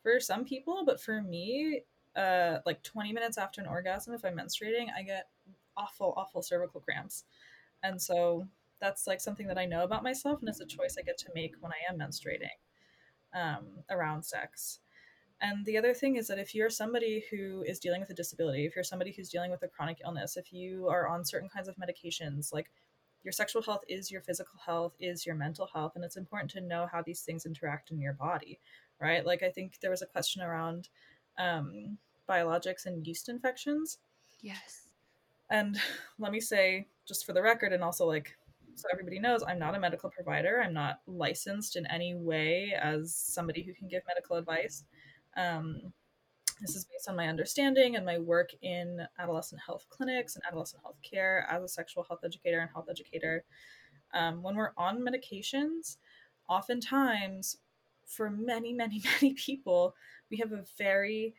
for 0.00 0.20
some 0.20 0.44
people, 0.44 0.84
but 0.86 1.00
for 1.00 1.20
me, 1.22 1.82
uh, 2.14 2.58
like 2.64 2.84
20 2.84 3.12
minutes 3.12 3.36
after 3.36 3.60
an 3.60 3.66
orgasm, 3.66 4.14
if 4.14 4.24
I'm 4.24 4.36
menstruating, 4.36 4.86
I 4.96 5.02
get 5.02 5.26
awful, 5.76 6.14
awful 6.16 6.40
cervical 6.40 6.80
cramps. 6.80 7.24
And 7.82 8.00
so 8.00 8.46
that's 8.80 9.08
like 9.08 9.20
something 9.20 9.48
that 9.48 9.58
I 9.58 9.66
know 9.66 9.82
about 9.82 10.04
myself, 10.04 10.38
and 10.38 10.48
it's 10.48 10.60
a 10.60 10.66
choice 10.66 10.94
I 10.96 11.02
get 11.02 11.18
to 11.18 11.30
make 11.34 11.56
when 11.58 11.72
I 11.72 11.92
am 11.92 11.98
menstruating 11.98 12.60
um, 13.34 13.66
around 13.90 14.22
sex. 14.22 14.78
And 15.40 15.66
the 15.66 15.76
other 15.76 15.94
thing 15.94 16.14
is 16.14 16.28
that 16.28 16.38
if 16.38 16.54
you're 16.54 16.70
somebody 16.70 17.24
who 17.28 17.64
is 17.66 17.80
dealing 17.80 18.02
with 18.02 18.10
a 18.10 18.14
disability, 18.14 18.66
if 18.66 18.76
you're 18.76 18.84
somebody 18.84 19.10
who's 19.10 19.30
dealing 19.30 19.50
with 19.50 19.64
a 19.64 19.68
chronic 19.68 20.00
illness, 20.04 20.36
if 20.36 20.52
you 20.52 20.86
are 20.86 21.08
on 21.08 21.24
certain 21.24 21.48
kinds 21.48 21.66
of 21.66 21.74
medications 21.74 22.52
like 22.52 22.70
your 23.22 23.32
sexual 23.32 23.62
health 23.62 23.82
is 23.88 24.10
your 24.10 24.22
physical 24.22 24.58
health, 24.64 24.94
is 24.98 25.26
your 25.26 25.34
mental 25.34 25.68
health, 25.72 25.92
and 25.94 26.04
it's 26.04 26.16
important 26.16 26.50
to 26.52 26.60
know 26.60 26.88
how 26.90 27.02
these 27.02 27.22
things 27.22 27.46
interact 27.46 27.90
in 27.90 28.00
your 28.00 28.14
body, 28.14 28.58
right? 29.00 29.24
Like 29.24 29.42
I 29.42 29.50
think 29.50 29.78
there 29.80 29.90
was 29.90 30.02
a 30.02 30.06
question 30.06 30.42
around 30.42 30.88
um, 31.38 31.98
biologics 32.28 32.86
and 32.86 33.06
yeast 33.06 33.28
infections. 33.28 33.98
Yes. 34.40 34.88
And 35.50 35.78
let 36.18 36.32
me 36.32 36.40
say, 36.40 36.88
just 37.06 37.26
for 37.26 37.32
the 37.32 37.42
record, 37.42 37.72
and 37.72 37.82
also 37.82 38.06
like 38.06 38.36
so 38.76 38.88
everybody 38.92 39.18
knows, 39.18 39.42
I'm 39.46 39.58
not 39.58 39.74
a 39.74 39.80
medical 39.80 40.08
provider. 40.08 40.62
I'm 40.62 40.72
not 40.72 41.00
licensed 41.06 41.76
in 41.76 41.86
any 41.86 42.14
way 42.14 42.74
as 42.80 43.14
somebody 43.14 43.62
who 43.62 43.74
can 43.74 43.88
give 43.88 44.02
medical 44.06 44.36
advice. 44.36 44.84
Um, 45.36 45.92
this 46.60 46.76
is 46.76 46.84
based 46.84 47.08
on 47.08 47.16
my 47.16 47.28
understanding 47.28 47.96
and 47.96 48.04
my 48.04 48.18
work 48.18 48.50
in 48.62 49.06
adolescent 49.18 49.60
health 49.64 49.86
clinics 49.88 50.36
and 50.36 50.44
adolescent 50.46 50.82
health 50.82 50.98
care 51.02 51.46
as 51.50 51.62
a 51.62 51.68
sexual 51.68 52.04
health 52.04 52.20
educator 52.24 52.60
and 52.60 52.70
health 52.70 52.88
educator. 52.90 53.44
Um, 54.12 54.42
when 54.42 54.56
we're 54.56 54.72
on 54.76 55.00
medications, 55.00 55.96
oftentimes 56.48 57.58
for 58.06 58.28
many, 58.28 58.72
many, 58.72 59.02
many 59.22 59.34
people, 59.34 59.94
we 60.30 60.36
have 60.38 60.52
a 60.52 60.64
very 60.76 61.34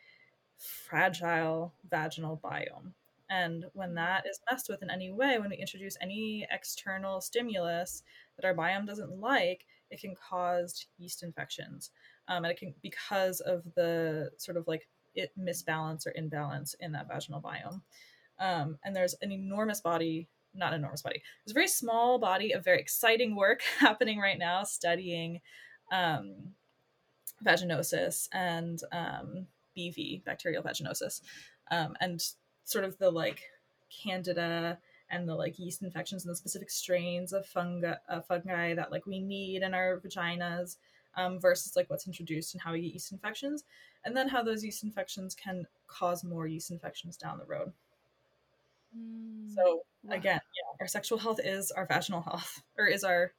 fragile 0.58 1.74
vaginal 1.90 2.40
biome. 2.44 2.94
And 3.30 3.66
when 3.74 3.94
that 3.96 4.26
is 4.28 4.42
messed 4.50 4.68
with 4.68 4.84
in 4.84 4.90
any 4.90 5.12
way, 5.12 5.40
when 5.40 5.50
we 5.50 5.56
introduce 5.56 5.96
any 6.02 6.46
external 6.52 7.22
stimulus 7.22 8.04
that 8.36 8.46
our 8.46 8.54
biome 8.54 8.86
doesn't 8.86 9.20
like, 9.20 9.66
it 9.90 10.02
can 10.02 10.16
cause 10.16 10.86
yeast 10.98 11.24
infections. 11.24 11.92
Um, 12.28 12.44
and 12.44 12.52
it 12.52 12.58
can, 12.58 12.74
because 12.82 13.40
of 13.40 13.64
the 13.76 14.32
sort 14.38 14.58
of 14.58 14.68
like 14.68 14.88
it 15.16 15.32
misbalance 15.40 16.06
or 16.06 16.14
imbalance 16.16 16.76
in 16.80 16.92
that 16.94 17.08
vaginal 17.08 17.42
biome. 17.42 17.82
Um, 18.40 18.78
and 18.84 18.96
there's 18.96 19.16
an 19.22 19.32
enormous 19.32 19.82
body, 19.82 20.28
not 20.54 20.74
enormous 20.74 21.02
body, 21.02 21.22
there's 21.46 21.52
a 21.52 21.54
very 21.54 21.68
small 21.68 22.18
body 22.18 22.54
of 22.54 22.64
very 22.64 22.80
exciting 22.80 23.36
work 23.36 23.62
happening 23.80 24.20
right 24.20 24.40
now 24.40 24.64
studying 24.64 25.42
um, 25.92 26.54
vaginosis 27.46 28.28
and 28.32 28.82
um, 28.92 29.48
BV, 29.78 30.24
bacterial 30.24 30.64
vaginosis, 30.64 31.22
um, 31.70 31.96
and 32.00 32.22
sort 32.66 32.86
of 32.86 32.98
the 32.98 33.10
like 33.10 33.42
candida 34.04 34.78
and 35.10 35.28
the 35.28 35.36
like 35.36 35.60
yeast 35.60 35.82
infections 35.82 36.26
and 36.26 36.32
the 36.32 36.36
specific 36.36 36.70
strains 36.70 37.34
of 37.34 37.46
fungi, 37.46 37.94
uh, 38.10 38.22
fungi 38.22 38.74
that 38.74 38.92
like 38.92 39.06
we 39.06 39.20
need 39.20 39.62
in 39.62 39.74
our 39.74 40.00
vaginas 40.00 40.78
um, 41.16 41.40
versus 41.40 41.76
like 41.76 41.90
what's 41.90 42.08
introduced 42.08 42.54
and 42.54 42.62
how 42.62 42.72
we 42.74 42.82
get 42.82 42.94
yeast 42.94 43.12
infections 43.12 43.64
and 44.06 44.16
then 44.16 44.28
how 44.28 44.42
those 44.42 44.64
yeast 44.64 44.84
infections 44.84 45.36
can 45.36 45.66
cause 45.88 46.24
more 46.24 46.48
yeast 46.48 46.72
infections 46.72 47.18
down 47.18 47.38
the 47.38 47.46
road. 47.46 47.72
Mm, 48.98 49.54
so 49.54 49.82
wow. 50.04 50.16
again, 50.16 50.40
yeah, 50.40 50.78
our 50.80 50.88
sexual 50.88 51.18
health 51.18 51.40
is 51.44 51.72
our 51.72 51.86
vaginal 51.86 52.22
health, 52.22 52.62
or 52.78 52.88
is 52.88 53.04
our 53.04 53.34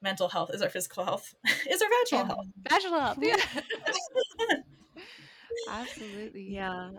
mental 0.00 0.28
health, 0.28 0.50
is 0.52 0.62
our 0.62 0.68
physical 0.68 1.04
health, 1.04 1.34
is 1.68 1.82
our 1.82 1.88
vaginal 2.02 2.22
yeah. 2.22 2.26
health. 2.26 2.46
Vaginal 2.70 3.00
health, 3.00 3.18
yeah. 3.20 3.36
Absolutely. 5.70 6.54
Yeah. 6.54 6.90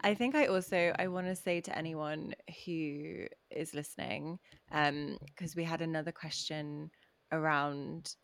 I 0.00 0.14
think 0.14 0.34
I 0.34 0.46
also 0.46 0.94
I 0.98 1.08
want 1.08 1.26
to 1.28 1.36
say 1.36 1.60
to 1.62 1.76
anyone 1.76 2.34
who 2.64 3.26
is 3.50 3.74
listening, 3.74 4.38
um, 4.70 5.16
because 5.26 5.56
we 5.56 5.64
had 5.64 5.82
another 5.82 6.12
question 6.12 6.90
around 7.32 8.14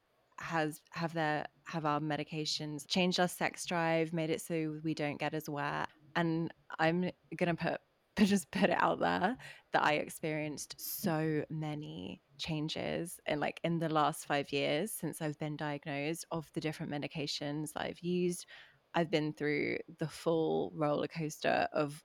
has 0.41 0.81
have 0.91 1.13
their 1.13 1.47
have 1.65 1.87
our 1.87 2.01
medications 2.01 2.87
changed 2.87 3.21
our 3.21 3.29
sex 3.29 3.65
drive, 3.67 4.13
made 4.13 4.31
it 4.31 4.41
so 4.41 4.79
we 4.83 4.95
don't 4.95 5.19
get 5.19 5.35
as 5.35 5.49
wet. 5.49 5.89
And 6.17 6.53
I'm 6.79 7.11
gonna 7.37 7.55
put 7.57 7.81
just 8.17 8.51
put 8.51 8.65
it 8.65 8.77
out 8.79 9.01
there 9.01 9.37
that 9.73 9.85
I 9.85 9.95
experienced 9.95 10.75
so 10.79 11.43
many 11.49 12.21
changes 12.39 13.19
in 13.27 13.41
like 13.41 13.61
in 13.65 13.79
the 13.79 13.89
last 13.89 14.27
five 14.27 14.53
years 14.53 14.93
since 14.93 15.23
I've 15.23 15.39
been 15.39 15.57
diagnosed 15.57 16.27
of 16.31 16.51
the 16.55 16.61
different 16.61 16.93
medications 16.93 17.73
that 17.73 17.83
I've 17.83 18.01
used. 18.01 18.47
I've 18.95 19.11
been 19.11 19.33
through 19.33 19.79
the 19.99 20.09
full 20.09 20.73
roller 20.75 21.07
coaster 21.07 21.69
of 21.73 22.03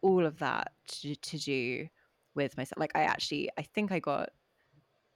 all 0.00 0.24
of 0.24 0.38
that 0.38 0.72
to, 0.88 1.14
to 1.14 1.38
do 1.38 1.86
with 2.34 2.56
myself. 2.56 2.78
Like 2.78 2.92
I 2.94 3.02
actually, 3.02 3.50
I 3.58 3.62
think 3.62 3.92
I 3.92 3.98
got 3.98 4.30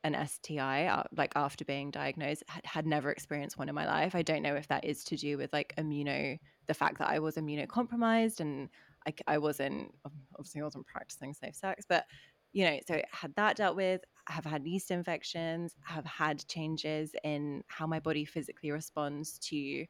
an 0.07 0.27
STI 0.27 0.87
uh, 0.87 1.03
like 1.17 1.33
after 1.35 1.65
being 1.65 1.91
diagnosed 1.91 2.45
had, 2.65 2.87
never 2.87 3.11
experienced 3.11 3.59
one 3.59 3.69
in 3.69 3.75
my 3.75 3.87
life. 3.87 4.15
I 4.15 4.23
don't 4.23 4.43
know 4.43 4.55
if 4.55 4.69
that 4.69 4.85
is 4.85 5.03
to 5.05 5.17
do 5.17 5.37
with 5.37 5.53
like 5.53 5.75
immuno 5.77 6.39
the 6.67 6.75
fact 6.75 6.99
that 6.99 7.09
I 7.09 7.19
was 7.19 7.37
immunocompromised 7.37 8.41
and 8.41 8.69
I, 9.07 9.15
I 9.27 9.39
wasn't 9.39 9.93
obviously 10.35 10.61
I 10.61 10.65
wasn't 10.65 10.87
practicing 10.87 11.35
safe 11.35 11.57
sex, 11.57 11.85
but 11.89 12.05
you 12.53 12.65
know, 12.65 12.79
so 12.87 13.03
had 13.11 13.35
that 13.37 13.57
dealt 13.57 13.77
with. 13.77 14.01
Have 14.29 14.45
had 14.45 14.67
yeast 14.67 14.91
infections. 14.91 15.75
Have 15.85 16.07
had 16.07 16.47
changes 16.49 17.13
in 17.23 17.63
how 17.67 17.87
my 17.87 18.01
body 18.01 18.25
physically 18.25 18.71
responds 18.71 19.39
to, 19.41 19.57
you 19.57 19.87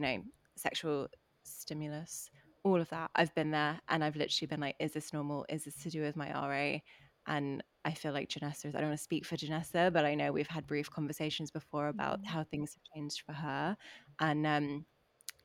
know, 0.00 0.22
sexual 0.56 1.08
stimulus. 1.42 2.30
All 2.64 2.80
of 2.80 2.88
that. 2.90 3.10
I've 3.16 3.34
been 3.34 3.50
there, 3.50 3.80
and 3.88 4.04
I've 4.04 4.16
literally 4.16 4.46
been 4.46 4.60
like, 4.60 4.76
"Is 4.78 4.92
this 4.92 5.12
normal? 5.12 5.44
Is 5.48 5.64
this 5.64 5.82
to 5.82 5.90
do 5.90 6.02
with 6.02 6.16
my 6.16 6.30
RA?" 6.30 6.78
And 7.26 7.62
I 7.84 7.92
feel 7.92 8.12
like 8.12 8.28
Janessa 8.28 8.66
is, 8.66 8.74
I 8.74 8.80
don't 8.80 8.88
want 8.88 8.98
to 8.98 9.04
speak 9.04 9.24
for 9.24 9.36
Janessa, 9.36 9.92
but 9.92 10.04
I 10.04 10.14
know 10.14 10.32
we've 10.32 10.46
had 10.46 10.66
brief 10.66 10.90
conversations 10.90 11.50
before 11.50 11.88
about 11.88 12.18
mm-hmm. 12.18 12.32
how 12.32 12.44
things 12.44 12.74
have 12.74 12.94
changed 12.94 13.22
for 13.26 13.32
her. 13.32 13.76
And 14.20 14.46
um, 14.46 14.86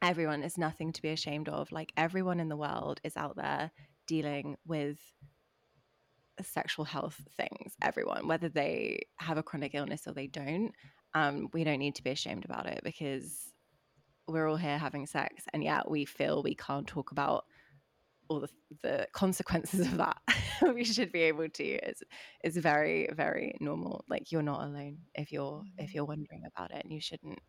everyone 0.01 0.43
is 0.43 0.57
nothing 0.57 0.91
to 0.93 1.01
be 1.01 1.09
ashamed 1.09 1.49
of. 1.49 1.71
Like 1.71 1.93
everyone 1.97 2.39
in 2.39 2.49
the 2.49 2.57
world 2.57 2.99
is 3.03 3.17
out 3.17 3.36
there 3.36 3.71
dealing 4.07 4.57
with 4.65 4.99
sexual 6.41 6.86
health 6.86 7.19
things, 7.36 7.73
everyone, 7.82 8.28
whether 8.28 8.49
they 8.49 9.07
have 9.17 9.38
a 9.38 9.43
chronic 9.43 9.73
illness 9.73 10.07
or 10.07 10.13
they 10.13 10.28
don't. 10.28 10.71
Um, 11.13 11.47
we 11.53 11.63
don't 11.63 11.80
need 11.80 11.95
to 11.95 12.03
be 12.03 12.11
ashamed 12.11 12.45
about 12.45 12.67
it 12.67 12.82
because 12.84 13.51
we're 14.28 14.47
all 14.47 14.57
here 14.57 14.78
having 14.78 15.07
sex 15.07 15.45
and 15.53 15.63
yet 15.63 15.89
we 15.89 16.03
feel 16.05 16.43
we 16.43 16.53
can't 16.53 16.86
talk 16.86 17.11
about 17.11 17.45
all 18.28 18.41
the, 18.41 18.49
the 18.84 19.07
consequences 19.13 19.80
of 19.88 19.97
that 19.97 20.17
we 20.73 20.83
should 20.83 21.11
be 21.11 21.21
able 21.21 21.47
to 21.49 21.63
it's 21.63 22.03
it's 22.43 22.57
very 22.57 23.09
very 23.15 23.55
normal 23.59 24.03
like 24.09 24.31
you're 24.31 24.41
not 24.41 24.63
alone 24.63 24.97
if 25.15 25.31
you're 25.31 25.63
if 25.77 25.85
mm-hmm. 25.85 25.95
you're 25.95 26.05
wondering 26.05 26.43
about 26.45 26.71
it 26.71 26.83
and 26.83 26.93
you 26.93 27.01
shouldn't 27.01 27.39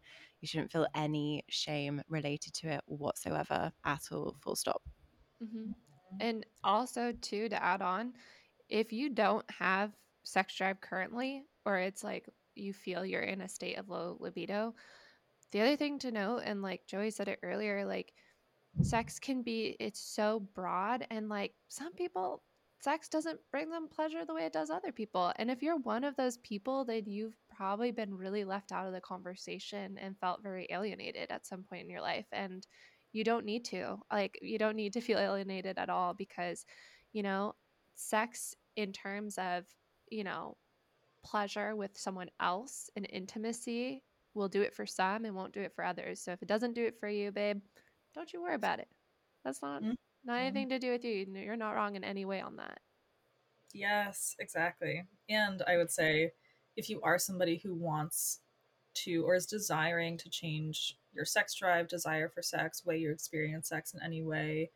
you 0.40 0.48
shouldn't 0.48 0.70
feel 0.70 0.86
any 0.94 1.42
shame 1.48 2.00
related 2.08 2.54
to 2.54 2.68
it 2.68 2.80
whatsoever 2.86 3.72
at 3.84 4.02
all 4.12 4.36
full 4.40 4.56
stop 4.56 4.82
mm-hmm. 5.42 5.70
and 6.20 6.44
also 6.64 7.12
too 7.20 7.48
to 7.48 7.62
add 7.62 7.82
on 7.82 8.12
if 8.68 8.92
you 8.92 9.10
don't 9.10 9.44
have 9.50 9.92
sex 10.22 10.54
drive 10.54 10.80
currently 10.80 11.44
or 11.64 11.78
it's 11.78 12.04
like 12.04 12.28
you 12.54 12.72
feel 12.72 13.04
you're 13.04 13.22
in 13.22 13.42
a 13.42 13.48
state 13.48 13.78
of 13.78 13.88
low 13.88 14.16
libido 14.20 14.74
the 15.52 15.60
other 15.60 15.76
thing 15.76 15.98
to 15.98 16.12
note 16.12 16.42
and 16.44 16.60
like 16.60 16.86
Joie 16.86 17.10
said 17.10 17.28
it 17.28 17.38
earlier 17.42 17.86
like 17.86 18.12
sex 18.82 19.18
can 19.18 19.42
be 19.42 19.76
it's 19.80 20.00
so 20.00 20.40
broad 20.54 21.06
and 21.10 21.28
like 21.28 21.52
some 21.68 21.92
people 21.94 22.42
sex 22.80 23.08
doesn't 23.08 23.40
bring 23.50 23.70
them 23.70 23.88
pleasure 23.88 24.24
the 24.24 24.34
way 24.34 24.44
it 24.44 24.52
does 24.52 24.70
other 24.70 24.92
people 24.92 25.32
and 25.36 25.50
if 25.50 25.62
you're 25.62 25.78
one 25.78 26.04
of 26.04 26.16
those 26.16 26.38
people 26.38 26.84
then 26.84 27.02
you've 27.06 27.36
probably 27.54 27.90
been 27.90 28.14
really 28.14 28.44
left 28.44 28.72
out 28.72 28.86
of 28.86 28.92
the 28.92 29.00
conversation 29.00 29.98
and 30.00 30.18
felt 30.18 30.42
very 30.42 30.66
alienated 30.70 31.30
at 31.30 31.46
some 31.46 31.62
point 31.62 31.82
in 31.82 31.90
your 31.90 32.00
life 32.00 32.26
and 32.32 32.66
you 33.12 33.24
don't 33.24 33.44
need 33.44 33.64
to 33.64 33.96
like 34.12 34.38
you 34.42 34.58
don't 34.58 34.76
need 34.76 34.92
to 34.92 35.00
feel 35.02 35.18
alienated 35.18 35.78
at 35.78 35.90
all 35.90 36.14
because 36.14 36.64
you 37.12 37.22
know 37.22 37.54
sex 37.94 38.54
in 38.76 38.92
terms 38.92 39.36
of 39.38 39.64
you 40.10 40.24
know 40.24 40.56
pleasure 41.24 41.74
with 41.74 41.90
someone 41.98 42.30
else 42.40 42.88
and 42.96 43.06
intimacy 43.10 44.02
will 44.34 44.48
do 44.48 44.62
it 44.62 44.74
for 44.74 44.86
some 44.86 45.24
and 45.24 45.34
won't 45.34 45.52
do 45.52 45.60
it 45.60 45.74
for 45.74 45.84
others 45.84 46.20
so 46.20 46.30
if 46.30 46.40
it 46.42 46.48
doesn't 46.48 46.74
do 46.74 46.84
it 46.84 46.98
for 47.00 47.08
you 47.08 47.32
babe 47.32 47.60
don't 48.14 48.32
you 48.32 48.42
worry 48.42 48.54
about 48.54 48.80
it. 48.80 48.88
That's 49.44 49.62
not 49.62 49.82
mm-hmm. 49.82 49.92
Not 50.24 50.40
anything 50.40 50.68
to 50.70 50.78
do 50.78 50.90
with 50.90 51.04
you. 51.04 51.26
You're 51.34 51.56
not 51.56 51.72
wrong 51.72 51.96
in 51.96 52.04
any 52.04 52.24
way 52.24 52.40
on 52.40 52.56
that. 52.56 52.80
Yes, 53.72 54.34
exactly. 54.38 55.04
And 55.28 55.62
I 55.66 55.76
would 55.76 55.90
say 55.90 56.32
if 56.76 56.88
you 56.88 57.00
are 57.02 57.18
somebody 57.18 57.58
who 57.58 57.74
wants 57.74 58.40
to 58.94 59.24
or 59.24 59.34
is 59.34 59.46
desiring 59.46 60.16
to 60.18 60.30
change 60.30 60.96
your 61.12 61.24
sex 61.24 61.54
drive, 61.54 61.88
desire 61.88 62.28
for 62.28 62.42
sex, 62.42 62.84
way 62.84 62.98
you 62.98 63.10
experience 63.10 63.68
sex 63.68 63.94
in 63.94 64.00
any 64.02 64.22
way, 64.22 64.70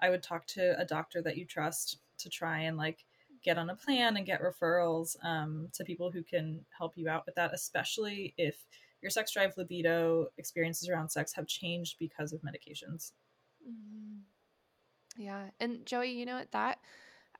I 0.00 0.10
would 0.10 0.22
talk 0.22 0.46
to 0.48 0.78
a 0.78 0.84
doctor 0.84 1.22
that 1.22 1.36
you 1.36 1.44
trust 1.44 1.98
to 2.18 2.28
try 2.28 2.60
and 2.60 2.76
like 2.76 3.04
get 3.42 3.58
on 3.58 3.70
a 3.70 3.76
plan 3.76 4.16
and 4.16 4.26
get 4.26 4.42
referrals 4.42 5.16
um, 5.24 5.68
to 5.74 5.84
people 5.84 6.10
who 6.10 6.22
can 6.22 6.64
help 6.76 6.96
you 6.96 7.08
out 7.08 7.26
with 7.26 7.34
that, 7.36 7.54
especially 7.54 8.34
if 8.36 8.56
your 9.02 9.10
sex 9.10 9.32
drive, 9.32 9.52
libido, 9.56 10.28
experiences 10.38 10.88
around 10.88 11.10
sex 11.10 11.32
have 11.34 11.46
changed 11.46 11.96
because 11.98 12.32
of 12.32 12.40
medications. 12.40 13.12
Mm-hmm. 13.62 14.20
Yeah. 15.16 15.44
And 15.60 15.84
Joie, 15.86 16.02
you 16.02 16.26
know 16.26 16.36
what? 16.36 16.52
That 16.52 16.78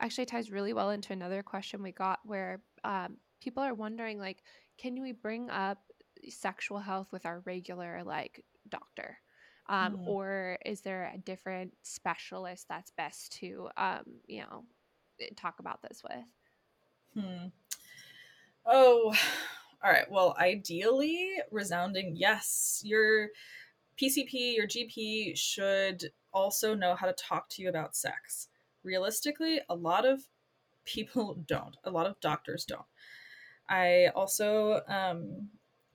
actually 0.00 0.26
ties 0.26 0.50
really 0.50 0.72
well 0.72 0.90
into 0.90 1.12
another 1.12 1.42
question 1.42 1.82
we 1.82 1.92
got 1.92 2.20
where 2.24 2.60
um, 2.84 3.16
people 3.40 3.62
are 3.62 3.74
wondering, 3.74 4.18
like, 4.18 4.42
can 4.78 5.00
we 5.00 5.12
bring 5.12 5.50
up 5.50 5.78
sexual 6.28 6.78
health 6.78 7.08
with 7.12 7.26
our 7.26 7.40
regular, 7.40 8.02
like, 8.04 8.44
doctor? 8.68 9.18
Um, 9.68 9.98
mm. 9.98 10.06
Or 10.06 10.58
is 10.64 10.82
there 10.82 11.10
a 11.14 11.18
different 11.18 11.72
specialist 11.82 12.66
that's 12.68 12.90
best 12.92 13.32
to, 13.40 13.68
um, 13.76 14.04
you 14.26 14.42
know, 14.42 14.64
talk 15.36 15.58
about 15.58 15.80
this 15.82 16.02
with? 16.02 17.24
Hmm. 17.24 17.46
Oh, 18.66 19.14
all 19.84 19.90
right. 19.90 20.10
Well, 20.10 20.36
ideally, 20.38 21.32
resounding 21.50 22.14
yes. 22.16 22.82
Your 22.84 23.28
PCP, 24.00 24.56
your 24.56 24.66
GP 24.66 25.36
should 25.36 26.10
also 26.34 26.74
know 26.74 26.94
how 26.94 27.06
to 27.06 27.14
talk 27.14 27.48
to 27.50 27.62
you 27.62 27.68
about 27.68 27.96
sex. 27.96 28.48
Realistically, 28.82 29.60
a 29.68 29.74
lot 29.74 30.04
of 30.04 30.24
people 30.84 31.34
don't. 31.46 31.76
A 31.84 31.90
lot 31.90 32.06
of 32.06 32.20
doctors 32.20 32.64
don't. 32.64 32.82
I 33.68 34.08
also 34.14 34.82
um, 34.88 35.48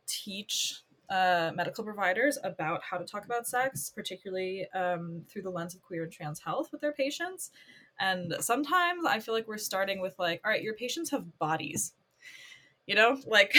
teach 0.07 0.81
uh, 1.09 1.51
medical 1.55 1.83
providers 1.83 2.37
about 2.43 2.81
how 2.83 2.97
to 2.97 3.05
talk 3.05 3.25
about 3.25 3.47
sex, 3.47 3.91
particularly 3.93 4.67
um, 4.73 5.23
through 5.27 5.41
the 5.43 5.49
lens 5.49 5.75
of 5.75 5.81
queer 5.81 6.03
and 6.03 6.11
trans 6.11 6.39
health 6.39 6.71
with 6.71 6.81
their 6.81 6.91
patients. 6.91 7.51
And 7.99 8.35
sometimes 8.39 9.05
I 9.05 9.19
feel 9.19 9.33
like 9.33 9.47
we're 9.47 9.57
starting 9.57 10.01
with, 10.01 10.17
like, 10.17 10.41
all 10.45 10.51
right, 10.51 10.63
your 10.63 10.73
patients 10.73 11.11
have 11.11 11.37
bodies. 11.37 11.93
You 12.87 12.95
know, 12.95 13.17
like 13.27 13.55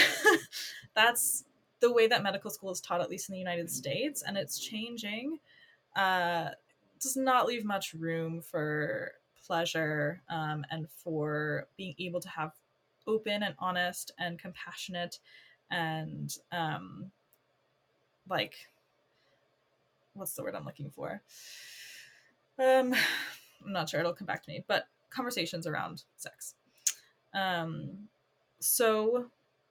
that's 0.95 1.45
the 1.81 1.93
way 1.93 2.07
that 2.07 2.23
medical 2.23 2.51
school 2.51 2.71
is 2.71 2.81
taught, 2.81 3.01
at 3.01 3.11
least 3.11 3.29
in 3.29 3.33
the 3.33 3.39
United 3.39 3.71
States, 3.71 4.23
and 4.23 4.37
it's 4.37 4.59
changing. 4.59 5.39
Uh, 5.97 6.51
does 7.01 7.17
not 7.17 7.47
leave 7.47 7.65
much 7.65 7.95
room 7.95 8.41
for 8.41 9.13
pleasure 9.45 10.23
um, 10.29 10.65
and 10.71 10.89
for 10.91 11.67
being 11.77 11.95
able 11.99 12.21
to 12.21 12.29
have 12.29 12.53
open 13.07 13.43
and 13.43 13.55
honest 13.59 14.13
and 14.19 14.39
compassionate 14.39 15.19
and 15.71 16.37
um, 16.53 17.11
like 18.29 18.55
what's 20.15 20.35
the 20.35 20.43
word 20.43 20.55
I'm 20.55 20.65
looking 20.65 20.91
for? 20.91 21.23
Um, 22.59 22.95
I'm 23.65 23.73
not 23.73 23.89
sure. 23.89 24.01
It'll 24.01 24.13
come 24.13 24.27
back 24.27 24.43
to 24.45 24.51
me. 24.51 24.65
But 24.67 24.87
conversations 25.11 25.67
around 25.67 26.05
sex. 26.17 26.55
Um, 27.35 28.09
so 28.59 29.27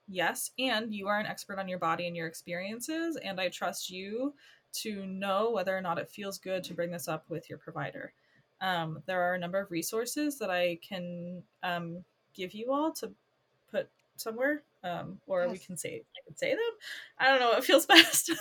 yes, 0.08 0.52
and 0.58 0.94
you 0.94 1.08
are 1.08 1.20
an 1.20 1.26
expert 1.26 1.60
on 1.60 1.68
your 1.68 1.80
body 1.80 2.08
and 2.08 2.16
your 2.16 2.28
experiences, 2.28 3.18
and 3.18 3.40
I 3.40 3.50
trust 3.50 3.90
you 3.90 4.34
to 4.72 5.06
know 5.06 5.52
whether 5.52 5.76
or 5.76 5.82
not 5.82 5.98
it 5.98 6.10
feels 6.10 6.38
good 6.38 6.64
to 6.66 6.74
bring 6.74 6.92
this 6.92 7.08
up 7.08 7.26
with 7.30 7.50
your 7.50 7.60
provider. 7.60 8.14
Um, 8.62 9.02
there 9.06 9.22
are 9.22 9.36
a 9.36 9.40
number 9.40 9.60
of 9.60 9.72
resources 9.72 10.38
that 10.40 10.50
I 10.50 10.80
can 10.88 11.44
um, 11.64 12.04
give 12.34 12.54
you 12.54 12.72
all 12.72 12.92
to 12.94 13.12
put 13.72 13.90
somewhere 14.18 14.64
um, 14.84 15.20
or 15.28 15.44
yes. 15.44 15.52
we 15.52 15.58
can 15.58 15.78
say 15.78 16.02
I 16.18 16.22
can 16.26 16.38
say 16.38 16.52
them. 16.52 16.60
I 17.18 17.28
don't 17.28 17.40
know 17.40 17.50
what 17.50 17.64
feels 17.66 17.86
best. 17.86 18.32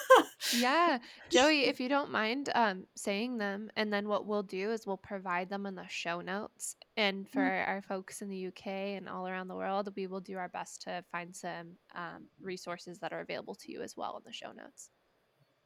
yeah, 0.56 0.98
Joie, 1.30 1.50
if 1.66 1.80
you 1.80 1.88
don't 1.88 2.10
mind 2.10 2.50
um, 2.54 2.84
saying 2.94 3.38
them, 3.38 3.70
and 3.76 3.92
then 3.92 4.08
what 4.08 4.26
we'll 4.26 4.42
do 4.42 4.70
is 4.70 4.86
we'll 4.86 4.96
provide 4.96 5.48
them 5.48 5.66
in 5.66 5.74
the 5.74 5.86
show 5.88 6.20
notes. 6.20 6.76
And 6.96 7.28
for 7.28 7.40
mm-hmm. 7.40 7.70
our 7.70 7.82
folks 7.82 8.22
in 8.22 8.28
the 8.28 8.46
UK 8.48 8.66
and 8.66 9.08
all 9.08 9.26
around 9.26 9.48
the 9.48 9.56
world, 9.56 9.92
we 9.96 10.06
will 10.06 10.20
do 10.20 10.36
our 10.36 10.48
best 10.48 10.82
to 10.82 11.04
find 11.10 11.34
some 11.34 11.76
um, 11.94 12.26
resources 12.40 12.98
that 13.00 13.12
are 13.12 13.20
available 13.20 13.54
to 13.56 13.72
you 13.72 13.82
as 13.82 13.96
well 13.96 14.16
in 14.16 14.22
the 14.24 14.32
show 14.32 14.52
notes. 14.52 14.90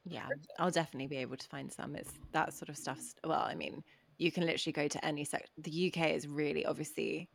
Yeah, 0.05 0.27
I'll 0.59 0.71
definitely 0.71 1.07
be 1.07 1.17
able 1.17 1.37
to 1.37 1.47
find 1.47 1.71
some. 1.71 1.95
It's 1.95 2.13
that 2.33 2.53
sort 2.53 2.69
of 2.69 2.77
stuff. 2.77 2.99
Well, 3.23 3.39
I 3.39 3.55
mean, 3.55 3.83
you 4.17 4.31
can 4.31 4.45
literally 4.45 4.73
go 4.73 4.87
to 4.87 5.05
any 5.05 5.23
sec. 5.23 5.47
The 5.57 5.93
UK 5.93 6.11
is 6.11 6.27
really 6.27 6.65
obviously 6.65 7.29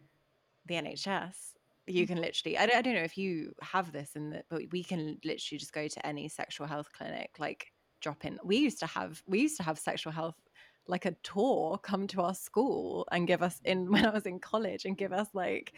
the 0.66 0.74
NHS 0.74 1.34
you 1.88 2.04
mm. 2.04 2.08
can 2.08 2.20
literally 2.20 2.58
I 2.58 2.66
don't, 2.66 2.76
I 2.76 2.82
don't 2.82 2.94
know 2.94 3.02
if 3.02 3.18
you 3.18 3.52
have 3.62 3.92
this 3.92 4.10
in 4.14 4.30
the 4.30 4.42
but 4.48 4.62
we 4.70 4.82
can 4.82 5.18
literally 5.24 5.58
just 5.58 5.72
go 5.72 5.88
to 5.88 6.06
any 6.06 6.28
sexual 6.28 6.66
health 6.66 6.88
clinic 6.92 7.30
like 7.38 7.72
drop 8.00 8.24
in 8.24 8.38
we 8.44 8.58
used 8.58 8.78
to 8.80 8.86
have 8.86 9.22
we 9.26 9.40
used 9.40 9.56
to 9.56 9.62
have 9.62 9.78
sexual 9.78 10.12
health 10.12 10.36
like 10.86 11.04
a 11.04 11.16
tour 11.22 11.78
come 11.78 12.06
to 12.06 12.22
our 12.22 12.34
school 12.34 13.06
and 13.12 13.26
give 13.26 13.42
us 13.42 13.60
in 13.64 13.90
when 13.90 14.06
I 14.06 14.10
was 14.10 14.26
in 14.26 14.38
college 14.38 14.84
and 14.84 14.96
give 14.96 15.12
us 15.12 15.28
like 15.34 15.72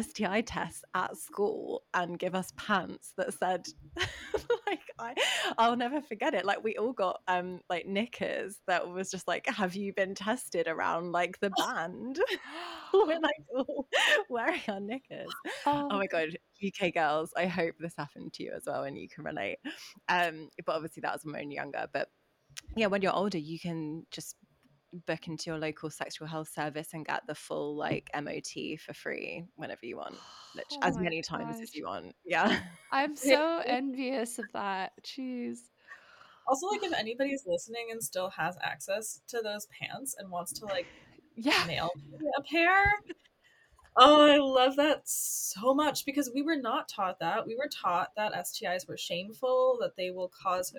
STI 0.00 0.40
tests 0.40 0.82
at 0.94 1.16
school 1.16 1.82
and 1.94 2.18
give 2.18 2.34
us 2.34 2.52
pants 2.56 3.12
that 3.16 3.32
said 3.34 3.68
like 4.66 4.80
I 4.98 5.14
I'll 5.56 5.76
never 5.76 6.00
forget 6.00 6.34
it. 6.34 6.44
Like 6.44 6.62
we 6.62 6.76
all 6.76 6.92
got 6.92 7.20
um 7.28 7.60
like 7.68 7.86
knickers 7.86 8.58
that 8.66 8.88
was 8.88 9.10
just 9.10 9.28
like, 9.28 9.46
have 9.46 9.74
you 9.74 9.92
been 9.92 10.14
tested 10.14 10.68
around 10.68 11.12
like 11.12 11.38
the 11.40 11.50
band? 11.56 12.18
We're 12.92 13.06
like 13.20 13.44
all 13.54 13.86
wearing 14.28 14.60
our 14.68 14.80
knickers. 14.80 15.32
Oh. 15.66 15.88
oh 15.90 15.98
my 15.98 16.06
god, 16.06 16.36
UK 16.64 16.94
girls, 16.94 17.32
I 17.36 17.46
hope 17.46 17.74
this 17.78 17.94
happened 17.96 18.32
to 18.34 18.42
you 18.42 18.52
as 18.56 18.64
well 18.66 18.84
and 18.84 18.98
you 18.98 19.08
can 19.08 19.24
relate. 19.24 19.58
Um 20.08 20.48
but 20.64 20.74
obviously 20.74 21.02
that 21.02 21.12
was 21.12 21.24
when 21.24 21.50
you're 21.50 21.62
younger. 21.62 21.86
But 21.92 22.08
yeah, 22.76 22.86
when 22.86 23.02
you're 23.02 23.14
older, 23.14 23.38
you 23.38 23.58
can 23.58 24.06
just 24.10 24.36
book 25.06 25.28
into 25.28 25.50
your 25.50 25.58
local 25.58 25.90
sexual 25.90 26.26
health 26.26 26.48
service 26.48 26.88
and 26.94 27.06
get 27.06 27.26
the 27.26 27.34
full 27.34 27.76
like 27.76 28.10
MOT 28.14 28.78
for 28.80 28.94
free 28.94 29.44
whenever 29.56 29.84
you 29.84 29.96
want, 29.96 30.16
oh 30.16 30.78
as 30.82 30.96
many 30.98 31.20
gosh. 31.20 31.28
times 31.28 31.60
as 31.60 31.74
you 31.74 31.86
want. 31.86 32.14
Yeah. 32.24 32.60
I'm 32.92 33.16
so 33.16 33.62
envious 33.64 34.38
of 34.38 34.46
that. 34.54 34.92
Jeez. 35.02 35.58
Also, 36.46 36.66
like 36.68 36.82
if 36.82 36.92
anybody's 36.94 37.44
listening 37.46 37.88
and 37.90 38.02
still 38.02 38.30
has 38.30 38.56
access 38.62 39.20
to 39.28 39.40
those 39.42 39.66
pants 39.66 40.16
and 40.18 40.30
wants 40.30 40.52
to 40.54 40.64
like 40.64 40.86
yeah. 41.36 41.64
mail 41.66 41.90
a 42.38 42.42
pair, 42.50 42.84
Oh, 44.00 44.24
I 44.24 44.36
love 44.36 44.76
that 44.76 45.02
so 45.08 45.74
much 45.74 46.04
because 46.04 46.30
we 46.32 46.42
were 46.42 46.54
not 46.54 46.88
taught 46.88 47.18
that. 47.18 47.44
We 47.44 47.56
were 47.56 47.68
taught 47.68 48.12
that 48.14 48.32
STIs 48.32 48.86
were 48.86 48.96
shameful, 48.96 49.76
that 49.80 49.96
they 49.96 50.12
will 50.12 50.30
cause 50.40 50.72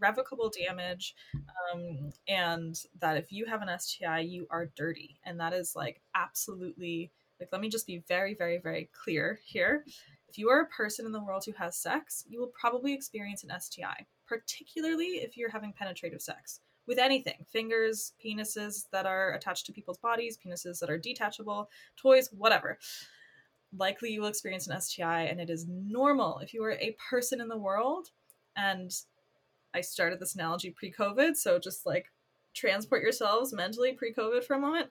irrevocable 0.00 0.50
damage, 0.66 1.14
um, 1.34 2.14
and 2.28 2.80
that 2.98 3.18
if 3.18 3.30
you 3.30 3.44
have 3.44 3.60
an 3.60 3.78
STI, 3.78 4.20
you 4.20 4.46
are 4.48 4.70
dirty. 4.74 5.18
And 5.26 5.38
that 5.38 5.52
is 5.52 5.76
like 5.76 6.00
absolutely, 6.14 7.10
like, 7.38 7.50
let 7.52 7.60
me 7.60 7.68
just 7.68 7.86
be 7.86 8.02
very, 8.08 8.32
very, 8.32 8.56
very 8.56 8.88
clear 9.04 9.38
here. 9.44 9.84
If 10.30 10.38
you 10.38 10.48
are 10.48 10.62
a 10.62 10.66
person 10.68 11.04
in 11.04 11.12
the 11.12 11.22
world 11.22 11.44
who 11.44 11.52
has 11.52 11.76
sex, 11.76 12.24
you 12.26 12.40
will 12.40 12.52
probably 12.58 12.94
experience 12.94 13.44
an 13.44 13.52
STI, 13.60 14.06
particularly 14.26 15.18
if 15.18 15.36
you're 15.36 15.50
having 15.50 15.74
penetrative 15.74 16.22
sex 16.22 16.60
with 16.86 16.98
anything 16.98 17.44
fingers, 17.50 18.12
penises 18.24 18.86
that 18.92 19.06
are 19.06 19.32
attached 19.32 19.66
to 19.66 19.72
people's 19.72 19.98
bodies, 19.98 20.38
penises 20.38 20.80
that 20.80 20.90
are 20.90 20.98
detachable, 20.98 21.70
toys, 21.96 22.28
whatever. 22.32 22.78
Likely 23.76 24.10
you 24.10 24.20
will 24.20 24.28
experience 24.28 24.66
an 24.66 24.80
STI, 24.80 25.22
and 25.22 25.40
it 25.40 25.48
is 25.48 25.66
normal. 25.68 26.38
If 26.40 26.52
you 26.52 26.62
are 26.64 26.72
a 26.72 26.96
person 27.10 27.40
in 27.40 27.48
the 27.48 27.58
world, 27.58 28.08
and 28.56 28.90
I 29.72 29.80
started 29.80 30.20
this 30.20 30.34
analogy 30.34 30.70
pre 30.70 30.92
COVID, 30.92 31.36
so 31.36 31.58
just 31.58 31.86
like 31.86 32.06
transport 32.54 33.02
yourselves 33.02 33.52
mentally 33.54 33.92
pre 33.92 34.12
COVID 34.12 34.44
for 34.44 34.54
a 34.54 34.60
moment, 34.60 34.90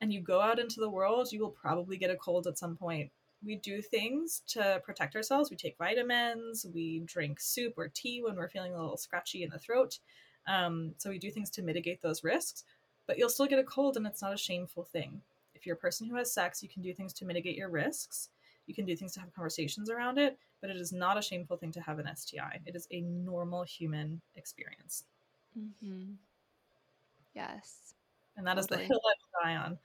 and 0.00 0.12
you 0.12 0.20
go 0.20 0.40
out 0.40 0.58
into 0.58 0.80
the 0.80 0.90
world, 0.90 1.30
you 1.30 1.40
will 1.40 1.50
probably 1.50 1.98
get 1.98 2.10
a 2.10 2.16
cold 2.16 2.46
at 2.46 2.58
some 2.58 2.76
point. 2.76 3.10
We 3.44 3.56
do 3.56 3.80
things 3.80 4.42
to 4.48 4.82
protect 4.84 5.14
ourselves. 5.14 5.50
We 5.50 5.56
take 5.56 5.78
vitamins, 5.78 6.66
we 6.74 7.02
drink 7.06 7.40
soup 7.40 7.74
or 7.76 7.88
tea 7.88 8.22
when 8.22 8.36
we're 8.36 8.50
feeling 8.50 8.74
a 8.74 8.80
little 8.80 8.98
scratchy 8.98 9.44
in 9.44 9.50
the 9.50 9.58
throat 9.58 9.98
um, 10.46 10.94
so 10.98 11.10
we 11.10 11.18
do 11.18 11.30
things 11.30 11.50
to 11.50 11.62
mitigate 11.62 12.02
those 12.02 12.24
risks, 12.24 12.64
but 13.06 13.18
you'll 13.18 13.28
still 13.28 13.46
get 13.46 13.58
a 13.58 13.64
cold 13.64 13.96
and 13.96 14.06
it's 14.06 14.22
not 14.22 14.32
a 14.32 14.38
shameful 14.38 14.84
thing. 14.84 15.20
If 15.54 15.66
you're 15.66 15.76
a 15.76 15.78
person 15.78 16.06
who 16.06 16.16
has 16.16 16.32
sex, 16.32 16.62
you 16.62 16.68
can 16.68 16.82
do 16.82 16.94
things 16.94 17.12
to 17.14 17.24
mitigate 17.24 17.56
your 17.56 17.68
risks. 17.68 18.30
You 18.66 18.74
can 18.74 18.86
do 18.86 18.96
things 18.96 19.12
to 19.14 19.20
have 19.20 19.34
conversations 19.34 19.90
around 19.90 20.18
it, 20.18 20.38
but 20.60 20.70
it 20.70 20.76
is 20.76 20.92
not 20.92 21.18
a 21.18 21.22
shameful 21.22 21.56
thing 21.56 21.72
to 21.72 21.80
have 21.80 21.98
an 21.98 22.08
STI. 22.14 22.60
It 22.66 22.76
is 22.76 22.86
a 22.90 23.00
normal 23.00 23.62
human 23.64 24.20
experience. 24.36 25.04
Mm-hmm. 25.58 26.12
Yes. 27.34 27.94
And 28.36 28.46
that 28.46 28.56
totally. 28.56 28.82
is 28.82 28.88
the 28.88 28.94
hill 28.94 29.00
I 29.04 29.44
die 29.44 29.56
on. 29.56 29.78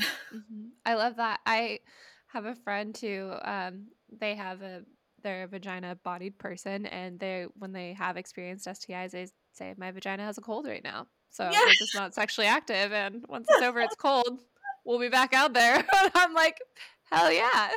mm-hmm. 0.00 0.66
I 0.86 0.94
love 0.94 1.16
that. 1.16 1.40
I 1.44 1.80
have 2.28 2.46
a 2.46 2.54
friend 2.54 2.96
who 2.96 3.32
um, 3.44 3.88
they 4.10 4.34
have 4.34 4.62
a 4.62 4.82
they're 5.22 5.44
a 5.44 5.48
vagina 5.48 5.96
bodied 6.02 6.38
person 6.38 6.86
and 6.86 7.18
they 7.20 7.46
when 7.58 7.72
they 7.72 7.92
have 7.92 8.16
experienced 8.16 8.66
STIs 8.66 9.12
they 9.12 9.28
say 9.52 9.74
my 9.76 9.90
vagina 9.90 10.24
has 10.24 10.38
a 10.38 10.40
cold 10.40 10.66
right 10.66 10.84
now. 10.84 11.06
So 11.30 11.48
yeah. 11.50 11.60
we're 11.64 11.72
just 11.72 11.94
not 11.94 12.14
sexually 12.14 12.46
active 12.46 12.92
and 12.92 13.24
once 13.28 13.46
it's 13.50 13.62
over 13.62 13.80
it's 13.80 13.96
cold. 13.96 14.40
We'll 14.84 14.98
be 14.98 15.08
back 15.08 15.32
out 15.32 15.54
there. 15.54 15.76
and 16.02 16.10
I'm 16.14 16.34
like, 16.34 16.58
hell 17.10 17.32
yeah. 17.32 17.70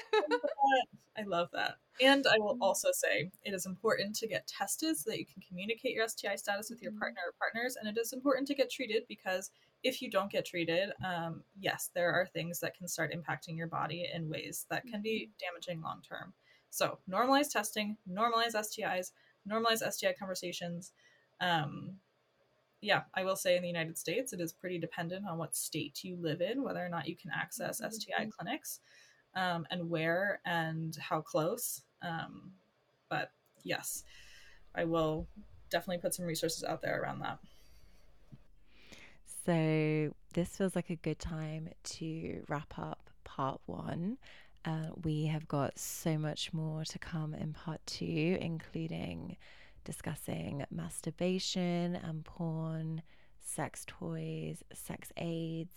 I 1.17 1.23
love 1.25 1.49
that. 1.53 1.75
And 2.01 2.25
I 2.27 2.39
will 2.39 2.57
also 2.59 2.89
say 2.91 3.31
it 3.43 3.53
is 3.53 3.65
important 3.65 4.15
to 4.17 4.27
get 4.27 4.47
tested 4.47 4.97
so 4.97 5.09
that 5.09 5.19
you 5.19 5.25
can 5.25 5.41
communicate 5.47 5.93
your 5.93 6.07
STI 6.07 6.35
status 6.35 6.69
with 6.69 6.81
your 6.81 6.91
mm-hmm. 6.91 6.99
partner 6.99 7.21
or 7.27 7.33
partners. 7.39 7.77
And 7.79 7.87
it 7.87 7.99
is 7.99 8.11
important 8.11 8.47
to 8.47 8.55
get 8.55 8.69
treated 8.69 9.03
because 9.07 9.51
if 9.83 10.01
you 10.01 10.09
don't 10.09 10.31
get 10.31 10.45
treated, 10.45 10.91
um, 11.05 11.43
yes, 11.57 11.89
there 11.93 12.11
are 12.11 12.25
things 12.25 12.59
that 12.59 12.75
can 12.75 12.87
start 12.87 13.13
impacting 13.13 13.55
your 13.55 13.67
body 13.67 14.09
in 14.13 14.29
ways 14.29 14.65
that 14.69 14.85
can 14.87 15.01
be 15.01 15.29
mm-hmm. 15.29 15.45
damaging 15.45 15.81
long 15.81 16.01
term. 16.07 16.33
So 16.69 16.97
normalize 17.09 17.49
testing, 17.49 17.95
normalize 18.09 18.55
STIs, 18.55 19.11
normalize 19.49 19.89
STI 19.89 20.13
conversations. 20.19 20.91
Um, 21.41 21.97
yeah, 22.81 23.03
I 23.15 23.23
will 23.23 23.35
say 23.35 23.55
in 23.55 23.61
the 23.61 23.67
United 23.67 23.97
States, 23.97 24.31
it 24.33 24.39
is 24.39 24.53
pretty 24.53 24.77
dependent 24.77 25.25
on 25.27 25.37
what 25.37 25.55
state 25.55 26.03
you 26.03 26.17
live 26.19 26.41
in, 26.41 26.63
whether 26.63 26.85
or 26.85 26.89
not 26.89 27.07
you 27.07 27.15
can 27.15 27.31
access 27.35 27.81
mm-hmm. 27.81 27.91
STI 27.91 28.29
clinics, 28.37 28.79
um, 29.35 29.65
and 29.71 29.89
where 29.89 30.39
and 30.45 30.95
how 30.97 31.21
close. 31.21 31.81
Um, 32.01 32.51
but 33.09 33.31
yes, 33.63 34.03
I 34.75 34.83
will 34.83 35.27
definitely 35.69 36.01
put 36.01 36.13
some 36.13 36.25
resources 36.25 36.63
out 36.63 36.81
there 36.81 37.01
around 37.01 37.19
that. 37.19 37.39
So, 39.45 40.13
this 40.33 40.49
feels 40.57 40.75
like 40.75 40.89
a 40.89 40.95
good 40.95 41.19
time 41.19 41.69
to 41.83 42.43
wrap 42.47 42.77
up 42.77 43.09
part 43.23 43.61
one 43.65 44.17
Uh, 44.65 44.87
we 45.03 45.25
have 45.25 45.47
got 45.47 45.77
so 45.77 46.17
much 46.17 46.51
more 46.51 46.83
to 46.85 46.97
come 46.97 47.35
in 47.35 47.53
part 47.53 47.79
two, 47.85 48.37
including 48.41 49.37
discussing 49.85 50.65
masturbation 50.69 51.95
and 51.95 52.25
porn, 52.25 53.01
sex 53.39 53.83
toys, 53.87 54.63
sex 54.73 55.13
aids, 55.15 55.75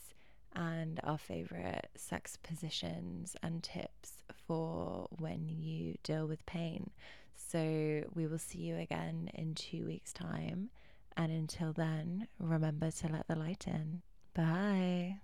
and 0.57 0.99
our 1.05 1.19
favorite 1.19 1.89
sex 1.95 2.37
positions 2.43 3.37
and 3.43 3.63
tips 3.63 4.25
for 4.47 5.07
when 5.19 5.49
you 5.49 5.95
deal 6.03 6.27
with 6.27 6.45
pain. 6.47 6.91
So, 7.37 8.03
we 8.15 8.27
will 8.27 8.39
see 8.39 8.59
you 8.59 8.77
again 8.77 9.31
in 9.35 9.55
two 9.55 9.87
weeks' 9.87 10.13
time. 10.13 10.71
And 11.17 11.31
until 11.31 11.73
then, 11.73 12.27
remember 12.41 12.91
to 12.91 13.09
let 13.09 13.29
the 13.29 13.37
light 13.37 13.67
in. 13.69 14.03
Bye. 14.35 15.21